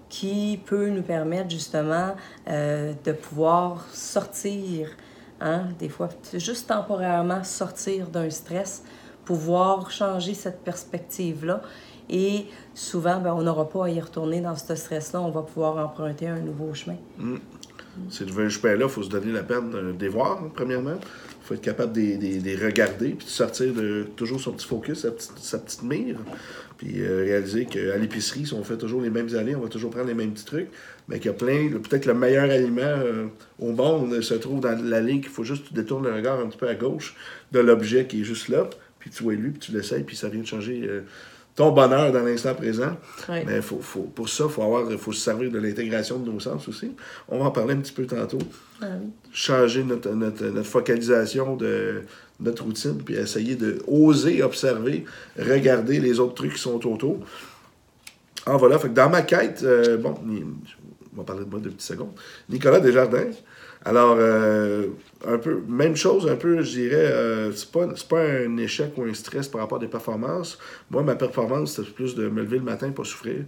qui 0.09 0.59
peut 0.65 0.89
nous 0.89 1.01
permettre 1.01 1.49
justement 1.49 2.15
euh, 2.47 2.93
de 3.03 3.11
pouvoir 3.11 3.85
sortir, 3.91 4.89
hein, 5.41 5.63
des 5.79 5.89
fois, 5.89 6.09
juste 6.33 6.67
temporairement 6.67 7.43
sortir 7.43 8.07
d'un 8.07 8.29
stress, 8.29 8.83
pouvoir 9.25 9.91
changer 9.91 10.33
cette 10.33 10.63
perspective-là. 10.63 11.61
Et 12.09 12.45
souvent, 12.75 13.19
ben, 13.19 13.33
on 13.33 13.41
n'aura 13.41 13.67
pas 13.67 13.85
à 13.85 13.89
y 13.89 13.99
retourner 13.99 14.41
dans 14.41 14.55
ce 14.55 14.75
stress-là, 14.75 15.21
on 15.21 15.31
va 15.31 15.41
pouvoir 15.41 15.77
emprunter 15.83 16.27
un 16.27 16.39
nouveau 16.39 16.73
chemin. 16.73 16.97
Ces 18.09 18.25
nouveaux 18.25 18.49
chemins-là, 18.49 18.85
il 18.85 18.89
faut 18.89 19.03
se 19.03 19.09
donner 19.09 19.31
la 19.31 19.43
peine 19.43 19.71
de 19.71 19.95
les 19.99 20.09
voir, 20.09 20.39
premièrement. 20.53 20.97
Il 20.97 21.47
faut 21.47 21.53
être 21.53 21.61
capable 21.61 21.93
de 21.93 21.99
les 21.99 22.55
regarder, 22.55 23.11
puis 23.11 23.25
de 23.25 23.31
sortir 23.31 23.73
de 23.73 24.07
toujours 24.15 24.39
son 24.39 24.51
petit 24.51 24.67
focus, 24.67 25.01
sa 25.01 25.11
petite, 25.11 25.37
sa 25.39 25.59
petite 25.59 25.83
mire. 25.83 26.17
Puis 26.77 27.01
euh, 27.01 27.23
réaliser 27.23 27.65
qu'à 27.65 27.95
l'épicerie, 27.97 28.45
si 28.45 28.53
on 28.53 28.63
fait 28.63 28.77
toujours 28.77 29.01
les 29.01 29.09
mêmes 29.09 29.33
allées, 29.35 29.55
on 29.55 29.61
va 29.61 29.69
toujours 29.69 29.91
prendre 29.91 30.07
les 30.07 30.13
mêmes 30.13 30.31
petits 30.31 30.45
trucs, 30.45 30.67
mais 31.07 31.19
qu'il 31.19 31.27
y 31.27 31.29
a 31.29 31.33
plein, 31.33 31.69
le- 31.69 31.79
peut-être 31.79 32.05
le 32.05 32.13
meilleur 32.13 32.49
aliment 32.49 32.81
euh, 32.81 33.27
au 33.59 33.71
monde 33.71 34.19
se 34.21 34.33
trouve 34.33 34.59
dans 34.59 34.77
l'allée, 34.83 35.21
qu'il 35.21 35.29
faut 35.29 35.43
juste 35.45 35.71
détournes 35.73 36.05
le 36.07 36.13
regard 36.13 36.39
un 36.39 36.47
petit 36.47 36.57
peu 36.57 36.67
à 36.67 36.75
gauche 36.75 37.15
de 37.53 37.59
l'objet 37.59 38.05
qui 38.07 38.21
est 38.21 38.23
juste 38.25 38.49
là, 38.49 38.69
puis 38.99 39.09
tu 39.09 39.23
vois 39.23 39.33
lui, 39.33 39.51
puis 39.51 39.59
tu 39.59 39.71
l'essayes, 39.71 40.03
puis 40.03 40.15
ça 40.17 40.27
vient 40.27 40.41
de 40.41 40.47
changer 40.47 40.81
euh, 40.83 41.01
ton 41.55 41.71
bonheur 41.71 42.11
dans 42.11 42.23
l'instant 42.23 42.53
présent. 42.53 42.97
Oui. 43.29 43.37
Mais 43.47 43.61
faut, 43.61 43.79
faut, 43.79 44.01
pour 44.01 44.27
ça, 44.27 44.43
il 44.45 44.51
faut, 44.51 44.61
avoir- 44.61 44.91
faut 44.99 45.13
se 45.13 45.21
servir 45.21 45.49
de 45.49 45.57
l'intégration 45.59 46.19
de 46.19 46.29
nos 46.29 46.41
sens 46.41 46.67
aussi. 46.67 46.91
On 47.29 47.39
va 47.39 47.45
en 47.45 47.51
parler 47.51 47.75
un 47.75 47.77
petit 47.77 47.93
peu 47.93 48.05
tantôt. 48.05 48.39
Ah 48.81 48.87
oui. 49.01 49.07
Changer 49.31 49.85
notre, 49.85 50.09
notre, 50.09 50.43
notre 50.47 50.67
focalisation 50.67 51.55
de 51.55 52.01
notre 52.39 52.63
routine, 52.63 53.01
puis 53.03 53.15
essayer 53.15 53.55
de 53.55 53.81
oser 53.87 54.43
observer, 54.43 55.05
regarder 55.37 55.99
les 55.99 56.19
autres 56.19 56.35
trucs 56.35 56.53
qui 56.53 56.59
sont 56.59 56.85
autour. 56.85 57.19
Ah 58.45 58.57
voilà, 58.57 58.77
fait 58.77 58.89
que 58.89 58.93
dans 58.93 59.09
ma 59.09 59.21
quête, 59.21 59.61
euh, 59.63 59.97
bon, 59.97 60.15
on 61.13 61.17
va 61.17 61.23
parler 61.23 61.45
de 61.45 61.49
moi 61.49 61.59
deux 61.59 61.69
petites 61.69 61.81
secondes. 61.81 62.13
Nicolas 62.49 62.79
Desjardins. 62.79 63.31
Alors, 63.87 64.15
euh, 64.17 64.87
un 65.27 65.37
peu, 65.37 65.61
même 65.67 65.95
chose, 65.95 66.27
un 66.27 66.35
peu, 66.35 66.63
je 66.63 66.71
dirais, 66.71 66.95
euh, 66.95 67.51
c'est 67.51 67.71
pas, 67.71 67.87
pas 68.09 68.19
un 68.23 68.57
échec 68.57 68.93
ou 68.97 69.03
un 69.03 69.13
stress 69.13 69.47
par 69.47 69.61
rapport 69.61 69.77
à 69.77 69.81
des 69.81 69.87
performances. 69.87 70.57
Moi, 70.89 71.03
ma 71.03 71.15
performance, 71.15 71.75
c'était 71.75 71.91
plus 71.91 72.15
de 72.15 72.27
me 72.27 72.41
lever 72.41 72.57
le 72.57 72.63
matin, 72.63 72.89
pas 72.91 73.03
souffrir. 73.03 73.43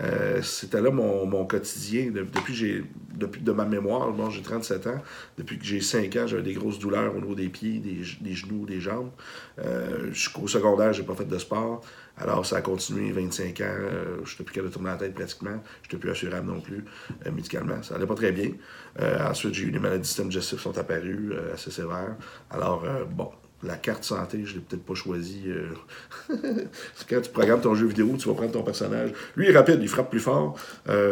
Euh, 0.00 0.40
c'était 0.42 0.80
là 0.80 0.90
mon, 0.90 1.26
mon 1.26 1.44
quotidien. 1.44 2.06
De- 2.10 2.22
depuis 2.22 2.54
j'ai, 2.54 2.84
depuis 3.14 3.42
de 3.42 3.52
ma 3.52 3.66
mémoire, 3.66 4.10
bon, 4.12 4.30
j'ai 4.30 4.40
37 4.40 4.86
ans. 4.86 5.02
Depuis 5.36 5.58
que 5.58 5.64
j'ai 5.66 5.82
5 5.82 6.16
ans, 6.16 6.26
j'avais 6.26 6.42
des 6.42 6.54
grosses 6.54 6.78
douleurs 6.78 7.14
au 7.14 7.20
niveau 7.20 7.34
des 7.34 7.50
pieds, 7.50 7.78
des, 7.78 7.98
des 8.22 8.32
genoux, 8.34 8.64
des 8.64 8.80
jambes. 8.80 9.10
Euh, 9.58 10.10
jusqu'au 10.12 10.48
secondaire, 10.48 10.94
j'ai 10.94 11.02
pas 11.02 11.14
fait 11.14 11.26
de 11.28 11.36
sport. 11.38 11.82
Alors, 12.18 12.44
ça 12.44 12.56
a 12.56 12.60
continué 12.60 13.10
25 13.10 13.60
ans. 13.60 13.64
Euh, 13.64 14.16
je 14.24 14.32
n'étais 14.32 14.44
plus 14.44 14.54
capable 14.54 14.68
de 14.68 14.74
tourner 14.74 14.90
la 14.90 14.96
tête 14.96 15.14
pratiquement. 15.14 15.62
Je 15.82 15.88
n'étais 15.88 15.96
plus 15.96 16.10
assurable 16.10 16.46
non 16.46 16.60
plus, 16.60 16.84
euh, 17.26 17.30
médicalement. 17.30 17.82
Ça 17.82 17.94
allait 17.94 18.06
pas 18.06 18.14
très 18.14 18.32
bien. 18.32 18.50
Euh, 19.00 19.28
ensuite, 19.28 19.54
j'ai 19.54 19.64
eu 19.64 19.70
des 19.70 19.78
maladies 19.78 20.06
système 20.06 20.28
digestif 20.28 20.58
qui 20.58 20.64
sont 20.64 20.78
apparues 20.78 21.32
assez 21.52 21.70
sévères. 21.70 22.16
Alors, 22.50 22.84
bon, 23.10 23.30
la 23.62 23.76
carte 23.76 24.04
santé, 24.04 24.42
je 24.44 24.54
l'ai 24.54 24.60
peut-être 24.60 24.84
pas 24.84 24.94
choisie. 24.94 25.44
C'est 26.94 27.08
quand 27.08 27.20
tu 27.20 27.30
programmes 27.30 27.60
ton 27.60 27.74
jeu 27.74 27.86
vidéo, 27.86 28.14
tu 28.18 28.28
vas 28.28 28.34
prendre 28.34 28.52
ton 28.52 28.62
personnage. 28.62 29.12
Lui, 29.36 29.48
est 29.48 29.56
rapide, 29.56 29.78
il 29.80 29.88
frappe 29.88 30.10
plus 30.10 30.20
fort. 30.20 30.56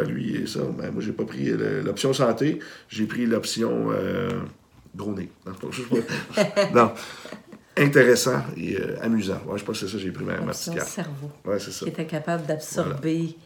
Lui, 0.07 0.37
et 0.37 0.47
ça. 0.47 0.61
Ben, 0.61 0.91
moi, 0.91 1.01
j'ai 1.03 1.13
pas 1.13 1.25
pris 1.25 1.51
l'option 1.83 2.13
santé. 2.13 2.59
J'ai 2.89 3.07
pris 3.07 3.27
l'option 3.27 3.91
gros 4.95 5.13
nez. 5.13 5.31
Non, 6.75 6.93
Intéressant 7.77 8.43
et 8.57 8.77
euh, 8.77 8.97
amusant. 9.01 9.41
Ouais, 9.47 9.59
je 9.59 9.65
pense 9.65 9.81
que 9.81 9.87
c'est 9.87 9.93
ça, 9.93 9.99
j'ai 9.99 10.11
pris 10.11 10.25
ma, 10.25 10.41
ma 10.41 10.53
petite 10.53 10.75
carte. 10.75 10.89
cerveau 10.89 11.31
Ouais, 11.45 11.59
c'est 11.59 11.71
ça. 11.71 11.85
qui 11.85 11.91
était 11.91 12.07
capable 12.07 12.45
d'absorber 12.47 13.37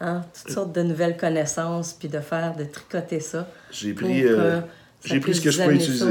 hein, 0.00 0.22
toutes 0.32 0.52
sortes 0.52 0.72
de 0.72 0.82
nouvelles 0.82 1.16
connaissances, 1.16 1.92
puis 1.92 2.08
de 2.08 2.20
faire, 2.20 2.54
de 2.56 2.64
tricoter 2.64 3.20
ça. 3.20 3.48
J'ai 3.70 3.92
pris, 3.92 4.22
que 4.22 4.28
euh, 4.28 4.60
j'ai 5.04 5.20
pris 5.20 5.34
ce 5.34 5.40
que 5.40 5.50
je 5.50 5.62
peux 5.62 5.74
utiliser. 5.74 6.04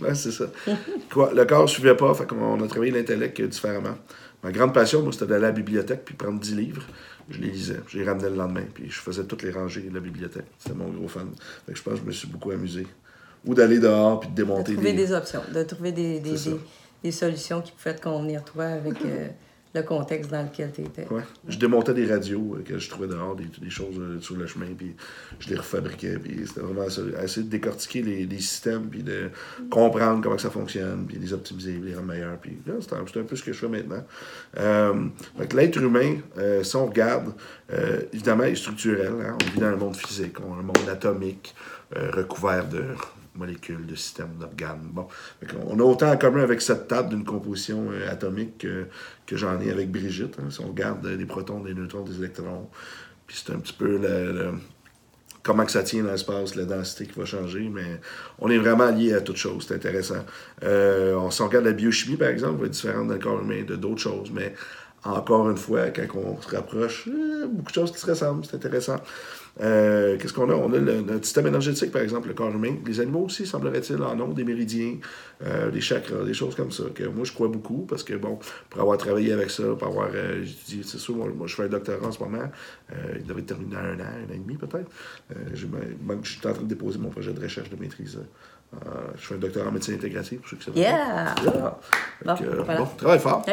Ouais, 0.00 0.14
c'est 0.14 0.32
ça. 0.32 0.46
Quoi, 1.12 1.32
le 1.34 1.44
corps 1.44 1.62
ne 1.62 1.68
suivait 1.68 1.96
pas, 1.96 2.14
fait 2.14 2.26
qu'on 2.26 2.60
a 2.62 2.66
travaillé 2.66 2.92
l'intellect 2.92 3.38
euh, 3.40 3.48
différemment. 3.48 3.96
Ma 4.42 4.50
grande 4.50 4.72
passion, 4.72 5.02
moi, 5.02 5.12
c'était 5.12 5.26
d'aller 5.26 5.44
à 5.44 5.48
la 5.48 5.52
bibliothèque 5.52 6.02
puis 6.04 6.14
prendre 6.14 6.40
10 6.40 6.54
livres. 6.54 6.82
Je 7.28 7.38
les 7.38 7.50
lisais. 7.50 7.80
Je 7.86 7.98
les 7.98 8.04
ramenais 8.04 8.30
le 8.30 8.36
lendemain, 8.36 8.64
puis 8.72 8.90
je 8.90 8.98
faisais 8.98 9.24
toutes 9.24 9.42
les 9.42 9.50
rangées 9.50 9.82
de 9.82 9.94
la 9.94 10.00
bibliothèque. 10.00 10.46
C'était 10.58 10.74
mon 10.74 10.88
gros 10.88 11.06
fan. 11.06 11.28
Fait 11.66 11.72
que 11.72 11.78
je 11.78 11.82
pense 11.82 11.94
que 11.94 12.00
je 12.00 12.06
me 12.06 12.12
suis 12.12 12.28
beaucoup 12.28 12.50
amusé. 12.50 12.86
Ou 13.44 13.54
d'aller 13.54 13.78
dehors 13.78 14.20
puis 14.20 14.28
de 14.30 14.34
De 14.34 14.42
démonter 14.42 14.72
trouver 14.74 14.92
des... 14.92 15.06
des 15.06 15.12
options, 15.12 15.40
de 15.54 15.62
trouver 15.62 15.92
des, 15.92 16.20
des, 16.20 16.32
des, 16.32 16.50
des 17.02 17.12
solutions 17.12 17.60
qui 17.62 17.72
pouvaient 17.72 17.94
te 17.94 18.02
convenir, 18.02 18.44
toi, 18.44 18.64
avec 18.64 19.00
euh, 19.04 19.28
le 19.74 19.82
contexte 19.82 20.30
dans 20.30 20.42
lequel 20.42 20.70
tu 20.72 20.82
étais. 20.82 21.06
Ouais. 21.10 21.22
Je 21.48 21.56
démontais 21.56 21.94
des 21.94 22.06
radios 22.06 22.56
euh, 22.56 22.62
que 22.62 22.78
je 22.78 22.90
trouvais 22.90 23.08
dehors, 23.08 23.36
des, 23.36 23.70
choses 23.70 23.98
euh, 23.98 24.20
sur 24.20 24.36
le 24.36 24.46
chemin, 24.46 24.66
puis 24.76 24.94
je 25.38 25.48
les 25.48 25.56
refabriquais. 25.56 26.18
Puis 26.18 26.46
c'était 26.46 26.60
vraiment 26.60 26.86
essayer 26.86 27.44
de 27.44 27.50
décortiquer 27.50 28.02
les, 28.02 28.40
systèmes, 28.40 28.88
puis 28.88 29.02
de 29.02 29.30
comprendre 29.70 30.22
comment 30.22 30.38
ça 30.38 30.50
fonctionne, 30.50 31.06
puis 31.06 31.18
les 31.18 31.32
optimiser, 31.32 31.80
les 31.82 31.94
rendre 31.94 32.08
meilleurs. 32.08 32.36
Puis 32.38 32.58
là, 32.66 32.74
c'est 32.80 32.92
un, 32.94 33.24
peu 33.24 33.36
ce 33.36 33.42
que 33.42 33.52
je 33.52 33.58
fais 33.58 33.68
maintenant. 33.68 34.04
L'être 35.52 35.80
humain, 35.80 36.16
si 36.62 36.76
on 36.76 36.86
regarde, 36.86 37.32
évidemment, 38.12 38.44
il 38.44 38.52
est 38.52 38.56
structurel. 38.56 39.12
hein. 39.22 39.36
On 39.40 39.50
vit 39.52 39.60
dans 39.60 39.66
un 39.66 39.76
monde 39.76 39.96
physique, 39.96 40.40
on 40.40 40.54
un 40.54 40.62
monde 40.62 40.88
atomique, 40.88 41.54
recouvert 41.92 42.68
de 42.68 42.84
molécules, 43.34 43.86
de 43.86 43.94
systèmes, 43.94 44.36
d'organes. 44.38 44.88
Bon. 44.92 45.06
On 45.66 45.78
a 45.78 45.82
autant 45.82 46.10
en 46.10 46.16
commun 46.16 46.42
avec 46.42 46.60
cette 46.60 46.88
table 46.88 47.10
d'une 47.10 47.24
composition 47.24 47.88
euh, 47.90 48.10
atomique 48.10 48.58
que, 48.58 48.86
que 49.26 49.36
j'en 49.36 49.60
ai 49.60 49.70
avec 49.70 49.90
Brigitte. 49.90 50.36
hein. 50.38 50.50
Si 50.50 50.60
on 50.60 50.68
regarde 50.68 51.04
euh, 51.06 51.16
des 51.16 51.26
protons, 51.26 51.60
des 51.60 51.74
neutrons, 51.74 52.02
des 52.02 52.18
électrons, 52.18 52.68
puis 53.26 53.40
c'est 53.42 53.52
un 53.52 53.58
petit 53.58 53.72
peu 53.72 54.00
comment 55.42 55.64
que 55.64 55.72
ça 55.72 55.82
tient 55.82 56.02
dans 56.02 56.10
l'espace, 56.10 56.54
la 56.54 56.64
densité 56.64 57.06
qui 57.06 57.18
va 57.18 57.24
changer, 57.24 57.70
mais 57.72 58.00
on 58.38 58.50
est 58.50 58.58
vraiment 58.58 58.90
lié 58.90 59.14
à 59.14 59.20
toute 59.20 59.36
chose, 59.36 59.64
c'est 59.66 59.74
intéressant. 59.74 60.24
Euh, 60.62 61.14
on, 61.14 61.30
si 61.30 61.40
on 61.42 61.46
regarde 61.46 61.64
la 61.64 61.72
biochimie, 61.72 62.16
par 62.16 62.28
exemple, 62.28 62.60
va 62.60 62.66
être 62.66 62.72
différente 62.72 63.08
le 63.10 63.18
corps 63.18 63.40
humain 63.40 63.62
de 63.66 63.76
d'autres 63.76 64.00
choses, 64.00 64.30
mais 64.32 64.54
encore 65.04 65.48
une 65.48 65.56
fois, 65.56 65.90
quand 65.90 66.06
on 66.14 66.40
se 66.42 66.54
rapproche, 66.54 67.08
euh, 67.08 67.46
beaucoup 67.46 67.70
de 67.70 67.74
choses 67.74 67.92
qui 67.92 67.98
se 67.98 68.06
ressemblent, 68.06 68.44
c'est 68.44 68.56
intéressant. 68.56 68.96
Euh, 69.60 70.16
Qu'est-ce 70.18 70.32
qu'on 70.32 70.48
a? 70.50 70.54
On 70.54 70.72
a 70.72 70.78
le, 70.78 71.00
notre 71.02 71.24
système 71.24 71.46
énergétique, 71.46 71.92
par 71.92 72.02
exemple, 72.02 72.28
le 72.28 72.34
corps 72.34 72.50
humain. 72.50 72.76
Les 72.86 73.00
animaux 73.00 73.24
aussi, 73.26 73.46
semblerait-il, 73.46 74.02
en 74.02 74.18
ont 74.20 74.28
des 74.28 74.44
méridiens, 74.44 74.96
euh, 75.44 75.70
des 75.70 75.80
chakras, 75.80 76.24
des 76.24 76.34
choses 76.34 76.54
comme 76.54 76.70
ça, 76.70 76.84
que 76.94 77.04
moi, 77.04 77.24
je 77.24 77.32
crois 77.32 77.48
beaucoup, 77.48 77.86
parce 77.88 78.02
que, 78.02 78.14
bon, 78.14 78.38
pour 78.68 78.80
avoir 78.80 78.96
travaillé 78.98 79.32
avec 79.32 79.50
ça, 79.50 79.62
pour 79.78 79.88
avoir 79.88 80.08
euh, 80.14 80.42
étudié, 80.42 80.82
c'est 80.84 80.98
sûr, 80.98 81.14
moi, 81.14 81.28
moi, 81.34 81.46
je 81.46 81.54
fais 81.54 81.64
un 81.64 81.68
doctorat 81.68 82.06
en 82.06 82.12
ce 82.12 82.18
moment, 82.18 82.50
euh, 82.92 82.94
il 83.16 83.26
devait 83.26 83.42
terminer 83.42 83.74
dans 83.74 83.80
un 83.80 84.00
an, 84.00 84.08
un 84.28 84.30
an 84.30 84.34
et 84.34 84.38
demi, 84.38 84.56
peut-être. 84.56 84.90
Je, 85.52 85.66
suis 86.24 86.48
en 86.48 86.52
train 86.52 86.62
de 86.62 86.68
déposer 86.68 86.98
mon 86.98 87.10
projet 87.10 87.32
de 87.32 87.40
recherche 87.40 87.70
de 87.70 87.76
maîtrise. 87.76 88.18
Je 89.16 89.20
fais 89.20 89.34
un 89.34 89.38
doctorat 89.38 89.68
en 89.68 89.72
médecine 89.72 89.94
intégrative, 89.94 90.40
pour 90.40 90.48
ceux 90.48 90.56
qui 90.56 90.64
savent. 90.64 90.76
Yeah! 90.76 91.34
Yeah! 91.42 91.78
Bon, 92.24 92.34
voilà. 92.64 92.90
travaille 92.96 93.18
fort. 93.18 93.44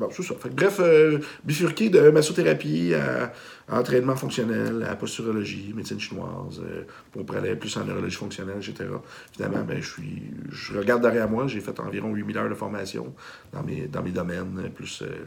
Bon, 0.00 0.08
c'est 0.10 0.22
ça. 0.22 0.34
Bref, 0.50 0.80
euh, 0.80 1.18
bifurqué 1.44 1.90
de 1.90 2.08
massothérapie 2.08 2.94
à, 2.94 3.32
entraînement 3.68 4.16
fonctionnel, 4.16 4.82
à 4.88 4.96
posturologie, 4.96 5.74
médecine 5.76 6.00
chinoise, 6.00 6.62
euh, 6.64 6.84
pour 7.12 7.26
plus 7.26 7.76
en 7.76 7.84
neurologie 7.84 8.16
fonctionnelle, 8.16 8.56
etc. 8.56 8.88
Évidemment, 9.34 9.62
ben, 9.62 9.78
je 9.82 9.86
suis, 9.86 10.22
je 10.50 10.78
regarde 10.78 11.02
derrière 11.02 11.28
moi, 11.28 11.46
j'ai 11.48 11.60
fait 11.60 11.78
environ 11.80 12.14
8000 12.14 12.38
heures 12.38 12.48
de 12.48 12.54
formation 12.54 13.14
dans 13.52 13.62
mes, 13.62 13.88
dans 13.88 14.02
mes 14.02 14.10
domaines, 14.10 14.70
plus 14.74 15.02
euh, 15.02 15.26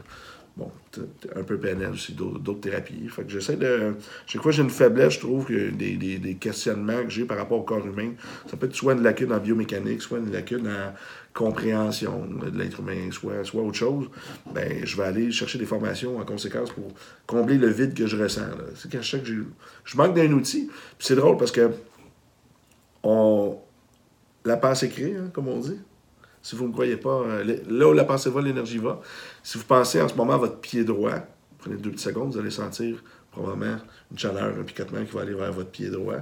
bon, 0.56 0.70
un 1.34 1.42
peu 1.42 1.58
PNL 1.58 1.90
aussi, 1.90 2.12
d'autres 2.12 2.60
thérapies. 2.60 3.08
Fait 3.08 3.24
que 3.24 3.30
j'essaie 3.30 3.56
de. 3.56 3.94
Chaque 4.26 4.42
fois 4.42 4.52
j'ai 4.52 4.62
une 4.62 4.70
faiblesse, 4.70 5.14
je 5.14 5.20
trouve 5.20 5.46
que 5.46 5.70
des, 5.70 6.36
questionnements 6.40 7.02
que 7.02 7.10
j'ai 7.10 7.24
par 7.24 7.36
rapport 7.36 7.58
au 7.58 7.62
corps 7.62 7.86
humain, 7.86 8.12
ça 8.46 8.56
peut 8.56 8.66
être 8.66 8.74
soit 8.74 8.94
une 8.94 9.02
lacune 9.02 9.32
en 9.32 9.38
biomécanique, 9.38 10.02
soit 10.02 10.18
une 10.18 10.32
lacune 10.32 10.68
en 10.68 10.92
compréhension 11.32 12.26
de 12.26 12.56
l'être 12.56 12.80
humain, 12.80 13.10
soit, 13.10 13.44
soit 13.44 13.62
autre 13.62 13.76
chose. 13.76 14.08
Ben, 14.52 14.84
je 14.84 14.96
vais 14.96 15.04
aller 15.04 15.32
chercher 15.32 15.58
des 15.58 15.66
formations 15.66 16.18
en 16.18 16.24
conséquence 16.24 16.70
pour 16.70 16.92
combler 17.26 17.58
le 17.58 17.68
vide 17.68 17.94
que 17.94 18.06
je 18.06 18.16
ressens. 18.16 18.42
C'est 18.76 18.90
qu'à 18.90 19.02
chaque 19.02 19.24
je, 19.24 19.42
je 19.84 19.96
manque 19.96 20.14
d'un 20.14 20.30
outil. 20.32 20.66
Puis 20.98 21.06
c'est 21.06 21.16
drôle 21.16 21.36
parce 21.36 21.50
que 21.50 21.70
on, 23.02 23.58
la 24.44 24.56
pensée 24.56 24.88
crée, 24.88 25.16
hein, 25.16 25.30
comme 25.32 25.48
on 25.48 25.58
dit. 25.58 25.78
Si 26.44 26.54
vous 26.56 26.64
ne 26.64 26.68
me 26.68 26.72
croyez 26.74 26.98
pas, 26.98 27.22
euh, 27.22 27.56
là 27.70 27.88
où 27.88 27.94
la 27.94 28.04
pensée 28.04 28.28
va, 28.28 28.42
l'énergie 28.42 28.76
va. 28.76 29.00
Si 29.42 29.56
vous 29.56 29.64
pensez 29.64 30.02
en 30.02 30.08
ce 30.08 30.14
moment 30.14 30.34
à 30.34 30.36
votre 30.36 30.58
pied 30.58 30.84
droit, 30.84 31.14
prenez 31.56 31.76
deux 31.76 31.90
petites 31.90 32.04
secondes, 32.04 32.34
vous 32.34 32.38
allez 32.38 32.50
sentir 32.50 33.02
probablement 33.30 33.78
une 34.10 34.18
chaleur, 34.18 34.54
un 34.58 34.62
picotement 34.62 35.02
qui 35.06 35.12
va 35.12 35.22
aller 35.22 35.32
vers 35.32 35.50
votre 35.52 35.70
pied 35.70 35.88
droit. 35.88 36.18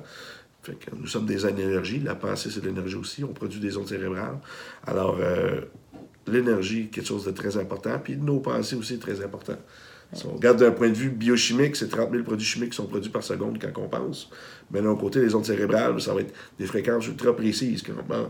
Fait 0.63 0.75
que 0.75 0.95
nous 0.95 1.09
sommes 1.09 1.27
des 1.27 1.45
énergies. 1.45 1.99
La 1.99 2.15
pensée, 2.15 2.51
c'est 2.51 2.61
de 2.61 2.67
l'énergie 2.69 2.95
aussi. 2.95 3.25
On 3.25 3.33
produit 3.33 3.59
des 3.59 3.77
ondes 3.77 3.89
cérébrales. 3.89 4.39
Alors, 4.87 5.19
euh, 5.21 5.63
l'énergie, 6.29 6.89
quelque 6.89 7.09
chose 7.09 7.25
de 7.25 7.33
très 7.33 7.57
important. 7.57 7.99
Puis 7.99 8.17
nos 8.17 8.39
pensées 8.39 8.77
aussi, 8.77 9.01
très 9.01 9.25
important. 9.25 9.57
Si 10.13 10.27
on 10.27 10.35
regarde 10.35 10.59
d'un 10.59 10.73
point 10.73 10.91
de 10.91 10.95
vue 10.95 11.09
biochimique, 11.09 11.75
c'est 11.75 11.89
30 11.89 12.11
000 12.11 12.23
produits 12.23 12.47
chimiques 12.47 12.71
qui 12.71 12.77
sont 12.77 12.87
produits 12.87 13.11
par 13.11 13.23
seconde 13.23 13.59
quand 13.61 13.81
on 13.81 13.89
pense. 13.89 14.31
Mais 14.71 14.83
d'un 14.83 14.95
côté, 14.95 15.21
les 15.21 15.35
ondes 15.35 15.45
cérébrales, 15.45 15.99
ça 16.01 16.13
va 16.13 16.21
être 16.21 16.35
des 16.59 16.67
fréquences 16.67 17.07
ultra 17.07 17.35
précises. 17.35 17.83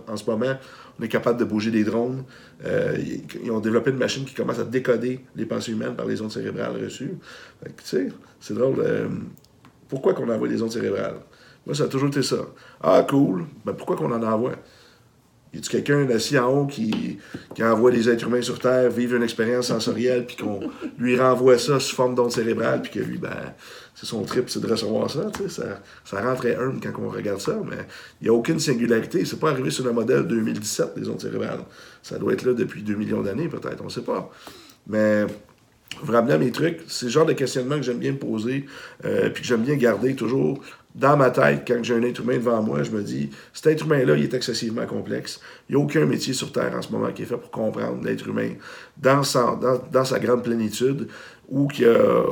En, 0.06 0.16
ce 0.16 0.30
moment, 0.30 0.54
on 0.98 1.02
est 1.02 1.08
capable 1.08 1.40
de 1.40 1.44
bouger 1.44 1.70
des 1.70 1.82
drones. 1.82 2.24
Euh, 2.64 2.96
ils 3.42 3.50
ont 3.50 3.60
développé 3.60 3.90
une 3.90 3.96
machine 3.96 4.24
qui 4.24 4.34
commence 4.34 4.60
à 4.60 4.64
décoder 4.64 5.24
les 5.34 5.44
pensées 5.44 5.72
humaines 5.72 5.96
par 5.96 6.06
les 6.06 6.22
ondes 6.22 6.30
cérébrales 6.30 6.80
reçues. 6.82 7.14
Tu 7.64 7.72
sais, 7.82 8.08
c'est 8.38 8.54
drôle. 8.54 8.76
Euh, 8.78 9.08
pourquoi 9.88 10.14
qu'on 10.14 10.28
envoie 10.28 10.48
des 10.48 10.62
ondes 10.62 10.72
cérébrales? 10.72 11.20
Moi, 11.66 11.74
ça 11.74 11.84
a 11.84 11.88
toujours 11.88 12.08
été 12.08 12.22
ça. 12.22 12.46
Ah, 12.80 13.04
cool. 13.08 13.44
Ben, 13.64 13.72
pourquoi 13.72 13.96
qu'on 13.96 14.12
en 14.12 14.22
envoie? 14.22 14.54
Y 15.54 15.58
a 15.58 15.60
quelqu'un 15.60 16.08
assis 16.08 16.38
en 16.38 16.48
haut 16.48 16.66
qui, 16.66 17.18
qui 17.54 17.62
envoie 17.62 17.90
des 17.90 18.08
êtres 18.08 18.26
humains 18.26 18.40
sur 18.40 18.58
Terre 18.58 18.90
vivre 18.90 19.16
une 19.16 19.22
expérience 19.22 19.66
sensorielle, 19.66 20.24
puis 20.26 20.36
qu'on 20.36 20.60
lui 20.98 21.18
renvoie 21.18 21.58
ça 21.58 21.78
sous 21.78 21.94
forme 21.94 22.14
d'onde 22.14 22.32
cérébrale, 22.32 22.80
puis 22.80 22.90
que 22.90 23.00
lui, 23.00 23.18
ben, 23.18 23.52
c'est 23.94 24.06
son 24.06 24.22
trip, 24.22 24.48
c'est 24.48 24.60
de 24.60 24.66
recevoir 24.66 25.10
ça, 25.10 25.30
tu 25.30 25.42
sais, 25.42 25.48
ça, 25.60 25.82
ça 26.04 26.22
rend 26.22 26.34
très 26.34 26.56
humble 26.56 26.80
quand 26.82 26.92
on 27.02 27.10
regarde 27.10 27.40
ça, 27.40 27.60
mais 27.68 27.86
il 28.20 28.24
n'y 28.24 28.30
a 28.30 28.32
aucune 28.32 28.58
singularité. 28.58 29.24
C'est 29.26 29.38
pas 29.38 29.50
arrivé 29.50 29.70
sur 29.70 29.84
le 29.84 29.92
modèle 29.92 30.26
2017 30.26 30.98
des 30.98 31.08
ondes 31.08 31.20
cérébrales. 31.20 31.60
Ça 32.02 32.18
doit 32.18 32.32
être 32.32 32.44
là 32.44 32.54
depuis 32.54 32.82
2 32.82 32.94
millions 32.94 33.22
d'années, 33.22 33.48
peut-être, 33.48 33.80
on 33.82 33.86
ne 33.86 33.90
sait 33.90 34.02
pas. 34.02 34.30
Mais 34.86 35.26
vraiment, 36.02 36.38
mes 36.38 36.50
trucs, 36.50 36.80
c'est 36.88 37.06
le 37.06 37.12
genre 37.12 37.26
de 37.26 37.34
questionnement 37.34 37.76
que 37.76 37.82
j'aime 37.82 37.98
bien 37.98 38.12
me 38.12 38.18
poser, 38.18 38.66
euh, 39.04 39.28
puis 39.30 39.42
que 39.42 39.48
j'aime 39.48 39.62
bien 39.62 39.76
garder 39.76 40.14
toujours 40.14 40.60
dans 40.94 41.16
ma 41.16 41.30
tête, 41.30 41.62
quand 41.66 41.82
j'ai 41.82 41.94
un 41.94 42.02
être 42.02 42.20
humain 42.20 42.36
devant 42.36 42.62
moi, 42.62 42.82
je 42.82 42.90
me 42.90 43.02
dis, 43.02 43.30
cet 43.52 43.66
être 43.66 43.84
humain-là, 43.84 44.16
il 44.16 44.24
est 44.24 44.34
excessivement 44.34 44.86
complexe. 44.86 45.40
Il 45.68 45.76
n'y 45.76 45.82
a 45.82 45.84
aucun 45.84 46.04
métier 46.04 46.34
sur 46.34 46.52
Terre 46.52 46.74
en 46.76 46.82
ce 46.82 46.92
moment 46.92 47.10
qui 47.12 47.22
est 47.22 47.26
fait 47.26 47.36
pour 47.36 47.50
comprendre 47.50 48.04
l'être 48.04 48.26
humain 48.28 48.50
dans 48.96 49.22
sa, 49.22 49.56
grande 50.20 50.42
plénitude, 50.42 51.08
ou 51.48 51.66
que 51.66 52.26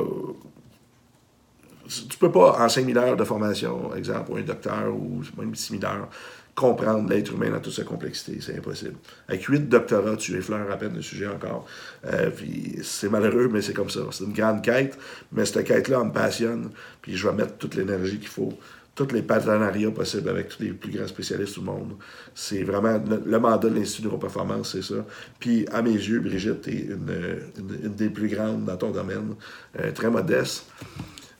tu 1.89 2.19
peux 2.19 2.31
pas, 2.31 2.63
en 2.63 2.69
5000 2.69 2.99
heures 2.99 3.17
de 3.17 3.25
formation, 3.25 3.95
exemple, 3.95 4.33
ou 4.33 4.37
un 4.37 4.43
docteur, 4.43 4.95
ou 4.95 5.23
même 5.39 5.55
6000 5.55 5.85
heures, 5.85 6.09
comprendre 6.55 7.09
l'être 7.09 7.33
humain 7.33 7.51
dans 7.51 7.61
toute 7.61 7.73
sa 7.73 7.85
complexité. 7.85 8.39
C'est 8.41 8.57
impossible. 8.57 8.97
Avec 9.29 9.45
huit 9.45 9.69
doctorats, 9.69 10.17
tu 10.17 10.37
effleures 10.37 10.71
à 10.71 10.77
peine 10.77 10.95
le 10.95 11.03
sujet 11.03 11.27
encore. 11.27 11.67
Euh, 12.07 12.31
puis 12.31 12.79
c'est 12.83 13.09
malheureux, 13.09 13.49
mais 13.51 13.63
c'est 13.63 13.73
comme 13.73 13.91
ça. 13.91 14.01
C'est 14.11 14.25
une 14.25 14.33
grande 14.33 14.63
quête, 14.63 14.99
mais 15.33 15.45
cette 15.45 15.67
quête-là, 15.67 16.05
me 16.05 16.13
passionne. 16.13 16.71
Puis 17.03 17.17
je 17.17 17.29
vais 17.29 17.35
mettre 17.35 17.57
toute 17.57 17.75
l'énergie 17.75 18.19
qu'il 18.19 18.29
faut, 18.29 18.53
tous 18.95 19.13
les 19.13 19.23
partenariats 19.23 19.91
possibles 19.91 20.29
avec 20.29 20.49
tous 20.49 20.63
les 20.63 20.73
plus 20.73 20.93
grands 20.93 21.07
spécialistes 21.07 21.59
du 21.59 21.65
monde. 21.65 21.93
C'est 22.35 22.63
vraiment 22.63 23.03
le, 23.09 23.39
mandat 23.39 23.69
de 23.69 23.75
l'Institut 23.75 24.05
Neuroperformance, 24.05 24.73
c'est 24.73 24.83
ça. 24.83 25.07
Puis 25.39 25.67
à 25.73 25.83
mes 25.83 25.93
yeux, 25.93 26.21
Brigitte, 26.21 26.63
tu 26.63 26.71
es 26.71 26.83
une, 26.83 27.95
des 27.95 28.11
plus 28.11 28.29
grandes 28.29 28.65
dans 28.65 28.77
ton 28.77 28.91
domaine, 28.91 29.35
euh, 29.79 29.93
très 29.93 30.11
modeste. 30.11 30.67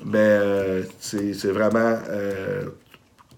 Mais 0.03 0.19
euh, 0.19 0.83
c'est 0.99 1.51
vraiment 1.51 1.99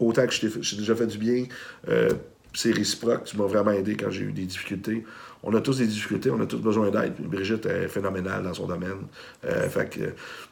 autant 0.02 0.26
que 0.26 0.32
j'ai 0.32 0.76
déjà 0.76 0.94
fait 0.94 1.06
du 1.06 1.18
bien, 1.18 1.44
euh, 1.88 2.10
c'est 2.54 2.72
réciproque. 2.72 3.24
Tu 3.24 3.36
m'as 3.36 3.46
vraiment 3.46 3.72
aidé 3.72 3.96
quand 3.96 4.10
j'ai 4.10 4.22
eu 4.22 4.32
des 4.32 4.44
difficultés. 4.44 5.04
On 5.42 5.54
a 5.54 5.60
tous 5.60 5.78
des 5.78 5.86
difficultés, 5.86 6.30
on 6.30 6.40
a 6.40 6.46
tous 6.46 6.58
besoin 6.58 6.90
d'aide. 6.90 7.14
Brigitte 7.18 7.66
est 7.66 7.88
phénoménale 7.88 8.42
dans 8.44 8.54
son 8.54 8.66
domaine. 8.66 9.06
Euh, 9.44 9.68
fait 9.68 9.88
que 9.90 10.00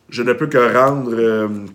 je 0.09 0.23
ne 0.23 0.33
peux 0.33 0.47
que 0.47 0.77
rendre. 0.77 1.69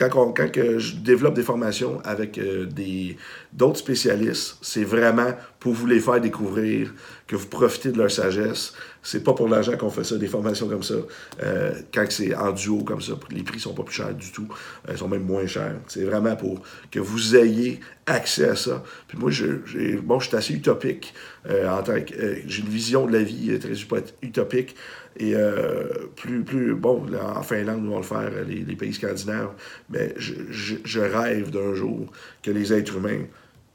Euh, 0.00 0.08
quand, 0.08 0.32
quand 0.32 0.50
que 0.50 0.78
je 0.78 0.96
développe 0.96 1.34
des 1.34 1.42
formations 1.42 2.00
avec 2.04 2.38
des, 2.38 3.16
d'autres 3.52 3.78
spécialistes, 3.78 4.56
c'est 4.62 4.84
vraiment 4.84 5.32
pour 5.58 5.74
vous 5.74 5.86
les 5.86 6.00
faire 6.00 6.20
découvrir, 6.20 6.92
que 7.30 7.36
vous 7.36 7.46
profitez 7.46 7.92
de 7.92 7.98
leur 7.98 8.10
sagesse. 8.10 8.72
C'est 9.04 9.22
pas 9.22 9.34
pour 9.34 9.46
l'argent 9.46 9.76
qu'on 9.76 9.88
fait 9.88 10.02
ça, 10.02 10.16
des 10.16 10.26
formations 10.26 10.68
comme 10.68 10.82
ça. 10.82 10.94
Euh, 11.42 11.74
quand 11.94 12.04
c'est 12.08 12.34
en 12.34 12.50
duo 12.50 12.82
comme 12.82 13.00
ça, 13.00 13.12
les 13.30 13.44
prix 13.44 13.60
sont 13.60 13.72
pas 13.72 13.84
plus 13.84 13.94
chers 13.94 14.12
du 14.12 14.32
tout. 14.32 14.48
Euh, 14.88 14.92
ils 14.92 14.98
sont 14.98 15.06
même 15.06 15.22
moins 15.22 15.46
chers. 15.46 15.76
C'est 15.86 16.02
vraiment 16.02 16.34
pour 16.34 16.60
que 16.90 16.98
vous 16.98 17.36
ayez 17.36 17.78
accès 18.06 18.48
à 18.48 18.56
ça. 18.56 18.82
Puis 19.06 19.16
moi, 19.16 19.30
je, 19.30 20.00
bon, 20.00 20.18
je 20.18 20.26
suis 20.26 20.36
assez 20.36 20.54
utopique 20.54 21.14
euh, 21.48 21.68
en 21.68 21.84
j'ai 22.46 22.62
une 22.62 22.68
vision 22.68 23.06
de 23.06 23.12
la 23.12 23.22
vie 23.22 23.56
très 23.60 23.74
utopique. 24.22 24.74
Et 25.18 25.34
plus, 26.16 26.44
plus, 26.44 26.74
bon, 26.74 27.04
en 27.36 27.42
Finlande, 27.42 27.82
nous 27.82 27.90
allons 27.90 27.98
le 27.98 28.02
faire, 28.04 28.30
les, 28.46 28.76
pays 28.76 28.94
scandinaves, 28.94 29.50
mais 29.90 30.14
je, 30.16 30.34
je 30.50 31.00
rêve 31.00 31.50
d'un 31.50 31.74
jour 31.74 32.06
que 32.42 32.50
les 32.50 32.72
êtres 32.72 32.96
humains 32.96 33.24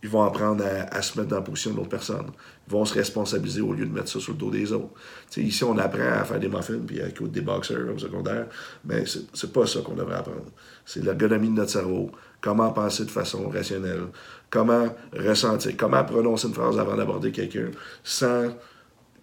ils 0.05 0.11
vont 0.11 0.21
apprendre 0.21 0.63
à, 0.91 1.01
se 1.01 1.17
mettre 1.17 1.31
dans 1.31 1.37
la 1.37 1.41
position 1.41 1.71
de 1.71 1.77
l'autre 1.77 1.89
personne. 1.89 2.27
Ils 2.67 2.71
vont 2.71 2.85
se 2.85 2.93
responsabiliser 2.93 3.61
au 3.61 3.73
lieu 3.73 3.87
de 3.87 3.91
mettre 3.91 4.07
ça 4.07 4.19
sur 4.19 4.33
le 4.33 4.37
dos 4.37 4.51
des 4.51 4.71
autres. 4.71 4.93
ici, 5.35 5.63
on 5.63 5.75
apprend 5.79 6.07
à 6.07 6.23
faire 6.23 6.39
des 6.39 6.47
muffins 6.47 6.77
puis 6.85 7.01
à 7.01 7.07
écouter 7.07 7.31
des 7.31 7.41
boxers 7.41 7.91
au 7.91 7.97
secondaire, 7.97 8.45
mais 8.85 9.03
c'est 9.07 9.51
pas 9.51 9.65
ça 9.65 9.79
qu'on 9.81 9.95
devrait 9.95 10.17
apprendre. 10.17 10.51
C'est 10.85 11.03
l'ergonomie 11.03 11.49
de 11.49 11.55
notre 11.55 11.71
cerveau, 11.71 12.11
comment 12.39 12.71
penser 12.71 13.05
de 13.05 13.09
façon 13.09 13.49
rationnelle, 13.49 14.03
comment 14.51 14.95
ressentir, 15.11 15.75
comment 15.75 16.03
prononcer 16.03 16.49
une 16.49 16.53
phrase 16.53 16.77
avant 16.77 16.95
d'aborder 16.95 17.31
quelqu'un 17.31 17.71
sans 18.03 18.51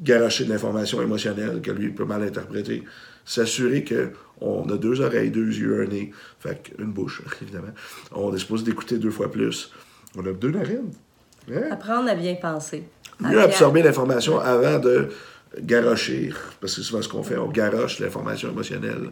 garocher 0.01 0.45
de 0.45 0.51
l'information 0.51 1.01
émotionnelle 1.03 1.61
que 1.61 1.70
lui 1.70 1.90
peut 1.90 2.05
mal 2.05 2.22
interpréter. 2.22 2.84
S'assurer 3.24 3.84
qu'on 3.84 4.68
a 4.68 4.76
deux 4.76 5.01
oreilles, 5.01 5.30
deux 5.30 5.47
yeux, 5.47 5.82
un 5.82 5.86
nez, 5.86 6.12
fait 6.40 6.72
une 6.78 6.93
bouche, 6.93 7.22
évidemment. 7.43 7.72
On 8.11 8.34
est 8.34 8.38
supposé 8.38 8.64
d'écouter 8.64 8.99
deux 8.99 9.11
fois 9.11 9.30
plus 9.30 9.70
on 10.16 10.26
a 10.26 10.32
deux 10.32 10.51
narines. 10.51 10.93
Hein? 11.51 11.62
Apprendre 11.70 12.11
à 12.11 12.14
bien 12.14 12.34
penser. 12.34 12.84
Mieux 13.20 13.40
absorber 13.40 13.82
l'information 13.82 14.38
avant 14.38 14.78
de 14.78 15.09
garocher, 15.61 16.32
parce 16.61 16.74
que 16.74 16.80
c'est 16.80 16.86
souvent 16.86 17.03
ce 17.03 17.09
qu'on 17.09 17.22
fait, 17.22 17.36
on 17.36 17.49
garoche 17.49 17.99
l'information 17.99 18.51
émotionnelle 18.51 19.11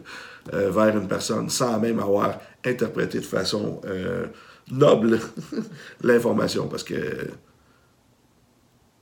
euh, 0.53 0.71
vers 0.71 0.97
une 0.97 1.07
personne 1.07 1.49
sans 1.49 1.79
même 1.79 1.99
avoir 1.99 2.39
interprété 2.65 3.19
de 3.19 3.25
façon 3.25 3.79
euh, 3.85 4.25
noble 4.71 5.19
l'information, 6.03 6.67
parce 6.67 6.83
que 6.83 6.95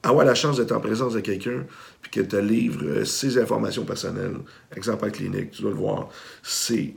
avoir 0.04 0.26
la 0.26 0.36
chance 0.36 0.58
d'être 0.58 0.72
en 0.72 0.80
présence 0.80 1.14
de 1.14 1.20
quelqu'un 1.20 1.66
puis 2.02 2.12
qu'elle 2.12 2.28
te 2.28 2.38
livre 2.38 2.84
euh, 2.86 3.06
ses 3.06 3.38
informations 3.38 3.86
personnelles, 3.86 4.38
exemple 4.76 5.10
clinique, 5.12 5.52
tu 5.52 5.62
dois 5.62 5.72
le 5.72 5.78
voir, 5.78 6.10
c'est 6.42 6.94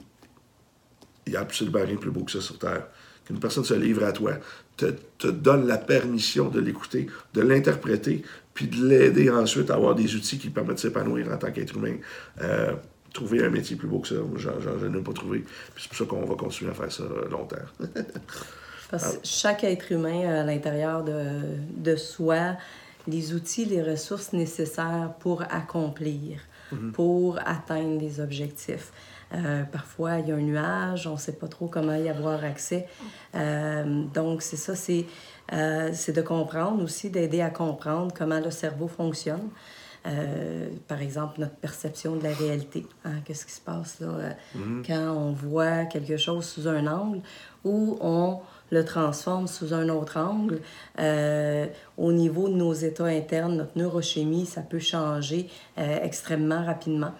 il 1.26 1.30
n'y 1.30 1.36
a 1.36 1.40
absolument 1.40 1.84
rien 1.84 1.94
de 1.94 2.00
plus 2.00 2.10
beau 2.10 2.24
que 2.24 2.32
ça 2.32 2.40
sur 2.40 2.58
Terre 2.58 2.86
qu'une 3.24 3.38
personne 3.38 3.64
se 3.64 3.74
livre 3.74 4.04
à 4.04 4.12
toi, 4.12 4.32
te, 4.76 4.86
te 5.18 5.28
donne 5.28 5.66
la 5.66 5.78
permission 5.78 6.48
de 6.48 6.60
l'écouter, 6.60 7.06
de 7.34 7.40
l'interpréter, 7.40 8.22
puis 8.54 8.66
de 8.66 8.84
l'aider 8.84 9.30
ensuite 9.30 9.70
à 9.70 9.74
avoir 9.74 9.94
des 9.94 10.14
outils 10.14 10.38
qui 10.38 10.50
permettent 10.50 10.76
de 10.76 10.80
s'épanouir 10.80 11.30
en 11.32 11.36
tant 11.36 11.50
qu'être 11.50 11.76
humain. 11.76 11.96
Euh, 12.40 12.72
trouver 13.12 13.44
un 13.44 13.50
métier 13.50 13.76
plus 13.76 13.88
beau 13.88 13.98
que 13.98 14.08
ça, 14.08 14.14
j'en 14.36 14.86
ai 14.86 14.88
même 14.88 15.04
pas 15.04 15.12
trouvé. 15.12 15.40
Puis 15.74 15.82
c'est 15.82 15.88
pour 15.88 15.98
ça 15.98 16.04
qu'on 16.04 16.24
va 16.24 16.34
continuer 16.34 16.70
à 16.70 16.74
faire 16.74 16.90
ça 16.90 17.04
longtemps. 17.30 17.56
Parce 18.90 19.16
que 19.16 19.20
chaque 19.24 19.64
être 19.64 19.92
humain 19.92 20.40
à 20.40 20.44
l'intérieur 20.44 21.04
de, 21.04 21.42
de 21.76 21.96
soi, 21.96 22.56
les 23.06 23.34
outils, 23.34 23.64
les 23.64 23.82
ressources 23.82 24.32
nécessaires 24.32 25.10
pour 25.18 25.42
accomplir, 25.42 26.40
mm-hmm. 26.72 26.92
pour 26.92 27.38
atteindre 27.44 27.98
des 27.98 28.20
objectifs. 28.20 28.92
Euh, 29.34 29.62
parfois, 29.64 30.18
il 30.18 30.28
y 30.28 30.32
a 30.32 30.36
un 30.36 30.40
nuage, 30.40 31.06
on 31.06 31.14
ne 31.14 31.18
sait 31.18 31.32
pas 31.32 31.48
trop 31.48 31.66
comment 31.66 31.94
y 31.94 32.08
avoir 32.08 32.44
accès. 32.44 32.86
Euh, 33.34 34.04
donc, 34.12 34.42
c'est 34.42 34.56
ça, 34.56 34.74
euh, 35.52 35.90
c'est 35.92 36.12
de 36.12 36.22
comprendre 36.22 36.82
aussi, 36.82 37.10
d'aider 37.10 37.40
à 37.40 37.50
comprendre 37.50 38.12
comment 38.14 38.40
le 38.40 38.50
cerveau 38.50 38.88
fonctionne. 38.88 39.48
par 40.88 41.00
exemple, 41.00 41.40
notre 41.40 41.54
perception 41.54 42.16
de 42.16 42.24
la 42.24 42.34
réalité. 42.34 42.86
Hein, 43.04 43.20
Qu'est-ce 43.24 43.46
qui 43.46 43.52
se 43.52 43.60
passe 43.60 44.00
là 44.00 44.08
mm-hmm. 44.56 44.86
quand 44.86 45.16
on 45.16 45.32
voit 45.32 45.84
quelque 45.86 46.16
chose 46.16 46.44
sous 46.44 46.66
un 46.68 46.86
angle 46.86 47.20
ou 47.64 47.96
on 48.00 48.40
le 48.72 48.84
transforme 48.84 49.46
sous 49.46 49.72
un 49.72 49.88
autre 49.88 50.18
angle. 50.18 50.58
au 51.96 52.12
niveau 52.12 52.48
de 52.48 52.54
nos 52.54 52.72
états 52.72 53.04
internes, 53.04 53.56
notre 53.58 53.78
neurochimie, 53.78 54.46
ça 54.46 54.62
peut 54.62 54.80
changer 54.80 55.48
extrêmement 55.76 56.64
rapidement. 56.64 57.12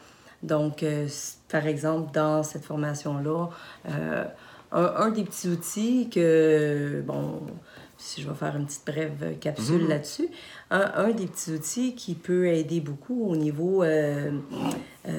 Donc, 0.42 0.82
euh, 0.82 1.06
par 1.48 1.66
exemple, 1.66 2.10
dans 2.12 2.42
cette 2.42 2.64
formation-là, 2.64 3.50
euh, 3.88 4.24
un, 4.72 4.92
un 4.96 5.10
des 5.10 5.22
petits 5.24 5.48
outils 5.48 6.08
que, 6.10 7.00
bon, 7.06 7.42
si 7.96 8.22
je 8.22 8.28
vais 8.28 8.34
faire 8.34 8.56
une 8.56 8.66
petite 8.66 8.84
brève 8.84 9.38
capsule 9.38 9.82
Mhm. 9.84 9.88
là-dessus, 9.88 10.28
un, 10.70 10.90
un 10.96 11.10
des 11.10 11.26
petits 11.26 11.52
outils 11.52 11.94
qui 11.94 12.14
peut 12.14 12.48
aider 12.48 12.80
beaucoup 12.80 13.26
au 13.30 13.36
niveau, 13.36 13.84
euh, 13.84 14.32
euh, 15.08 15.12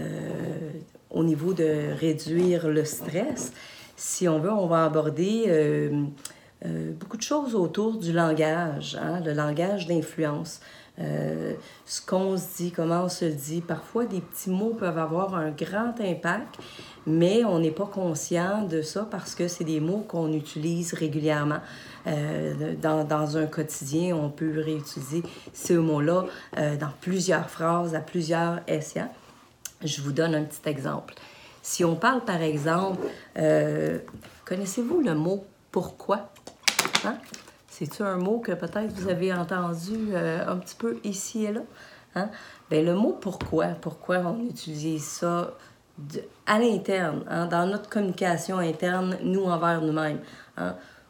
au 1.09 1.23
niveau 1.23 1.53
de 1.53 1.93
réduire 1.97 2.67
le 2.67 2.83
stress, 2.83 3.53
si 3.95 4.27
on 4.27 4.39
veut, 4.39 4.51
on 4.51 4.67
va 4.67 4.85
aborder 4.85 5.45
euh, 5.47 6.03
euh, 6.65 6.91
beaucoup 6.93 7.17
de 7.17 7.21
choses 7.21 7.55
autour 7.55 7.97
du 7.97 8.11
langage, 8.11 8.97
hein, 8.99 9.19
le 9.23 9.33
langage 9.33 9.87
d'influence. 9.87 10.61
Euh, 10.99 11.53
ce 11.85 12.05
qu'on 12.05 12.37
se 12.37 12.57
dit, 12.57 12.71
comment 12.71 13.05
on 13.05 13.09
se 13.09 13.25
le 13.25 13.33
dit. 13.33 13.61
Parfois, 13.61 14.05
des 14.05 14.21
petits 14.21 14.51
mots 14.51 14.75
peuvent 14.77 14.97
avoir 14.97 15.33
un 15.33 15.49
grand 15.49 15.99
impact, 15.99 16.59
mais 17.07 17.43
on 17.43 17.59
n'est 17.59 17.71
pas 17.71 17.87
conscient 17.87 18.63
de 18.67 18.83
ça 18.83 19.07
parce 19.09 19.33
que 19.33 19.47
c'est 19.47 19.63
des 19.63 19.79
mots 19.79 20.05
qu'on 20.07 20.31
utilise 20.33 20.93
régulièrement. 20.93 21.59
Dans, 22.81 23.05
dans 23.05 23.37
un 23.37 23.47
quotidien, 23.47 24.15
on 24.15 24.29
peut 24.29 24.59
réutiliser 24.59 25.23
ces 25.53 25.77
mots-là 25.77 26.25
dans 26.55 26.91
plusieurs 27.01 27.49
phrases, 27.49 27.95
à 27.95 28.01
plusieurs 28.01 28.59
essais. 28.67 29.05
Je 29.83 30.01
vous 30.01 30.11
donne 30.11 30.35
un 30.35 30.43
petit 30.43 30.69
exemple. 30.69 31.15
Si 31.63 31.85
on 31.85 31.95
parle, 31.95 32.25
par 32.25 32.41
exemple, 32.41 33.07
euh, 33.37 33.99
connaissez-vous 34.43 34.99
le 34.99 35.15
mot 35.15 35.45
pourquoi? 35.71 36.29
Hein? 37.05 37.15
C'est-tu 37.69 38.03
un 38.03 38.17
mot 38.17 38.39
que 38.39 38.51
peut-être 38.51 38.91
vous 38.91 39.07
avez 39.07 39.33
entendu 39.33 40.09
euh, 40.11 40.45
un 40.45 40.57
petit 40.57 40.75
peu 40.75 40.99
ici 41.05 41.45
et 41.45 41.53
là? 41.53 41.61
Hein? 42.15 42.29
Ben, 42.69 42.85
le 42.85 42.93
mot 42.95 43.13
pourquoi, 43.13 43.67
pourquoi 43.67 44.17
on 44.17 44.41
utilise 44.41 45.05
ça 45.05 45.53
à 46.45 46.59
l'interne, 46.59 47.23
hein, 47.29 47.45
dans 47.45 47.65
notre 47.65 47.89
communication 47.89 48.57
interne, 48.57 49.17
nous 49.23 49.45
envers 49.45 49.81
nous-mêmes. 49.81 50.19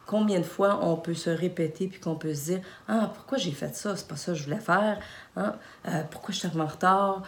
Combien 0.06 0.40
de 0.40 0.46
fois 0.46 0.80
on 0.84 0.98
peut 0.98 1.14
se 1.14 1.30
répéter 1.30 1.88
puis 1.88 2.02
qu'on 2.02 2.16
peut 2.16 2.34
se 2.34 2.52
dire 2.52 2.62
Ah, 2.90 3.10
pourquoi 3.14 3.38
j'ai 3.38 3.54
fait 3.54 3.74
ça? 3.74 3.96
C'est 3.96 4.08
pas 4.08 4.18
ça 4.18 4.34
que 4.34 4.38
je 4.38 4.44
voulais 4.44 4.60
faire. 4.60 5.00
Euh, 5.38 5.52
pourquoi 6.12 6.34
je 6.34 6.40
suis 6.40 6.60
en 6.60 6.66
retard? 6.66 7.24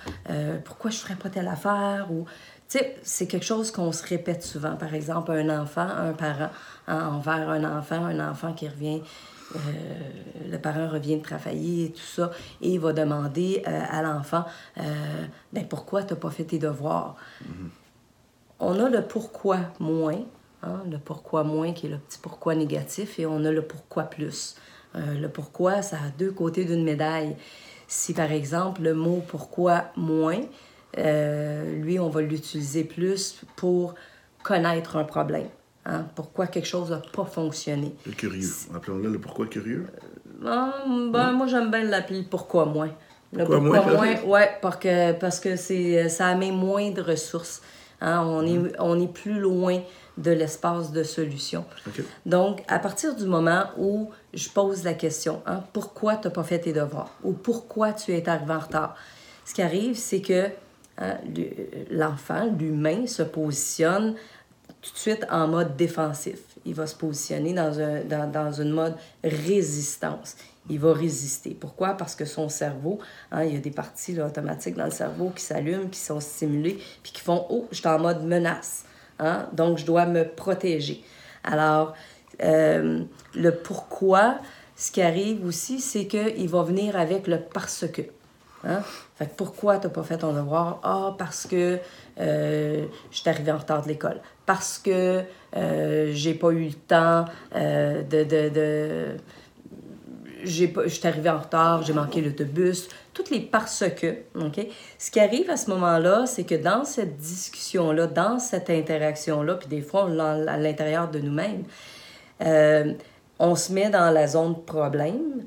Pourquoi 0.65 0.91
je 0.91 0.97
ferais 0.97 1.15
pas 1.15 1.29
telle 1.29 1.47
affaire? 1.47 2.09
C'est 3.03 3.27
quelque 3.27 3.45
chose 3.45 3.71
qu'on 3.71 3.91
se 3.91 4.05
répète 4.05 4.43
souvent. 4.43 4.75
Par 4.75 4.93
exemple, 4.93 5.31
un 5.31 5.61
enfant, 5.61 5.87
un 5.87 6.13
parent, 6.13 6.49
hein, 6.87 7.07
envers 7.07 7.49
un 7.49 7.77
enfant, 7.77 8.05
un 8.05 8.31
enfant 8.31 8.53
qui 8.53 8.67
revient, 8.67 9.01
euh, 9.55 9.59
le 10.49 10.57
parent 10.57 10.89
revient 10.89 11.17
de 11.17 11.23
travailler 11.23 11.85
et 11.85 11.91
tout 11.91 11.99
ça, 11.99 12.31
et 12.61 12.71
il 12.71 12.79
va 12.79 12.93
demander 12.93 13.63
euh, 13.67 13.81
à 13.89 14.01
l'enfant 14.01 14.43
euh, 14.77 14.81
ben, 15.53 15.67
pourquoi 15.67 16.03
tu 16.03 16.13
n'as 16.13 16.19
pas 16.19 16.31
fait 16.31 16.45
tes 16.45 16.57
devoirs? 16.57 17.15
On 18.59 18.79
a 18.79 18.89
le 18.89 19.03
pourquoi 19.03 19.59
moins, 19.79 20.21
hein, 20.63 20.81
le 20.89 20.97
pourquoi 20.97 21.43
moins 21.43 21.73
qui 21.73 21.85
est 21.85 21.89
le 21.89 21.97
petit 21.97 22.17
pourquoi 22.19 22.55
négatif, 22.55 23.19
et 23.19 23.25
on 23.25 23.45
a 23.45 23.51
le 23.51 23.61
pourquoi 23.61 24.03
plus. 24.03 24.55
Le 24.95 25.27
pourquoi, 25.27 25.81
ça 25.81 25.97
a 25.97 26.09
deux 26.17 26.31
côtés 26.31 26.63
d'une 26.63 26.85
médaille. 26.85 27.35
Si 27.85 28.13
par 28.13 28.31
exemple 28.31 28.81
le 28.81 28.93
mot 28.93 29.21
pourquoi 29.27 29.87
moins, 29.97 30.39
euh, 30.97 31.75
lui, 31.81 31.99
on 31.99 32.09
va 32.09 32.21
l'utiliser 32.21 32.83
plus 32.83 33.41
pour 33.55 33.95
connaître 34.43 34.95
un 34.97 35.03
problème. 35.03 35.47
hein, 35.85 36.05
pourquoi 36.15 36.47
quelque 36.47 36.67
chose 36.67 36.89
n'a 36.91 37.01
pas 37.13 37.25
fonctionné. 37.25 37.93
Le 38.05 38.11
curieux. 38.13 38.49
Appelons-le 38.73 39.09
le 39.11 39.19
pourquoi 39.19 39.45
curieux. 39.47 39.85
Ah, 40.45 40.73
ben, 40.87 41.31
moi, 41.31 41.47
j'aime 41.47 41.69
bien 41.71 41.83
l'appeler 41.83 42.23
pourquoi 42.23 42.65
moins. 42.65 42.89
Le 43.33 43.39
Pourquoi 43.39 43.59
pourquoi 43.59 43.81
moins, 43.81 43.93
moins, 43.93 44.21
ouais, 44.23 44.49
parce 44.61 44.77
que, 44.77 45.11
parce 45.13 45.39
que 45.39 45.55
c'est, 45.55 46.07
ça 46.09 46.27
amène 46.27 46.55
moins 46.55 46.91
de 46.91 47.01
ressources. 47.01 47.61
Hein, 48.01 48.21
on, 48.25 48.41
Mm. 48.43 48.65
est, 48.67 48.75
on 48.79 48.99
est 49.01 49.11
plus 49.11 49.39
loin 49.39 49.79
de 50.17 50.31
l'espace 50.31 50.91
de 50.91 51.03
solution. 51.03 51.65
Donc, 52.25 52.63
à 52.67 52.79
partir 52.79 53.15
du 53.15 53.25
moment 53.25 53.65
où 53.77 54.09
je 54.33 54.49
pose 54.49 54.83
la 54.83 54.93
question, 54.93 55.41
hein, 55.45 55.63
pourquoi 55.73 56.15
tu 56.15 56.27
n'as 56.27 56.33
pas 56.33 56.43
fait 56.43 56.59
tes 56.59 56.71
devoirs 56.73 57.11
ou 57.23 57.33
pourquoi 57.33 57.91
tu 57.93 58.11
es 58.13 58.27
arrivé 58.29 58.53
en 58.53 58.59
retard, 58.59 58.95
ce 59.43 59.53
qui 59.53 59.61
arrive, 59.61 59.97
c'est 59.97 60.21
que 60.21 60.45
hein, 60.97 61.17
le- 61.35 61.97
l'enfant, 61.97 62.51
l'humain, 62.59 63.07
se 63.07 63.23
positionne 63.23 64.15
tout 64.81 64.91
de 64.93 64.97
suite 64.97 65.25
en 65.31 65.47
mode 65.47 65.75
défensif. 65.75 66.39
Il 66.65 66.73
va 66.75 66.85
se 66.87 66.95
positionner 66.95 67.53
dans, 67.53 67.79
un, 67.79 68.01
dans, 68.03 68.31
dans 68.31 68.51
une 68.51 68.71
mode 68.71 68.95
résistance. 69.23 70.35
Il 70.69 70.79
va 70.79 70.93
résister. 70.93 71.51
Pourquoi? 71.59 71.93
Parce 71.95 72.15
que 72.15 72.25
son 72.25 72.49
cerveau, 72.49 72.99
hein, 73.31 73.43
il 73.43 73.53
y 73.53 73.57
a 73.57 73.59
des 73.59 73.71
parties 73.71 74.19
automatiques 74.19 74.75
dans 74.75 74.85
le 74.85 74.91
cerveau 74.91 75.31
qui 75.35 75.43
s'allument, 75.43 75.87
qui 75.89 75.99
sont 75.99 76.19
stimulées, 76.19 76.79
puis 77.03 77.11
qui 77.11 77.21
font 77.21 77.45
Oh, 77.49 77.67
je 77.71 77.77
suis 77.77 77.87
en 77.87 77.99
mode 77.99 78.23
menace. 78.23 78.85
Hein? 79.19 79.47
Donc, 79.53 79.77
je 79.77 79.85
dois 79.85 80.05
me 80.07 80.23
protéger. 80.27 81.03
Alors, 81.43 81.93
euh, 82.43 83.03
le 83.35 83.51
pourquoi, 83.55 84.39
ce 84.75 84.91
qui 84.91 85.01
arrive 85.01 85.45
aussi, 85.45 85.79
c'est 85.79 86.05
qu'il 86.07 86.49
va 86.49 86.63
venir 86.63 86.97
avec 86.97 87.27
le 87.27 87.39
parce 87.39 87.85
que. 87.87 88.01
Hein? 88.65 88.81
Fait 89.15 89.27
que 89.27 89.35
pourquoi 89.35 89.77
tu 89.77 89.87
n'as 89.87 89.93
pas 89.93 90.03
fait 90.03 90.17
ton 90.17 90.33
devoir? 90.33 90.79
Ah, 90.83 91.15
parce 91.17 91.45
que 91.45 91.79
euh, 92.19 92.85
je 93.11 93.17
suis 93.17 93.29
arrivée 93.29 93.51
en 93.51 93.57
retard 93.57 93.83
de 93.83 93.87
l'école. 93.87 94.21
Parce 94.45 94.79
que 94.79 95.23
euh, 95.55 96.11
j'ai 96.13 96.33
pas 96.33 96.49
eu 96.51 96.65
le 96.65 96.73
temps 96.73 97.25
euh, 97.55 98.01
de. 98.03 98.23
de, 98.23 98.49
de 98.49 99.17
je 100.43 100.67
suis 100.87 101.07
arrivée 101.07 101.31
en 101.31 101.39
retard, 101.39 101.81
j'ai 101.81 101.93
manqué 101.93 102.21
l'autobus, 102.21 102.87
toutes 103.15 103.31
les 103.31 103.39
parce 103.39 103.83
que, 103.95 104.17
OK? 104.39 104.67
Ce 104.99 105.09
qui 105.09 105.19
arrive 105.19 105.49
à 105.49 105.57
ce 105.57 105.71
moment-là, 105.71 106.25
c'est 106.27 106.43
que 106.43 106.55
dans 106.55 106.85
cette 106.85 107.17
discussion-là, 107.17 108.07
dans 108.07 108.37
cette 108.37 108.69
interaction-là, 108.69 109.55
puis 109.55 109.67
des 109.67 109.81
fois, 109.81 110.03
à 110.03 110.57
l'intérieur 110.57 111.09
de 111.09 111.17
nous-mêmes, 111.19 111.63
euh, 112.41 112.93
on 113.39 113.55
se 113.55 113.73
met 113.73 113.89
dans 113.89 114.11
la 114.11 114.27
zone 114.27 114.63
problème, 114.65 115.45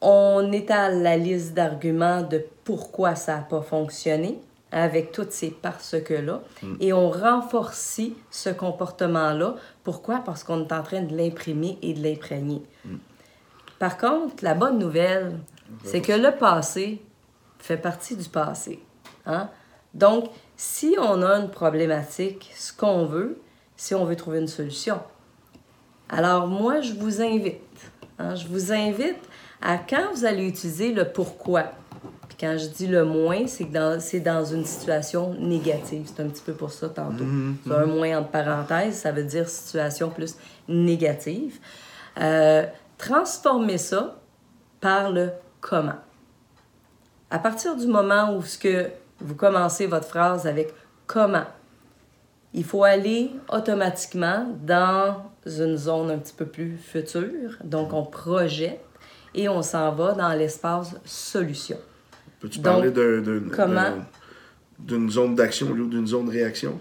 on 0.00 0.50
étale 0.52 1.02
la 1.02 1.16
liste 1.16 1.54
d'arguments 1.54 2.22
de 2.22 2.44
pourquoi 2.64 3.14
ça 3.14 3.36
n'a 3.36 3.42
pas 3.42 3.62
fonctionné 3.62 4.40
avec 4.72 5.10
toutes 5.12 5.32
ces 5.32 5.50
parce 5.50 5.96
que-là, 6.00 6.42
et 6.78 6.92
on 6.92 7.10
renforce 7.10 8.00
ce 8.30 8.50
comportement-là. 8.50 9.56
Pourquoi? 9.82 10.20
Parce 10.24 10.44
qu'on 10.44 10.60
est 10.60 10.72
en 10.72 10.82
train 10.82 11.02
de 11.02 11.16
l'imprimer 11.16 11.76
et 11.82 11.92
de 11.92 12.02
l'imprégner. 12.02 12.62
Par 13.80 13.98
contre, 13.98 14.44
la 14.44 14.54
bonne 14.54 14.78
nouvelle, 14.78 15.38
c'est 15.84 16.00
que 16.00 16.12
le 16.12 16.36
passé 16.36 17.02
fait 17.58 17.76
partie 17.76 18.16
du 18.16 18.28
passé. 18.28 18.80
Hein? 19.26 19.48
Donc, 19.94 20.30
si 20.56 20.96
on 21.00 21.22
a 21.22 21.38
une 21.38 21.50
problématique, 21.50 22.50
ce 22.54 22.72
qu'on 22.72 23.06
veut, 23.06 23.40
c'est 23.76 23.94
on 23.94 24.04
veut 24.04 24.16
trouver 24.16 24.38
une 24.38 24.48
solution. 24.48 25.00
Alors, 26.08 26.46
moi, 26.46 26.80
je 26.80 26.92
vous 26.92 27.22
invite, 27.22 27.60
hein, 28.18 28.34
je 28.34 28.46
vous 28.46 28.72
invite 28.72 29.28
à 29.62 29.78
quand 29.78 30.12
vous 30.14 30.24
allez 30.24 30.46
utiliser 30.46 30.92
le 30.92 31.04
pourquoi? 31.04 31.64
Puis 32.28 32.36
quand 32.40 32.56
je 32.58 32.66
dis 32.66 32.86
le 32.86 33.04
moins, 33.04 33.46
c'est 33.46 33.64
que 33.64 33.72
dans, 33.72 34.00
c'est 34.00 34.20
dans 34.20 34.44
une 34.44 34.64
situation 34.64 35.34
négative. 35.38 36.06
C'est 36.06 36.22
un 36.22 36.28
petit 36.28 36.42
peu 36.42 36.52
pour 36.52 36.72
ça 36.72 36.88
tantôt. 36.88 37.24
C'est 37.66 37.72
un 37.72 37.86
moins 37.86 38.18
entre 38.18 38.30
parenthèses, 38.30 38.96
ça 38.96 39.12
veut 39.12 39.24
dire 39.24 39.48
situation 39.48 40.10
plus 40.10 40.36
négative. 40.68 41.58
Euh, 42.20 42.64
transformez 42.98 43.78
ça 43.78 44.20
par 44.80 45.10
le 45.10 45.30
comment. 45.60 45.98
À 47.30 47.38
partir 47.38 47.76
du 47.76 47.86
moment 47.86 48.34
où 48.34 48.42
ce 48.42 48.58
que 48.58 48.90
vous 49.20 49.34
commencez 49.34 49.86
votre 49.86 50.08
phrase 50.08 50.46
avec 50.46 50.74
comment, 51.06 51.44
il 52.52 52.64
faut 52.64 52.82
aller 52.82 53.30
automatiquement 53.48 54.46
dans 54.62 55.16
une 55.46 55.76
zone 55.76 56.10
un 56.10 56.18
petit 56.18 56.34
peu 56.34 56.46
plus 56.46 56.76
future. 56.76 57.56
Donc, 57.62 57.92
on 57.92 58.04
projette 58.04 58.80
et 59.34 59.48
on 59.48 59.62
s'en 59.62 59.92
va 59.92 60.12
dans 60.12 60.32
l'espace 60.32 60.94
solution. 61.04 61.76
Peux-tu 62.40 62.60
parler 62.60 62.90
comment- 63.54 63.98
d'une 64.78 65.10
zone 65.10 65.34
d'action 65.34 65.70
au 65.70 65.74
lieu 65.74 65.86
d'une 65.86 66.06
zone 66.06 66.26
de 66.26 66.30
réaction? 66.32 66.80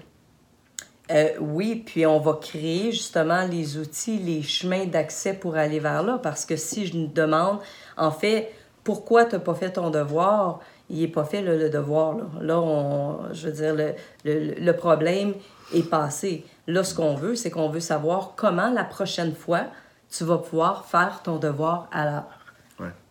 Euh, 1.12 1.30
oui, 1.40 1.84
puis 1.86 2.06
on 2.06 2.20
va 2.20 2.34
créer 2.34 2.92
justement 2.92 3.46
les 3.46 3.78
outils, 3.78 4.20
les 4.20 4.44
chemins 4.44 4.86
d'accès 4.86 5.34
pour 5.34 5.56
aller 5.56 5.80
vers 5.80 6.04
là. 6.04 6.20
Parce 6.22 6.46
que 6.46 6.56
si 6.56 6.86
je 6.86 6.96
nous 6.96 7.08
demande, 7.08 7.60
en 7.98 8.12
fait, 8.12 8.52
pourquoi 8.84 9.26
tu 9.26 9.34
n'as 9.36 9.40
pas 9.42 9.56
fait 9.56 9.72
ton 9.72 9.90
devoir, 9.90 10.60
il 10.90 11.02
n'est 11.02 11.08
pas 11.08 11.24
fait 11.26 11.42
le, 11.42 11.58
le 11.58 11.70
devoir. 11.70 12.16
Là, 12.16 12.26
Là, 12.42 12.60
on, 12.60 13.34
je 13.34 13.48
veux 13.48 13.54
dire, 13.54 13.76
le, 13.76 13.94
le, 14.24 14.54
le 14.64 14.74
problème 14.74 15.34
est 15.74 15.90
passé. 15.90 16.46
Là, 16.68 16.84
ce 16.84 16.94
qu'on 16.94 17.16
veut, 17.16 17.36
c'est 17.36 17.50
qu'on 17.50 17.70
veut 17.70 17.80
savoir 17.80 18.34
comment 18.36 18.70
la 18.72 18.84
prochaine 18.84 19.34
fois 19.34 19.64
tu 20.12 20.24
vas 20.24 20.38
pouvoir 20.38 20.86
faire 20.86 21.22
ton 21.24 21.38
devoir 21.38 21.88
à 21.92 22.06
l'heure. 22.06 22.28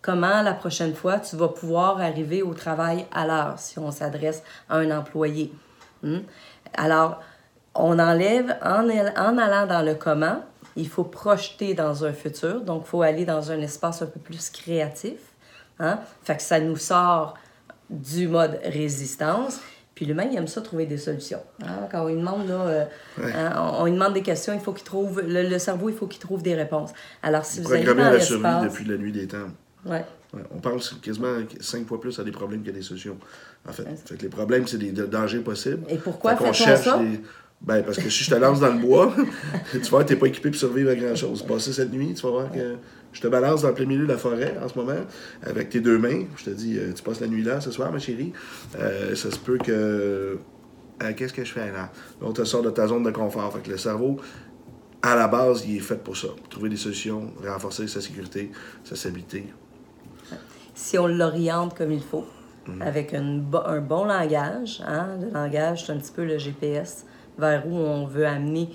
Comment 0.00 0.42
la 0.42 0.54
prochaine 0.54 0.94
fois 0.94 1.18
tu 1.18 1.36
vas 1.36 1.48
pouvoir 1.48 2.00
arriver 2.00 2.42
au 2.42 2.54
travail 2.54 3.06
à 3.12 3.26
l'heure 3.26 3.58
si 3.58 3.78
on 3.78 3.90
s'adresse 3.90 4.42
à 4.68 4.76
un 4.76 4.96
employé. 4.96 5.52
Hmm? 6.02 6.20
Alors, 6.74 7.20
on 7.74 7.98
enlève, 7.98 8.56
en, 8.62 8.88
en 8.88 9.38
allant 9.38 9.66
dans 9.66 9.84
le 9.84 9.94
comment, 9.94 10.42
il 10.76 10.88
faut 10.88 11.04
projeter 11.04 11.74
dans 11.74 12.04
un 12.04 12.12
futur, 12.12 12.60
donc 12.60 12.84
il 12.86 12.88
faut 12.88 13.02
aller 13.02 13.24
dans 13.24 13.50
un 13.50 13.60
espace 13.60 14.02
un 14.02 14.06
peu 14.06 14.20
plus 14.20 14.50
créatif. 14.50 15.18
Hein? 15.80 16.00
Fait 16.22 16.36
que 16.36 16.42
ça 16.42 16.60
nous 16.60 16.76
sort 16.76 17.34
du 17.90 18.28
mode 18.28 18.60
résistance, 18.64 19.60
Puis 19.94 20.06
l'humain, 20.06 20.28
il 20.30 20.36
aime 20.38 20.46
ça 20.46 20.60
trouver 20.60 20.86
des 20.86 20.98
solutions. 20.98 21.42
Hein? 21.64 21.88
Quand 21.90 22.04
on 22.04 22.08
lui 22.08 22.16
demande, 22.16 22.46
là, 22.48 22.54
euh, 22.54 22.84
hein, 23.20 23.74
on, 23.80 23.86
lui 23.86 23.92
demande 23.92 24.12
des 24.12 24.22
questions, 24.22 24.52
il 24.52 24.60
faut 24.60 24.72
qu'il 24.72 24.84
trouve, 24.84 25.20
le, 25.20 25.58
cerveau, 25.58 25.88
il 25.88 25.96
faut 25.96 26.06
qu'il 26.06 26.20
trouve 26.20 26.42
des 26.42 26.54
réponses. 26.54 26.90
Alors, 27.22 27.44
si 27.44 27.60
vous 27.60 27.72
allez 27.72 27.84
dans 27.84 27.94
la 27.94 28.20
survie 28.20 28.62
depuis 28.62 28.84
la 28.84 28.96
nuit 28.96 29.12
des 29.12 29.26
temps. 29.26 29.48
Ouais. 29.84 30.04
On 30.54 30.58
pense 30.58 30.94
quasiment 31.00 31.36
cinq 31.60 31.86
fois 31.86 32.00
plus 32.00 32.18
à 32.18 32.24
des 32.24 32.32
problèmes 32.32 32.62
qu'à 32.62 32.72
des 32.72 32.82
solutions. 32.82 33.16
En 33.66 33.72
fait. 33.72 33.86
les 34.20 34.28
problèmes, 34.28 34.66
c'est 34.66 34.78
des 34.78 34.92
dangers 34.92 35.40
possibles. 35.40 35.84
Et 35.88 35.96
pourquoi 35.96 36.36
fait 36.36 36.48
on 36.48 36.52
cherche 36.52 36.84
ça? 36.84 36.98
Des... 36.98 37.20
Ben, 37.60 37.82
parce 37.82 37.98
que 37.98 38.08
si 38.08 38.24
je 38.24 38.30
te 38.30 38.36
lance 38.36 38.60
dans 38.60 38.72
le 38.72 38.78
bois, 38.78 39.12
tu 39.72 39.80
que 39.80 40.02
tu 40.04 40.12
n'es 40.12 40.18
pas 40.18 40.26
équipé 40.26 40.50
pour 40.50 40.58
survivre 40.58 40.90
à 40.90 40.94
grand-chose. 40.94 41.42
Passer 41.42 41.72
cette 41.72 41.92
nuit, 41.92 42.14
tu 42.14 42.22
vas 42.22 42.30
voir 42.30 42.52
que 42.52 42.76
je 43.12 43.20
te 43.20 43.26
balance 43.26 43.62
dans 43.62 43.68
le 43.68 43.74
plein 43.74 43.86
milieu 43.86 44.04
de 44.04 44.12
la 44.12 44.18
forêt 44.18 44.56
en 44.62 44.68
ce 44.68 44.78
moment, 44.78 45.00
avec 45.42 45.70
tes 45.70 45.80
deux 45.80 45.98
mains. 45.98 46.24
Je 46.36 46.44
te 46.44 46.50
dis, 46.50 46.78
euh, 46.78 46.92
tu 46.94 47.02
passes 47.02 47.20
la 47.20 47.26
nuit 47.26 47.42
là 47.42 47.60
ce 47.60 47.70
soir, 47.70 47.90
ma 47.90 47.98
chérie. 47.98 48.32
Euh, 48.78 49.14
ça 49.14 49.30
se 49.30 49.38
peut 49.38 49.58
que. 49.58 50.38
Euh, 51.02 51.12
qu'est-ce 51.16 51.32
que 51.32 51.44
je 51.44 51.52
fais 51.52 51.72
là? 51.72 51.90
On 52.20 52.32
te 52.32 52.44
sort 52.44 52.62
de 52.62 52.70
ta 52.70 52.86
zone 52.86 53.02
de 53.02 53.10
confort. 53.10 53.52
Fait 53.52 53.60
que 53.60 53.70
le 53.70 53.76
cerveau, 53.76 54.20
à 55.02 55.16
la 55.16 55.26
base, 55.26 55.64
il 55.66 55.76
est 55.76 55.80
fait 55.80 56.02
pour 56.02 56.16
ça. 56.16 56.28
Pour 56.28 56.48
trouver 56.48 56.68
des 56.68 56.76
solutions, 56.76 57.32
renforcer 57.44 57.88
sa 57.88 58.00
sécurité, 58.00 58.50
sa 58.84 58.94
stabilité. 58.94 59.46
Si 60.78 60.96
on 60.96 61.08
l'oriente 61.08 61.76
comme 61.76 61.90
il 61.90 62.00
faut, 62.00 62.24
avec 62.80 63.12
un 63.12 63.38
bon 63.38 64.04
langage, 64.04 64.80
hein? 64.86 65.08
le 65.20 65.28
langage, 65.30 65.84
c'est 65.84 65.92
un 65.92 65.96
petit 65.96 66.12
peu 66.12 66.24
le 66.24 66.38
GPS 66.38 67.04
vers 67.36 67.66
où 67.66 67.74
on 67.74 68.06
veut 68.06 68.26
amener 68.26 68.70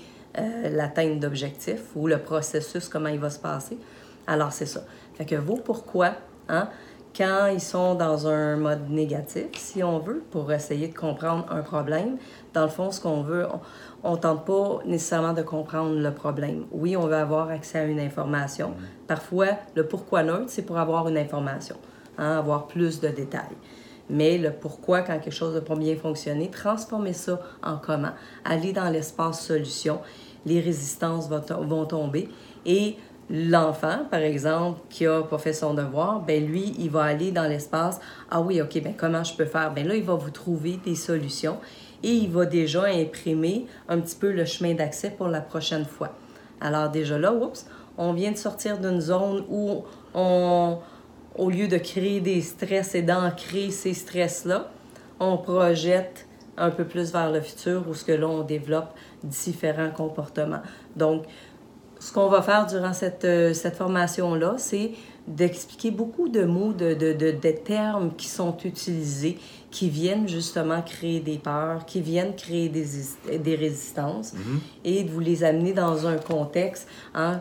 l'atteinte 0.70 1.18
d'objectifs 1.18 1.96
ou 1.96 2.06
le 2.06 2.18
processus, 2.18 2.90
comment 2.90 3.08
il 3.08 3.18
va 3.18 3.30
se 3.30 3.38
passer. 3.38 3.78
Alors, 4.26 4.52
c'est 4.52 4.66
ça. 4.66 4.84
Fait 5.14 5.24
que 5.24 5.36
vos 5.36 5.56
pourquoi, 5.56 6.12
hein, 6.50 6.68
quand 7.16 7.46
ils 7.46 7.60
sont 7.60 7.94
dans 7.94 8.28
un 8.28 8.56
mode 8.56 8.90
négatif, 8.90 9.46
si 9.56 9.82
on 9.82 9.98
veut, 9.98 10.22
pour 10.30 10.52
essayer 10.52 10.88
de 10.88 10.94
comprendre 10.94 11.46
un 11.50 11.62
problème, 11.62 12.18
dans 12.52 12.64
le 12.64 12.68
fond, 12.68 12.90
ce 12.90 13.00
qu'on 13.00 13.22
veut, 13.22 13.46
on 14.02 14.12
ne 14.12 14.16
tente 14.18 14.44
pas 14.44 14.80
nécessairement 14.84 15.32
de 15.32 15.42
comprendre 15.42 15.98
le 15.98 16.12
problème. 16.12 16.66
Oui, 16.70 16.96
on 16.98 17.06
veut 17.06 17.14
avoir 17.14 17.48
accès 17.48 17.78
à 17.78 17.84
une 17.84 18.00
information. 18.00 18.70
Mm-hmm. 18.70 19.06
Parfois, 19.06 19.46
le 19.74 19.86
pourquoi 19.86 20.22
neutre, 20.22 20.46
c'est 20.48 20.66
pour 20.66 20.78
avoir 20.78 21.08
une 21.08 21.16
information, 21.16 21.76
hein, 22.18 22.38
avoir 22.38 22.66
plus 22.66 23.00
de 23.00 23.08
détails. 23.08 23.56
Mais 24.10 24.36
le 24.38 24.52
pourquoi, 24.52 25.00
quand 25.00 25.18
quelque 25.18 25.32
chose 25.32 25.54
n'a 25.54 25.60
pas 25.60 25.76
bien 25.76 25.96
fonctionné, 25.96 26.50
transformer 26.50 27.14
ça 27.14 27.40
en 27.62 27.78
comment. 27.78 28.12
Aller 28.44 28.72
dans 28.72 28.90
l'espace 28.90 29.44
solution, 29.46 30.00
les 30.44 30.60
résistances 30.60 31.28
vont, 31.28 31.42
vont 31.62 31.86
tomber 31.86 32.28
et 32.66 32.96
l'enfant, 33.30 34.00
par 34.10 34.20
exemple, 34.20 34.80
qui 34.90 35.06
a 35.06 35.22
pas 35.22 35.38
fait 35.38 35.52
son 35.52 35.74
devoir, 35.74 36.20
ben 36.20 36.44
lui, 36.46 36.74
il 36.78 36.90
va 36.90 37.04
aller 37.04 37.32
dans 37.32 37.48
l'espace. 37.48 38.00
Ah 38.30 38.40
oui, 38.40 38.60
OK, 38.60 38.82
ben 38.82 38.94
comment 38.96 39.24
je 39.24 39.34
peux 39.34 39.46
faire? 39.46 39.72
Ben 39.72 39.86
là, 39.86 39.94
il 39.94 40.04
va 40.04 40.14
vous 40.14 40.30
trouver 40.30 40.78
des 40.84 40.94
solutions 40.94 41.58
et 42.02 42.10
il 42.10 42.30
va 42.30 42.44
déjà 42.44 42.84
imprimer 42.84 43.66
un 43.88 43.98
petit 43.98 44.16
peu 44.16 44.30
le 44.30 44.44
chemin 44.44 44.74
d'accès 44.74 45.10
pour 45.10 45.28
la 45.28 45.40
prochaine 45.40 45.86
fois. 45.86 46.10
Alors 46.60 46.90
déjà 46.90 47.18
là, 47.18 47.32
oups, 47.32 47.66
on 47.96 48.12
vient 48.12 48.32
de 48.32 48.36
sortir 48.36 48.78
d'une 48.78 49.00
zone 49.00 49.44
où 49.48 49.84
on, 50.14 50.78
au 51.36 51.50
lieu 51.50 51.68
de 51.68 51.78
créer 51.78 52.20
des 52.20 52.40
stress 52.40 52.94
et 52.94 53.02
d'ancrer 53.02 53.70
ces 53.70 53.94
stress-là, 53.94 54.70
on 55.20 55.36
projette 55.36 56.26
un 56.56 56.70
peu 56.70 56.84
plus 56.84 57.12
vers 57.12 57.30
le 57.30 57.40
futur 57.40 57.84
où 57.88 57.94
ce 57.94 58.04
que 58.04 58.12
là, 58.12 58.28
on 58.28 58.42
développe 58.42 58.94
différents 59.22 59.90
comportements. 59.90 60.62
Donc, 60.96 61.24
ce 61.98 62.12
qu'on 62.12 62.28
va 62.28 62.42
faire 62.42 62.66
durant 62.66 62.92
cette, 62.92 63.24
euh, 63.24 63.54
cette 63.54 63.76
formation-là, 63.76 64.54
c'est 64.58 64.92
d'expliquer 65.26 65.90
beaucoup 65.90 66.28
de 66.28 66.44
mots, 66.44 66.72
de, 66.74 66.92
de, 66.92 67.14
de, 67.14 67.30
de, 67.30 67.50
termes 67.50 68.14
qui 68.14 68.28
sont 68.28 68.56
utilisés, 68.64 69.38
qui 69.70 69.88
viennent 69.88 70.28
justement 70.28 70.82
créer 70.82 71.20
des 71.20 71.38
peurs, 71.38 71.86
qui 71.86 72.02
viennent 72.02 72.36
créer 72.36 72.68
des, 72.68 72.84
des 73.38 73.54
résistances, 73.54 74.34
mm-hmm. 74.34 74.58
et 74.84 75.02
de 75.04 75.10
vous 75.10 75.20
les 75.20 75.42
amener 75.42 75.72
dans 75.72 76.06
un 76.06 76.18
contexte 76.18 76.86
hein, 77.14 77.40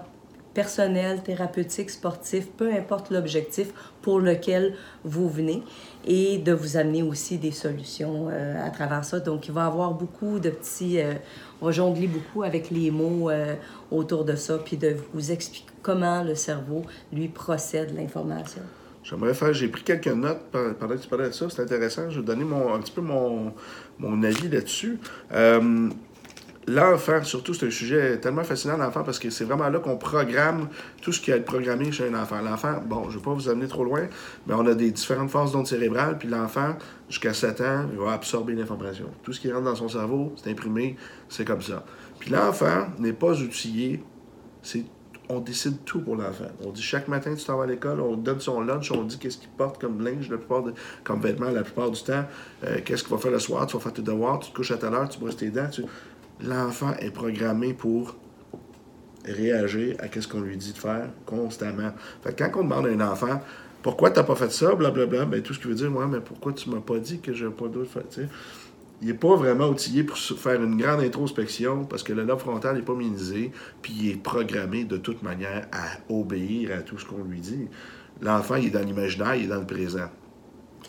personnel, 0.54 1.24
thérapeutique, 1.24 1.90
sportif, 1.90 2.48
peu 2.52 2.72
importe 2.72 3.10
l'objectif 3.10 3.70
pour 4.02 4.20
lequel 4.20 4.76
vous 5.04 5.30
venez, 5.30 5.64
et 6.06 6.38
de 6.38 6.52
vous 6.52 6.78
amener 6.78 7.02
aussi 7.02 7.38
des 7.38 7.52
solutions 7.52 8.28
euh, 8.30 8.66
à 8.66 8.70
travers 8.70 9.04
ça. 9.06 9.20
Donc, 9.20 9.48
il 9.48 9.54
va 9.54 9.64
y 9.64 9.66
avoir 9.66 9.94
beaucoup 9.94 10.40
de 10.40 10.50
petits... 10.50 11.00
Euh, 11.00 11.14
on 11.62 11.68
va 11.68 11.72
jongler 11.72 12.08
beaucoup 12.08 12.44
avec 12.44 12.70
les 12.70 12.92
mots 12.92 13.30
euh, 13.30 13.56
autour 13.90 14.26
de 14.26 14.36
ça, 14.36 14.58
puis 14.58 14.78
de 14.78 14.96
vous 15.14 15.32
expliquer 15.32 15.72
comment 15.82 16.22
le 16.24 16.36
cerveau, 16.36 16.84
lui, 17.12 17.30
procède 17.30 17.96
l'information. 17.96 18.62
J'aimerais 19.04 19.34
faire, 19.34 19.54
j'ai 19.54 19.68
pris 19.68 19.84
quelques 19.84 20.08
notes 20.08 20.42
pendant 20.52 20.96
que 20.96 21.02
tu 21.02 21.08
parlais 21.08 21.28
de 21.28 21.34
ça, 21.34 21.48
c'est 21.50 21.62
intéressant. 21.62 22.10
Je 22.10 22.20
vais 22.20 22.26
donner 22.26 22.46
mon, 22.46 22.74
un 22.74 22.80
petit 22.80 22.92
peu 22.92 23.02
mon, 23.02 23.54
mon 24.00 24.24
avis 24.24 24.48
là-dessus. 24.48 24.98
L'enfant, 26.68 27.22
surtout, 27.24 27.54
c'est 27.54 27.68
un 27.68 27.72
sujet 27.72 28.20
tellement 28.20 28.44
fascinant, 28.44 28.78
l'enfant, 28.78 29.04
parce 29.04 29.20
que 29.20 29.30
c'est 29.30 29.44
vraiment 29.44 29.70
là 29.70 29.80
qu'on 29.80 29.98
programme 29.98 30.70
tout 31.02 31.12
ce 31.12 31.20
qui 31.20 31.32
a 31.32 31.36
été 31.36 31.46
programmé 31.46 31.92
chez 31.92 32.08
un 32.08 32.14
enfant. 32.14 32.42
L'enfant, 32.42 32.82
bon, 32.86 33.04
je 33.10 33.10
ne 33.10 33.14
vais 33.20 33.24
pas 33.24 33.34
vous 33.34 33.50
amener 33.50 33.68
trop 33.68 33.84
loin, 33.84 34.08
mais 34.48 34.54
on 34.54 34.66
a 34.66 34.74
des 34.74 34.92
différentes 34.92 35.30
phases 35.30 35.52
d'ondes 35.52 35.68
cérébrales, 35.68 36.18
puis 36.18 36.30
l'enfant, 36.30 36.76
jusqu'à 37.10 37.34
7 37.34 37.62
ans, 37.62 37.86
il 37.92 38.00
va 38.00 38.14
absorber 38.14 38.54
l'information. 38.54 39.08
Tout 39.24 39.34
ce 39.34 39.42
qui 39.42 39.52
rentre 39.52 39.66
dans 39.66 39.76
son 39.76 39.90
cerveau, 39.90 40.34
c'est 40.42 40.52
imprimé, 40.52 40.96
c'est 41.28 41.46
comme 41.46 41.62
ça. 41.62 41.86
Puis 42.20 42.30
l'enfant 42.30 42.88
n'est 42.98 43.14
pas 43.14 43.34
outillé, 43.34 44.02
c'est 44.62 44.86
on 45.30 45.40
décide 45.40 45.84
tout 45.86 46.02
pour 46.02 46.16
l'enfant. 46.16 46.46
On 46.64 46.72
dit 46.72 46.82
chaque 46.82 47.08
matin, 47.08 47.34
tu 47.36 47.46
t'en 47.46 47.58
vas 47.58 47.64
à 47.64 47.68
l'école, 47.68 48.02
on 48.02 48.16
donne 48.16 48.40
son 48.40 48.62
lunch, 48.62 48.92
on 48.92 49.04
dit 49.04 49.18
qu'est-ce 49.18 49.38
qu'il 49.38 49.50
porte 49.50 49.80
comme 49.80 50.04
linge, 50.04 50.30
la 50.30 50.38
plupart 50.38 50.64
comme 51.04 51.22
vêtements 51.22 51.50
la 51.50 51.64
plupart 51.64 51.92
du 51.92 52.02
temps, 52.04 52.26
euh, 52.66 52.80
qu'est-ce 52.84 53.04
qu'il 53.04 53.14
va 53.14 53.18
faire 53.18 53.32
le 53.32 53.40
soir, 53.40 53.66
tu 53.66 53.78
vas 53.78 53.82
faire 53.82 53.94
tes 53.94 54.02
devoirs, 54.02 54.40
tu 54.40 54.52
te 54.52 54.56
couches 54.56 54.72
à 54.72 54.78
telle 54.78 54.94
heure, 54.94 55.08
tu 55.08 55.20
brosses 55.20 55.38
tes 55.38 55.50
dents. 55.50 55.70
Tu 55.72 55.84
l'enfant 56.42 56.94
est 57.00 57.12
programmé 57.12 57.74
pour 57.74 58.16
réagir 59.26 59.96
à 60.00 60.08
ce 60.10 60.28
qu'on 60.28 60.42
lui 60.42 60.58
dit 60.58 60.74
de 60.74 60.78
faire 60.78 61.10
constamment. 61.26 61.92
Fait 62.24 62.38
quand 62.38 62.60
on 62.60 62.64
demande 62.64 62.88
à 62.88 62.90
un 62.90 63.12
enfant 63.12 63.40
pourquoi 63.84 64.12
tu 64.12 64.20
n'as 64.20 64.24
pas 64.24 64.36
fait 64.36 64.52
ça, 64.52 64.74
blablabla, 64.74 65.26
ben, 65.26 65.42
tout 65.42 65.54
ce 65.54 65.60
qui 65.60 65.68
veut 65.68 65.76
dire, 65.76 65.92
moi, 65.92 66.08
mais 66.08 66.22
pourquoi 66.22 66.54
tu 66.54 66.70
m'as 66.70 66.80
pas 66.80 66.98
dit 67.00 67.20
que 67.20 67.34
j'ai 67.34 67.50
pas 67.50 67.68
d'autre 67.68 67.92
fait, 67.92 68.22
il 69.02 69.08
n'est 69.08 69.14
pas 69.14 69.36
vraiment 69.36 69.68
outillé 69.68 70.04
pour 70.04 70.18
faire 70.18 70.64
une 70.64 70.78
grande 70.78 71.02
introspection 71.02 71.84
parce 71.84 72.02
que 72.02 72.14
le 72.14 72.24
lobe 72.24 72.40
frontal 72.40 72.78
n'est 72.78 72.82
pas 72.82 72.96
minimisé, 72.96 73.52
puis 73.82 73.94
il 74.00 74.10
est 74.12 74.24
programmé 74.24 74.86
de 74.86 74.96
toute 74.96 75.22
manière 75.22 75.68
à 75.74 75.98
obéir 76.10 76.72
à 76.78 76.82
tout 76.82 76.98
ce 76.98 77.06
qu'on 77.06 77.26
lui 77.26 77.42
dit. 77.42 77.68
L'enfant, 78.22 78.56
est 78.56 78.70
dans 78.70 78.80
l'imaginaire, 78.80 79.36
il 79.36 79.44
est 79.44 79.48
dans 79.48 79.60
le 79.60 79.66
présent. 79.66 80.10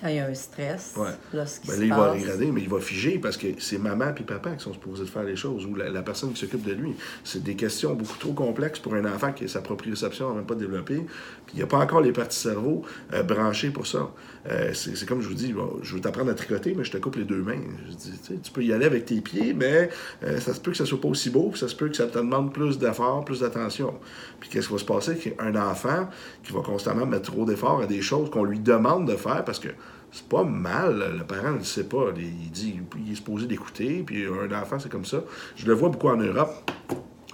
Quand 0.04 0.10
il 0.10 0.16
y 0.16 0.18
a 0.18 0.26
un 0.26 0.34
stress, 0.34 0.92
ouais. 0.98 1.08
là, 1.32 1.44
ben 1.66 1.80
là, 1.80 1.84
il 1.86 1.88
va 1.88 2.12
regarder, 2.12 2.52
mais 2.52 2.60
il 2.60 2.68
va 2.68 2.78
figer 2.78 3.18
parce 3.18 3.38
que 3.38 3.46
c'est 3.56 3.78
maman 3.78 4.14
et 4.14 4.22
papa 4.22 4.50
qui 4.50 4.62
sont 4.62 4.74
supposés 4.74 5.04
de 5.04 5.08
faire 5.08 5.22
les 5.22 5.34
choses, 5.34 5.64
ou 5.64 5.74
la, 5.76 6.02
personne 6.02 6.34
qui 6.34 6.40
s'occupe 6.40 6.62
de 6.62 6.74
lui. 6.74 6.94
C'est 7.24 7.42
des 7.42 7.56
questions 7.56 7.94
beaucoup 7.94 8.18
trop 8.18 8.34
complexes 8.34 8.80
pour 8.80 8.92
un 8.96 9.06
enfant 9.06 9.32
qui 9.32 9.44
a 9.44 9.48
sa 9.48 9.62
proprioception 9.62 10.28
n'a 10.28 10.34
même 10.34 10.44
pas 10.44 10.56
développée, 10.56 11.06
puis 11.46 11.54
il 11.54 11.56
n'y 11.56 11.62
a 11.62 11.66
pas 11.66 11.78
encore 11.78 12.02
les 12.02 12.12
parties 12.12 12.38
cerveau 12.38 12.82
euh, 13.14 13.22
branchées 13.22 13.70
pour 13.70 13.86
ça. 13.86 14.10
Euh, 14.50 14.74
c'est 14.74 15.06
comme 15.06 15.22
je 15.22 15.28
vous 15.28 15.32
dis, 15.32 15.54
je 15.80 15.94
veux 15.94 16.02
t'apprendre 16.02 16.30
à 16.30 16.34
tricoter, 16.34 16.74
mais 16.76 16.84
je 16.84 16.92
te 16.92 16.98
coupe 16.98 17.16
les 17.16 17.24
deux 17.24 17.40
mains. 17.40 17.62
Je 17.88 17.94
dis, 17.94 18.40
tu 18.42 18.52
peux 18.52 18.62
y 18.62 18.74
aller 18.74 18.84
avec 18.84 19.06
tes 19.06 19.22
pieds, 19.22 19.54
mais 19.54 19.88
euh, 20.22 20.38
ça 20.38 20.52
se 20.52 20.60
peut 20.60 20.72
que 20.72 20.76
ça 20.76 20.84
soit 20.84 21.00
pas 21.00 21.08
aussi 21.08 21.30
beau, 21.30 21.48
puis 21.48 21.60
ça 21.60 21.68
se 21.68 21.74
peut 21.74 21.88
que 21.88 21.96
ça 21.96 22.08
te 22.08 22.18
demande 22.18 22.52
plus 22.52 22.76
d'efforts, 22.76 23.24
plus 23.24 23.40
d'attention. 23.40 23.94
Puis 24.38 24.50
qu'est-ce 24.50 24.66
qui 24.66 24.74
va 24.74 24.78
se 24.78 24.84
passer? 24.84 25.16
Qu'un 25.16 25.56
enfant 25.56 26.10
qui 26.42 26.52
va 26.52 26.60
constamment 26.60 27.06
mettre 27.06 27.32
trop 27.32 27.46
d'efforts 27.46 27.80
à 27.80 27.86
des 27.86 28.02
choses 28.02 28.28
qu'on 28.28 28.44
lui 28.44 28.58
demande 28.58 29.08
de 29.08 29.16
faire, 29.16 29.46
parce 29.46 29.58
que 29.58 29.68
c'est 30.14 30.28
pas 30.28 30.44
mal. 30.44 31.16
Le 31.18 31.24
parent 31.24 31.50
ne 31.50 31.64
sait 31.64 31.84
pas. 31.84 32.06
Il 32.16 32.50
dit 32.52 32.80
il 33.04 33.12
est 33.12 33.16
supposé 33.16 33.46
d'écouter, 33.46 34.04
puis 34.06 34.24
un 34.26 34.62
enfant, 34.62 34.78
c'est 34.78 34.88
comme 34.88 35.04
ça. 35.04 35.18
Je 35.56 35.66
le 35.66 35.74
vois 35.74 35.88
beaucoup 35.88 36.08
en 36.08 36.16
Europe. 36.16 36.70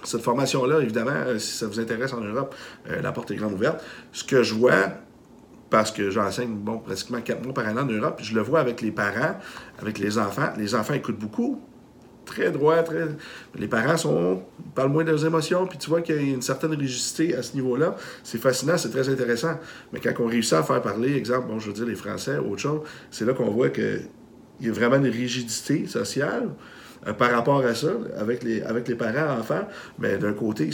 Cette 0.03 0.21
formation-là, 0.21 0.79
évidemment, 0.79 1.11
euh, 1.11 1.37
si 1.37 1.55
ça 1.55 1.67
vous 1.67 1.79
intéresse 1.79 2.11
en 2.11 2.21
Europe, 2.21 2.55
la 2.87 3.11
porte 3.11 3.29
est 3.29 3.35
grande 3.35 3.53
ouverte. 3.53 3.83
Ce 4.11 4.23
que 4.23 4.41
je 4.41 4.55
vois, 4.55 4.93
parce 5.69 5.91
que 5.91 6.09
j'enseigne 6.09 6.55
bon, 6.55 6.79
pratiquement 6.79 7.21
quatre 7.21 7.43
mois 7.43 7.53
par 7.53 7.67
an 7.67 7.77
en 7.77 7.85
Europe. 7.85 8.19
je 8.23 8.33
le 8.33 8.41
vois 8.41 8.59
avec 8.59 8.81
les 8.81 8.91
parents, 8.91 9.39
avec 9.79 9.99
les 9.99 10.17
enfants. 10.17 10.49
Les 10.57 10.73
enfants 10.73 10.95
écoutent 10.95 11.19
beaucoup, 11.19 11.61
très 12.31 12.51
droit, 12.51 12.81
très. 12.83 13.07
Les 13.57 13.67
parents 13.67 13.97
sont 13.97 14.41
parlent 14.73 14.91
moins 14.91 15.03
de 15.03 15.11
leurs 15.11 15.25
émotions, 15.25 15.67
puis 15.67 15.77
tu 15.77 15.89
vois 15.89 16.01
qu'il 16.01 16.15
y 16.15 16.19
a 16.19 16.21
une 16.21 16.41
certaine 16.41 16.73
rigidité 16.73 17.35
à 17.35 17.43
ce 17.43 17.53
niveau-là. 17.55 17.95
C'est 18.23 18.39
fascinant, 18.39 18.77
c'est 18.77 18.89
très 18.89 19.09
intéressant. 19.09 19.59
Mais 19.91 19.99
quand 19.99 20.13
on 20.19 20.27
réussit 20.27 20.53
à 20.53 20.63
faire 20.63 20.81
parler, 20.81 21.15
exemple, 21.15 21.47
bon, 21.47 21.59
je 21.59 21.67
veux 21.67 21.73
dire 21.73 21.85
les 21.85 21.95
Français, 21.95 22.37
autre 22.37 22.61
chose, 22.61 22.81
c'est 23.09 23.25
là 23.25 23.33
qu'on 23.33 23.49
voit 23.49 23.69
qu'il 23.69 24.07
y 24.61 24.69
a 24.69 24.71
vraiment 24.71 24.97
une 24.97 25.11
rigidité 25.11 25.87
sociale. 25.87 26.49
Euh, 27.07 27.13
par 27.13 27.31
rapport 27.31 27.65
à 27.65 27.73
ça, 27.73 27.93
avec 28.15 28.43
les, 28.43 28.61
avec 28.61 28.87
les 28.87 28.93
parents, 28.93 29.39
enfants, 29.39 29.67
mais 29.97 30.19
d'un 30.19 30.33
côté, 30.33 30.69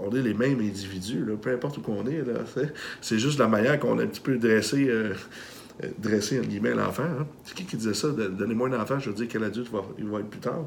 on 0.00 0.10
est 0.10 0.20
les 0.20 0.34
mêmes 0.34 0.58
individus, 0.58 1.24
peu 1.40 1.52
importe 1.52 1.78
où 1.78 1.82
qu'on 1.82 2.04
est. 2.06 2.24
C'est 3.00 3.20
juste 3.20 3.38
la 3.38 3.46
manière 3.46 3.78
qu'on 3.78 3.96
a 4.00 4.02
un 4.02 4.06
petit 4.06 4.20
peu 4.20 4.38
dressé, 4.38 4.88
euh, 4.88 5.12
euh, 5.82 5.88
dressé 5.98 6.38
entre 6.38 6.48
guillemets, 6.48 6.74
l'enfant. 6.74 7.04
Hein. 7.04 7.26
C'est 7.44 7.54
qui 7.54 7.64
qui 7.64 7.76
disait 7.76 7.94
ça? 7.94 8.08
Donnez-moi 8.08 8.68
un 8.68 8.80
enfant, 8.80 8.98
je 8.98 9.10
veux 9.10 9.16
dire 9.16 9.26
quel 9.28 9.44
adulte 9.44 9.70
va, 9.72 9.80
il 9.98 10.06
va 10.06 10.20
être 10.20 10.30
plus 10.30 10.40
tard. 10.40 10.64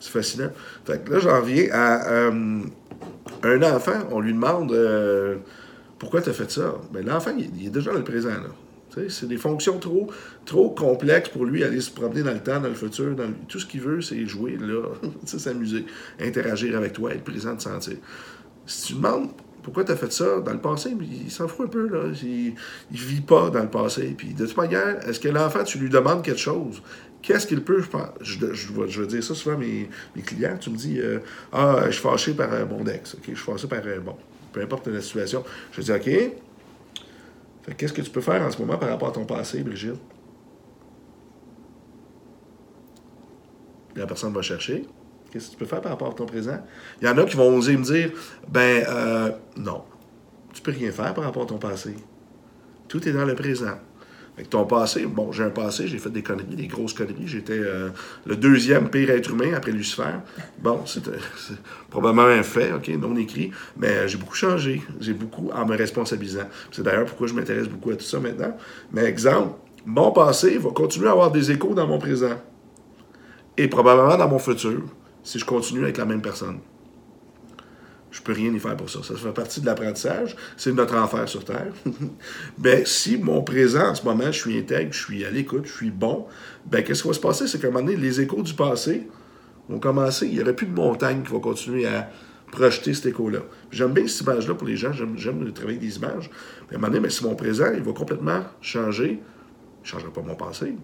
C'est 0.00 0.10
fascinant. 0.10 0.50
Fait 0.84 1.04
que 1.04 1.12
là, 1.12 1.18
j'en 1.18 1.40
viens 1.40 1.66
à 1.72 2.30
un 3.42 3.62
enfant, 3.62 4.00
on 4.10 4.20
lui 4.20 4.32
demande 4.32 4.74
pourquoi 5.98 6.20
tu 6.20 6.30
as 6.30 6.32
fait 6.32 6.50
ça? 6.50 6.74
Ben, 6.92 7.04
l'enfant, 7.04 7.32
il, 7.36 7.66
est 7.66 7.70
déjà 7.70 7.92
dans 7.92 7.98
le 7.98 8.04
présent. 8.04 8.28
Là. 8.30 9.06
C'est 9.08 9.28
des 9.28 9.36
fonctions 9.36 9.78
trop, 9.78 10.10
trop 10.46 10.70
complexes 10.70 11.28
pour 11.28 11.44
lui 11.44 11.62
aller 11.62 11.80
se 11.80 11.90
promener 11.90 12.22
dans 12.22 12.32
le 12.32 12.40
temps, 12.40 12.60
dans 12.60 12.68
le 12.68 12.74
futur. 12.74 13.14
Tout 13.48 13.58
ce 13.58 13.66
qu'il 13.66 13.80
veut, 13.80 14.00
c'est 14.00 14.24
jouer, 14.26 14.56
là, 14.58 14.82
s'amuser, 15.24 15.84
interagir 16.20 16.76
avec 16.76 16.94
toi, 16.94 17.12
être 17.12 17.24
présent, 17.24 17.56
te 17.56 17.62
sentir. 17.62 17.96
Si 18.66 18.88
tu 18.88 18.94
demandes 18.94 19.30
pourquoi 19.66 19.82
tu 19.82 19.90
as 19.90 19.96
fait 19.96 20.12
ça 20.12 20.38
dans 20.38 20.52
le 20.52 20.60
passé, 20.60 20.96
il 21.00 21.28
s'en 21.28 21.48
fout 21.48 21.66
un 21.66 21.68
peu. 21.68 21.88
Là. 21.88 22.12
Il 22.22 22.54
ne 22.92 22.96
vit 22.96 23.20
pas 23.20 23.50
dans 23.50 23.62
le 23.64 23.68
passé. 23.68 24.14
Puis 24.16 24.32
de 24.32 24.46
toute 24.46 24.56
manière, 24.56 25.04
est-ce 25.08 25.18
que 25.18 25.26
l'enfant, 25.26 25.64
tu 25.64 25.78
lui 25.78 25.88
demandes 25.90 26.22
quelque 26.22 26.38
chose? 26.38 26.80
Qu'est-ce 27.20 27.48
qu'il 27.48 27.64
peut 27.64 27.82
faire? 27.82 28.12
Je, 28.20 28.38
je, 28.52 28.68
je, 28.86 29.00
veux 29.00 29.08
dire 29.08 29.24
ça 29.24 29.34
souvent 29.34 29.56
à 29.56 29.58
mes, 29.58 29.88
clients. 30.24 30.56
Tu 30.56 30.70
me 30.70 30.76
dis 30.76 31.00
euh, 31.00 31.18
Ah, 31.50 31.82
je 31.86 31.90
suis 31.90 32.00
fâché 32.00 32.32
par 32.32 32.52
euh, 32.52 32.64
mon 32.64 32.86
ex. 32.86 33.14
OK, 33.14 33.22
je 33.26 33.34
suis 33.34 33.44
fâché 33.44 33.66
par. 33.66 33.80
Euh, 33.84 33.98
bon, 33.98 34.14
peu 34.52 34.60
importe 34.60 34.86
la 34.86 35.00
situation. 35.00 35.42
Je 35.72 35.82
dis 35.82 35.90
OK, 35.90 36.10
qu'est-ce 37.76 37.92
que 37.92 38.02
tu 38.02 38.10
peux 38.10 38.20
faire 38.20 38.42
en 38.42 38.50
ce 38.52 38.58
moment 38.60 38.78
par 38.78 38.88
rapport 38.88 39.08
à 39.08 39.12
ton 39.12 39.24
passé, 39.24 39.64
Brigitte? 39.64 40.00
La 43.96 44.06
personne 44.06 44.32
va 44.32 44.42
chercher. 44.42 44.86
Qu'est-ce 45.36 45.48
que 45.48 45.52
tu 45.52 45.58
peux 45.58 45.66
faire 45.66 45.82
par 45.82 45.92
rapport 45.92 46.08
à 46.08 46.14
ton 46.14 46.24
présent? 46.24 46.64
Il 47.02 47.06
y 47.06 47.10
en 47.10 47.18
a 47.18 47.24
qui 47.26 47.36
vont 47.36 47.54
oser 47.54 47.76
me 47.76 47.84
dire 47.84 48.10
Ben, 48.48 48.86
euh, 48.88 49.30
non, 49.58 49.82
tu 50.54 50.62
peux 50.62 50.70
rien 50.70 50.90
faire 50.90 51.12
par 51.12 51.24
rapport 51.24 51.42
à 51.42 51.46
ton 51.46 51.58
passé. 51.58 51.94
Tout 52.88 53.06
est 53.06 53.12
dans 53.12 53.26
le 53.26 53.34
présent. 53.34 53.74
Avec 54.34 54.48
ton 54.48 54.64
passé, 54.64 55.04
bon, 55.04 55.32
j'ai 55.32 55.44
un 55.44 55.50
passé, 55.50 55.88
j'ai 55.88 55.98
fait 55.98 56.08
des 56.08 56.22
conneries, 56.22 56.56
des 56.56 56.68
grosses 56.68 56.94
conneries. 56.94 57.26
J'étais 57.26 57.58
euh, 57.58 57.90
le 58.24 58.36
deuxième 58.36 58.88
pire 58.88 59.10
être 59.10 59.30
humain 59.30 59.52
après 59.54 59.72
Lucifer. 59.72 60.04
Bon, 60.58 60.80
c'est 60.86 61.02
probablement 61.90 62.28
un 62.28 62.42
fait, 62.42 62.72
OK, 62.72 62.88
non 62.88 63.14
écrit, 63.16 63.50
mais 63.76 64.08
j'ai 64.08 64.16
beaucoup 64.16 64.36
changé. 64.36 64.80
J'ai 65.00 65.12
beaucoup 65.12 65.50
en 65.50 65.66
me 65.66 65.76
responsabilisant. 65.76 66.48
C'est 66.72 66.82
d'ailleurs 66.82 67.04
pourquoi 67.04 67.26
je 67.26 67.34
m'intéresse 67.34 67.68
beaucoup 67.68 67.90
à 67.90 67.96
tout 67.96 68.06
ça 68.06 68.20
maintenant. 68.20 68.56
Mais 68.90 69.04
exemple, 69.04 69.58
mon 69.84 70.12
passé 70.12 70.56
va 70.56 70.70
continuer 70.70 71.08
à 71.08 71.10
avoir 71.10 71.30
des 71.30 71.50
échos 71.50 71.74
dans 71.74 71.86
mon 71.86 71.98
présent. 71.98 72.40
Et 73.58 73.68
probablement 73.68 74.16
dans 74.16 74.28
mon 74.28 74.38
futur, 74.38 74.82
si 75.26 75.40
je 75.40 75.44
continue 75.44 75.82
avec 75.82 75.96
la 75.96 76.04
même 76.04 76.22
personne. 76.22 76.60
Je 78.12 78.22
peux 78.22 78.32
rien 78.32 78.54
y 78.54 78.60
faire 78.60 78.76
pour 78.76 78.88
ça. 78.88 79.00
Ça 79.02 79.14
fait 79.16 79.32
partie 79.32 79.60
de 79.60 79.66
l'apprentissage. 79.66 80.36
C'est 80.56 80.72
notre 80.72 80.94
enfer 80.94 81.28
sur 81.28 81.44
Terre. 81.44 81.72
ben, 82.58 82.86
si 82.86 83.18
mon 83.18 83.42
présent, 83.42 83.88
en 83.88 83.94
ce 83.96 84.04
moment, 84.04 84.26
je 84.26 84.38
suis 84.38 84.56
intègre, 84.56 84.92
je 84.92 85.04
suis 85.04 85.24
à 85.24 85.30
l'écoute, 85.30 85.66
je 85.66 85.72
suis 85.72 85.90
bon, 85.90 86.26
ben, 86.64 86.84
qu'est-ce 86.84 87.02
qui 87.02 87.08
va 87.08 87.14
se 87.14 87.20
passer? 87.20 87.48
C'est 87.48 87.60
qu'à 87.60 87.66
un 87.66 87.70
moment 87.72 87.84
donné, 87.84 87.96
les 87.96 88.20
échos 88.20 88.42
du 88.42 88.54
passé 88.54 89.08
vont 89.68 89.80
commencer. 89.80 90.28
Il 90.28 90.34
n'y 90.34 90.40
aurait 90.40 90.54
plus 90.54 90.68
de 90.68 90.74
montagne 90.74 91.24
qui 91.24 91.32
va 91.32 91.40
continuer 91.40 91.86
à 91.86 92.08
projeter 92.52 92.94
cet 92.94 93.06
écho-là. 93.06 93.40
J'aime 93.72 93.92
bien 93.92 94.06
cette 94.06 94.20
image-là 94.22 94.54
pour 94.54 94.68
les 94.68 94.76
gens. 94.76 94.92
J'aime 94.92 95.44
le 95.44 95.52
travail 95.52 95.78
des 95.78 95.96
images. 95.96 96.30
Mais 96.70 96.76
à 96.76 96.78
un 96.78 96.80
moment 96.80 96.92
donné, 96.92 97.00
ben, 97.00 97.10
si 97.10 97.24
mon 97.24 97.34
présent, 97.34 97.72
il 97.74 97.82
va 97.82 97.92
complètement 97.92 98.44
changer, 98.60 99.08
il 99.10 99.82
ne 99.82 99.86
changera 99.86 100.12
pas 100.12 100.22
mon 100.22 100.36
passé. 100.36 100.76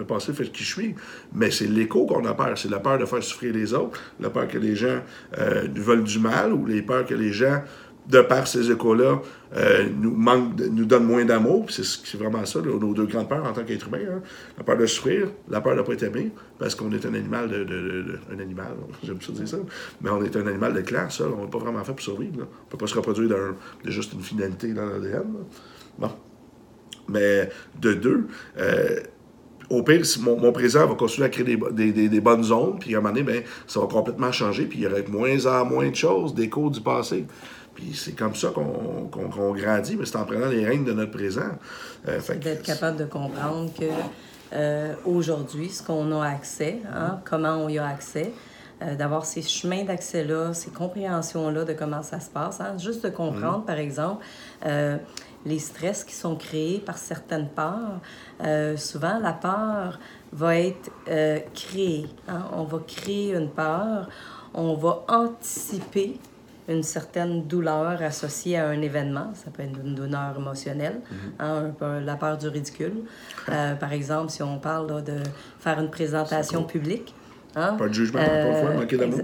Le 0.00 0.06
passé 0.06 0.32
fait 0.32 0.50
qui 0.50 0.64
je 0.64 0.72
suis. 0.72 0.94
Mais 1.34 1.50
c'est 1.50 1.66
l'écho 1.66 2.06
qu'on 2.06 2.24
a 2.24 2.32
peur. 2.32 2.56
C'est 2.56 2.70
la 2.70 2.78
peur 2.78 2.96
de 2.96 3.04
faire 3.04 3.22
souffrir 3.22 3.52
les 3.52 3.74
autres, 3.74 4.00
la 4.18 4.30
peur 4.30 4.48
que 4.48 4.56
les 4.56 4.74
gens 4.74 5.00
euh, 5.36 5.68
nous 5.68 5.82
veulent 5.82 6.04
du 6.04 6.18
mal 6.18 6.54
ou 6.54 6.64
les 6.64 6.80
peurs 6.80 7.04
que 7.04 7.12
les 7.12 7.34
gens, 7.34 7.62
de 8.08 8.22
par 8.22 8.48
ces 8.48 8.70
échos-là, 8.70 9.20
euh, 9.56 9.88
nous, 9.94 10.16
nous 10.72 10.84
donnent 10.86 11.04
moins 11.04 11.26
d'amour. 11.26 11.66
C'est 11.68 12.16
vraiment 12.16 12.46
ça, 12.46 12.62
nos 12.62 12.94
deux 12.94 13.04
grandes 13.04 13.28
peurs 13.28 13.44
en 13.44 13.52
tant 13.52 13.62
qu'être 13.62 13.88
humain. 13.88 13.98
Hein. 14.10 14.22
La 14.56 14.64
peur 14.64 14.78
de 14.78 14.86
souffrir, 14.86 15.28
la 15.50 15.60
peur 15.60 15.74
de 15.74 15.80
ne 15.80 15.84
pas 15.84 15.92
être 15.92 16.04
aimé, 16.04 16.30
parce 16.58 16.74
qu'on 16.74 16.90
est 16.92 17.04
un 17.04 17.12
animal 17.12 17.50
de, 17.50 18.18
un 18.34 18.38
animal, 18.38 18.68
j'aime 19.04 19.20
ça 19.20 19.32
dire 19.32 19.48
ça, 19.48 19.58
mais 20.00 20.08
on 20.08 20.24
est 20.24 20.34
un 20.34 20.46
animal 20.46 20.72
de 20.72 20.96
ça. 21.10 21.24
On 21.24 21.44
n'est 21.44 21.50
pas 21.50 21.58
vraiment 21.58 21.84
fait 21.84 21.92
pour 21.92 22.00
survivre. 22.00 22.36
On 22.36 22.40
ne 22.40 22.70
peut 22.70 22.78
pas 22.78 22.86
se 22.86 22.94
reproduire 22.94 23.28
de 23.28 23.90
juste 23.90 24.14
une 24.14 24.22
finalité 24.22 24.72
dans 24.72 24.86
l'ADN. 24.86 25.26
Bon. 25.98 26.10
Mais 27.10 27.50
de 27.78 27.92
deux, 27.94 28.26
euh, 28.56 29.00
au 29.70 29.84
pire, 29.84 30.02
mon, 30.20 30.52
présent 30.52 30.86
va 30.86 30.94
continuer 30.94 31.26
à 31.26 31.30
créer 31.30 31.56
des, 31.56 32.20
bonnes 32.20 32.42
zones, 32.42 32.78
puis 32.80 32.94
à 32.94 32.98
un 32.98 33.00
moment 33.00 33.14
donné, 33.14 33.24
ben, 33.24 33.42
ça 33.68 33.80
va 33.80 33.86
complètement 33.86 34.32
changer, 34.32 34.64
puis 34.64 34.80
il 34.80 34.82
y 34.82 34.86
aura 34.86 35.00
de 35.00 35.10
moins 35.10 35.46
en 35.46 35.64
moins 35.64 35.88
de 35.88 35.94
choses, 35.94 36.34
d'échos 36.34 36.70
du 36.70 36.80
passé. 36.80 37.24
Puis 37.74 37.92
c'est 37.94 38.12
comme 38.12 38.34
ça 38.34 38.48
qu'on 38.48 39.52
grandit, 39.52 39.96
mais 39.96 40.04
c'est 40.04 40.16
en 40.16 40.24
prenant 40.24 40.48
les 40.48 40.66
règnes 40.66 40.84
de 40.84 40.92
notre 40.92 41.12
présent. 41.12 41.52
Euh, 42.08 42.20
D'être 42.40 42.62
capable 42.62 42.98
de 42.98 43.04
comprendre 43.04 43.70
que 43.72 43.84
euh, 44.52 44.92
aujourd'hui, 45.06 45.68
ce 45.68 45.82
qu'on 45.82 46.20
a 46.20 46.26
accès, 46.26 46.78
hein, 46.92 47.20
comment 47.24 47.54
on 47.54 47.68
y 47.68 47.78
a 47.78 47.86
accès, 47.86 48.32
euh, 48.82 48.96
d'avoir 48.96 49.24
ces 49.24 49.42
chemins 49.42 49.84
d'accès-là, 49.84 50.52
ces 50.52 50.70
compréhensions-là 50.70 51.64
de 51.64 51.74
comment 51.74 52.02
ça 52.02 52.18
se 52.18 52.28
passe. 52.28 52.60
Hein. 52.60 52.76
Juste 52.76 53.04
de 53.04 53.10
comprendre, 53.10 53.60
mm-hmm. 53.60 53.66
par 53.66 53.78
exemple, 53.78 54.24
les 55.44 55.58
stress 55.58 56.04
qui 56.04 56.14
sont 56.14 56.36
créés 56.36 56.78
par 56.78 56.98
certaines 56.98 57.48
peurs. 57.48 58.00
Euh, 58.44 58.76
souvent, 58.76 59.18
la 59.18 59.32
peur 59.32 59.98
va 60.32 60.58
être 60.58 60.90
euh, 61.08 61.38
créée. 61.54 62.06
Hein. 62.28 62.44
On 62.52 62.64
va 62.64 62.78
créer 62.86 63.34
une 63.34 63.48
peur, 63.48 64.08
on 64.54 64.74
va 64.74 65.04
anticiper 65.08 66.18
une 66.68 66.82
certaine 66.82 67.46
douleur 67.46 68.00
associée 68.02 68.56
à 68.56 68.68
un 68.68 68.80
événement. 68.80 69.32
Ça 69.34 69.50
peut 69.50 69.62
être 69.62 69.78
une 69.84 69.94
douleur 69.94 70.36
émotionnelle, 70.36 71.00
mm-hmm. 71.00 71.42
hein, 71.42 71.72
un 71.80 72.00
la 72.00 72.16
peur 72.16 72.38
du 72.38 72.48
ridicule. 72.48 73.02
Euh, 73.48 73.74
par 73.74 73.92
exemple, 73.92 74.30
si 74.30 74.42
on 74.42 74.58
parle 74.58 75.02
de 75.02 75.16
faire 75.58 75.80
une 75.80 75.90
présentation 75.90 76.64
publique. 76.64 77.14
Hein, 77.56 77.74
pas 77.76 77.88
de 77.88 77.94
jugement, 77.94 78.20
pas 78.20 78.74
manquer 78.74 78.96
d'amour. 78.96 79.20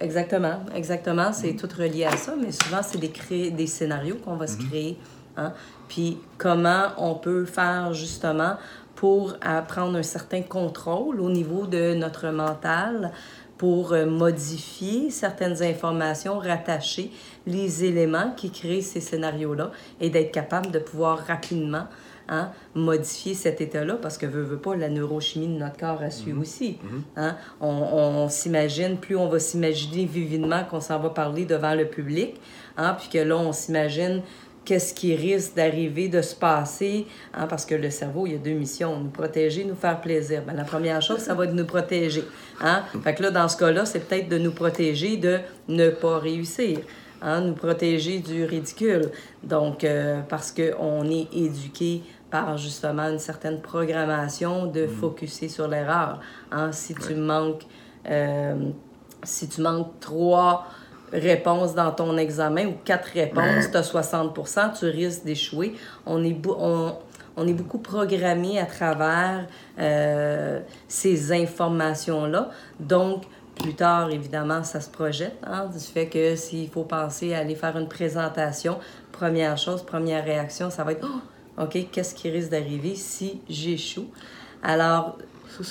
Exactement, 0.00 0.60
exactement. 0.74 1.32
C'est 1.32 1.52
mm-hmm. 1.52 1.56
tout 1.56 1.76
relié 1.78 2.04
à 2.04 2.16
ça, 2.16 2.34
mais 2.40 2.50
souvent, 2.50 2.80
c'est 2.82 2.98
des, 2.98 3.50
des 3.50 3.66
scénarios 3.66 4.16
qu'on 4.16 4.36
va 4.36 4.46
se 4.48 4.56
mm-hmm. 4.56 4.68
créer 4.68 4.98
Hein? 5.38 5.52
Puis 5.88 6.18
comment 6.36 6.88
on 6.98 7.14
peut 7.14 7.46
faire 7.46 7.94
justement 7.94 8.56
pour 8.94 9.38
prendre 9.68 9.96
un 9.96 10.02
certain 10.02 10.42
contrôle 10.42 11.20
au 11.20 11.30
niveau 11.30 11.66
de 11.66 11.94
notre 11.94 12.30
mental 12.30 13.12
pour 13.58 13.92
euh, 13.92 14.06
modifier 14.06 15.10
certaines 15.10 15.62
informations, 15.62 16.38
rattacher 16.38 17.10
les 17.46 17.84
éléments 17.84 18.32
qui 18.36 18.50
créent 18.50 18.82
ces 18.82 19.00
scénarios-là 19.00 19.72
et 20.00 20.10
d'être 20.10 20.32
capable 20.32 20.70
de 20.70 20.78
pouvoir 20.78 21.18
rapidement 21.26 21.88
hein, 22.28 22.50
modifier 22.74 23.34
cet 23.34 23.60
état-là 23.60 23.94
parce 24.00 24.16
que 24.16 24.26
veut, 24.26 24.42
veut 24.42 24.58
pas, 24.58 24.76
la 24.76 24.88
neurochimie 24.88 25.48
de 25.48 25.58
notre 25.58 25.76
corps 25.76 26.00
a 26.02 26.10
su 26.10 26.30
mm-hmm. 26.30 26.38
aussi. 26.38 26.70
Mm-hmm. 26.72 27.00
Hein? 27.16 27.36
On, 27.60 27.68
on 27.68 28.28
s'imagine, 28.28 28.96
plus 28.96 29.16
on 29.16 29.28
va 29.28 29.40
s'imaginer 29.40 30.04
vividement 30.04 30.62
qu'on 30.64 30.80
s'en 30.80 31.00
va 31.00 31.10
parler 31.10 31.44
devant 31.44 31.74
le 31.74 31.86
public, 31.86 32.40
hein, 32.76 32.96
puis 32.98 33.08
que 33.08 33.18
là, 33.18 33.36
on 33.36 33.52
s'imagine 33.52 34.22
qu'est-ce 34.68 34.92
qui 34.92 35.16
risque 35.16 35.54
d'arriver, 35.54 36.10
de 36.10 36.20
se 36.20 36.34
passer, 36.34 37.06
hein, 37.32 37.46
parce 37.46 37.64
que 37.64 37.74
le 37.74 37.88
cerveau, 37.88 38.26
il 38.26 38.32
y 38.34 38.34
a 38.34 38.38
deux 38.38 38.52
missions, 38.52 39.00
nous 39.00 39.08
protéger, 39.08 39.64
nous 39.64 39.74
faire 39.74 39.98
plaisir. 39.98 40.42
Ben, 40.46 40.52
la 40.52 40.64
première 40.64 41.00
chose, 41.00 41.20
ça 41.20 41.32
va 41.32 41.44
être 41.44 41.52
de 41.52 41.56
nous 41.56 41.64
protéger. 41.64 42.22
Hein? 42.60 42.82
Fait 43.02 43.14
que 43.14 43.22
là, 43.22 43.30
dans 43.30 43.48
ce 43.48 43.56
cas-là, 43.56 43.86
c'est 43.86 44.00
peut-être 44.00 44.28
de 44.28 44.36
nous 44.36 44.50
protéger 44.50 45.16
de 45.16 45.38
ne 45.68 45.88
pas 45.88 46.18
réussir. 46.18 46.80
Hein, 47.22 47.40
nous 47.40 47.54
protéger 47.54 48.18
du 48.18 48.44
ridicule. 48.44 49.10
Donc, 49.42 49.84
euh, 49.84 50.20
parce 50.28 50.52
qu'on 50.52 51.10
est 51.10 51.28
éduqué 51.32 52.02
par 52.30 52.58
justement 52.58 53.08
une 53.08 53.18
certaine 53.18 53.62
programmation 53.62 54.66
de 54.66 54.84
mm. 54.84 54.88
focuser 54.88 55.48
sur 55.48 55.66
l'erreur. 55.66 56.20
Hein? 56.52 56.72
Si 56.72 56.94
tu 56.94 57.14
manques, 57.14 57.62
euh, 58.10 58.54
si 59.22 59.48
tu 59.48 59.62
manques 59.62 59.98
trois 59.98 60.66
réponses 61.12 61.74
dans 61.74 61.90
ton 61.92 62.16
examen 62.16 62.66
ou 62.66 62.74
quatre 62.84 63.08
réponses, 63.14 63.70
tu 63.70 63.76
as 63.76 63.82
60 63.82 64.38
tu 64.78 64.86
risques 64.86 65.24
d'échouer. 65.24 65.74
On 66.06 66.22
est, 66.24 66.36
on, 66.46 66.94
on 67.36 67.46
est 67.46 67.52
beaucoup 67.52 67.78
programmé 67.78 68.58
à 68.58 68.66
travers 68.66 69.46
euh, 69.78 70.60
ces 70.88 71.32
informations-là. 71.32 72.50
Donc, 72.80 73.24
plus 73.54 73.74
tard, 73.74 74.10
évidemment, 74.10 74.62
ça 74.64 74.80
se 74.80 74.90
projette, 74.90 75.36
hein, 75.44 75.66
du 75.66 75.78
fait 75.78 76.06
que 76.08 76.36
s'il 76.36 76.68
faut 76.68 76.84
penser 76.84 77.34
à 77.34 77.38
aller 77.38 77.54
faire 77.54 77.76
une 77.76 77.88
présentation, 77.88 78.78
première 79.12 79.56
chose, 79.56 79.82
première 79.82 80.24
réaction, 80.24 80.70
ça 80.70 80.84
va 80.84 80.92
être 80.92 81.06
oh, 81.08 81.62
OK, 81.62 81.90
qu'est-ce 81.90 82.14
qui 82.14 82.30
risque 82.30 82.50
d'arriver 82.50 82.94
si 82.94 83.40
j'échoue? 83.48 84.08
Alors, 84.62 85.18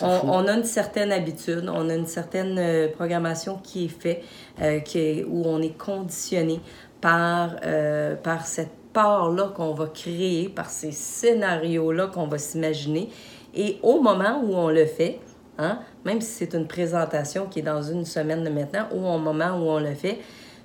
on, 0.02 0.48
a 0.48 0.54
une 0.54 0.64
certaine 0.64 1.12
habitude, 1.12 1.70
on 1.74 1.90
a 1.90 1.96
une 1.96 2.08
certaine 2.08 2.58
euh, 2.58 2.88
programmation 2.90 3.58
qui 3.58 3.86
est 3.86 4.02
faite, 4.02 4.24
euh, 4.62 4.80
qui 4.80 5.24
où 5.28 5.44
on 5.46 5.62
est 5.62 5.78
conditionné 5.78 6.60
par, 7.02 7.56
euh, 7.64 8.16
par 8.16 8.46
cette 8.46 8.72
part-là 8.94 9.52
qu'on 9.56 9.74
va 9.74 9.88
créer, 9.88 10.50
par 10.50 10.70
ces 10.70 10.92
scénarios-là 10.92 12.08
qu'on 12.08 12.28
va 12.28 12.38
s'imaginer. 12.38 13.10
Et 13.54 13.78
au 13.84 14.02
moment 14.02 14.42
où 14.44 14.56
on 14.56 14.70
le 14.70 14.86
fait, 14.86 15.20
hein, 15.58 15.80
même 16.06 16.22
si 16.22 16.32
c'est 16.32 16.54
une 16.54 16.68
présentation 16.68 17.46
qui 17.48 17.60
est 17.60 17.64
dans 17.64 17.84
une 17.84 18.06
semaine 18.06 18.44
de 18.44 18.50
maintenant, 18.50 18.88
ou 18.94 19.06
au 19.06 19.18
moment 19.20 19.58
où 19.60 19.70
on 19.70 19.80
le 19.80 19.94
fait, 19.94 20.20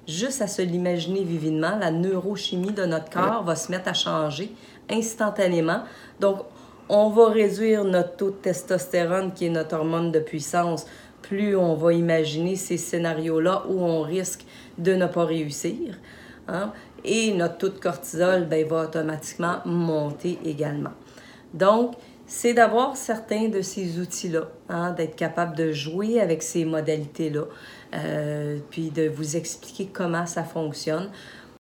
juste 0.09 0.43
à 0.43 0.47
se 0.47 0.63
l'imaginer 0.63 1.25
vivement, 1.25 1.77
la 1.79 1.91
neurochimie 1.91 2.73
de 2.73 2.85
notre 2.85 3.11
corps 3.11 3.43
va 3.45 3.55
se 3.55 3.71
mettre 3.71 3.89
à 3.89 3.95
changer 3.95 4.53
instantanément. 4.91 5.83
Donc, 6.21 6.39
on 6.89 7.09
va 7.11 7.29
réduire 7.29 7.85
notre 7.85 8.17
taux 8.17 8.31
de 8.31 8.37
testostérone, 8.37 9.33
qui 9.33 9.47
est 9.47 9.51
notre 9.51 9.77
hormone 9.77 10.13
de 10.13 10.21
puissance, 10.21 10.87
plus 11.33 11.57
on 11.57 11.75
va 11.75 11.95
imaginer 11.95 12.57
ces 12.57 12.77
scénarios-là 12.77 13.65
où 13.67 13.81
on 13.81 14.03
risque 14.03 14.45
de 14.77 14.93
ne 14.93 15.07
pas 15.07 15.25
réussir. 15.25 15.99
Hein. 16.47 16.73
Et 17.07 17.33
notre 17.33 17.57
taux 17.57 17.69
de 17.71 17.79
cortisol 17.79 18.45
ben, 18.45 18.67
va 18.69 18.85
automatiquement 18.85 19.61
monter 19.65 20.39
également. 20.45 20.93
Donc, 21.55 21.95
c'est 22.27 22.53
d'avoir 22.53 22.97
certains 22.99 23.49
de 23.49 23.63
ces 23.63 23.99
outils-là, 23.99 24.51
hein, 24.69 24.91
d'être 24.93 25.17
capable 25.17 25.57
de 25.57 25.73
jouer 25.73 26.21
avec 26.21 26.43
ces 26.43 26.67
modalités-là, 26.67 27.45
euh, 27.95 28.59
puis 28.69 28.91
de 28.91 29.09
vous 29.09 29.35
expliquer 29.37 29.89
comment 29.91 30.27
ça 30.27 30.45
fonctionne 30.45 31.09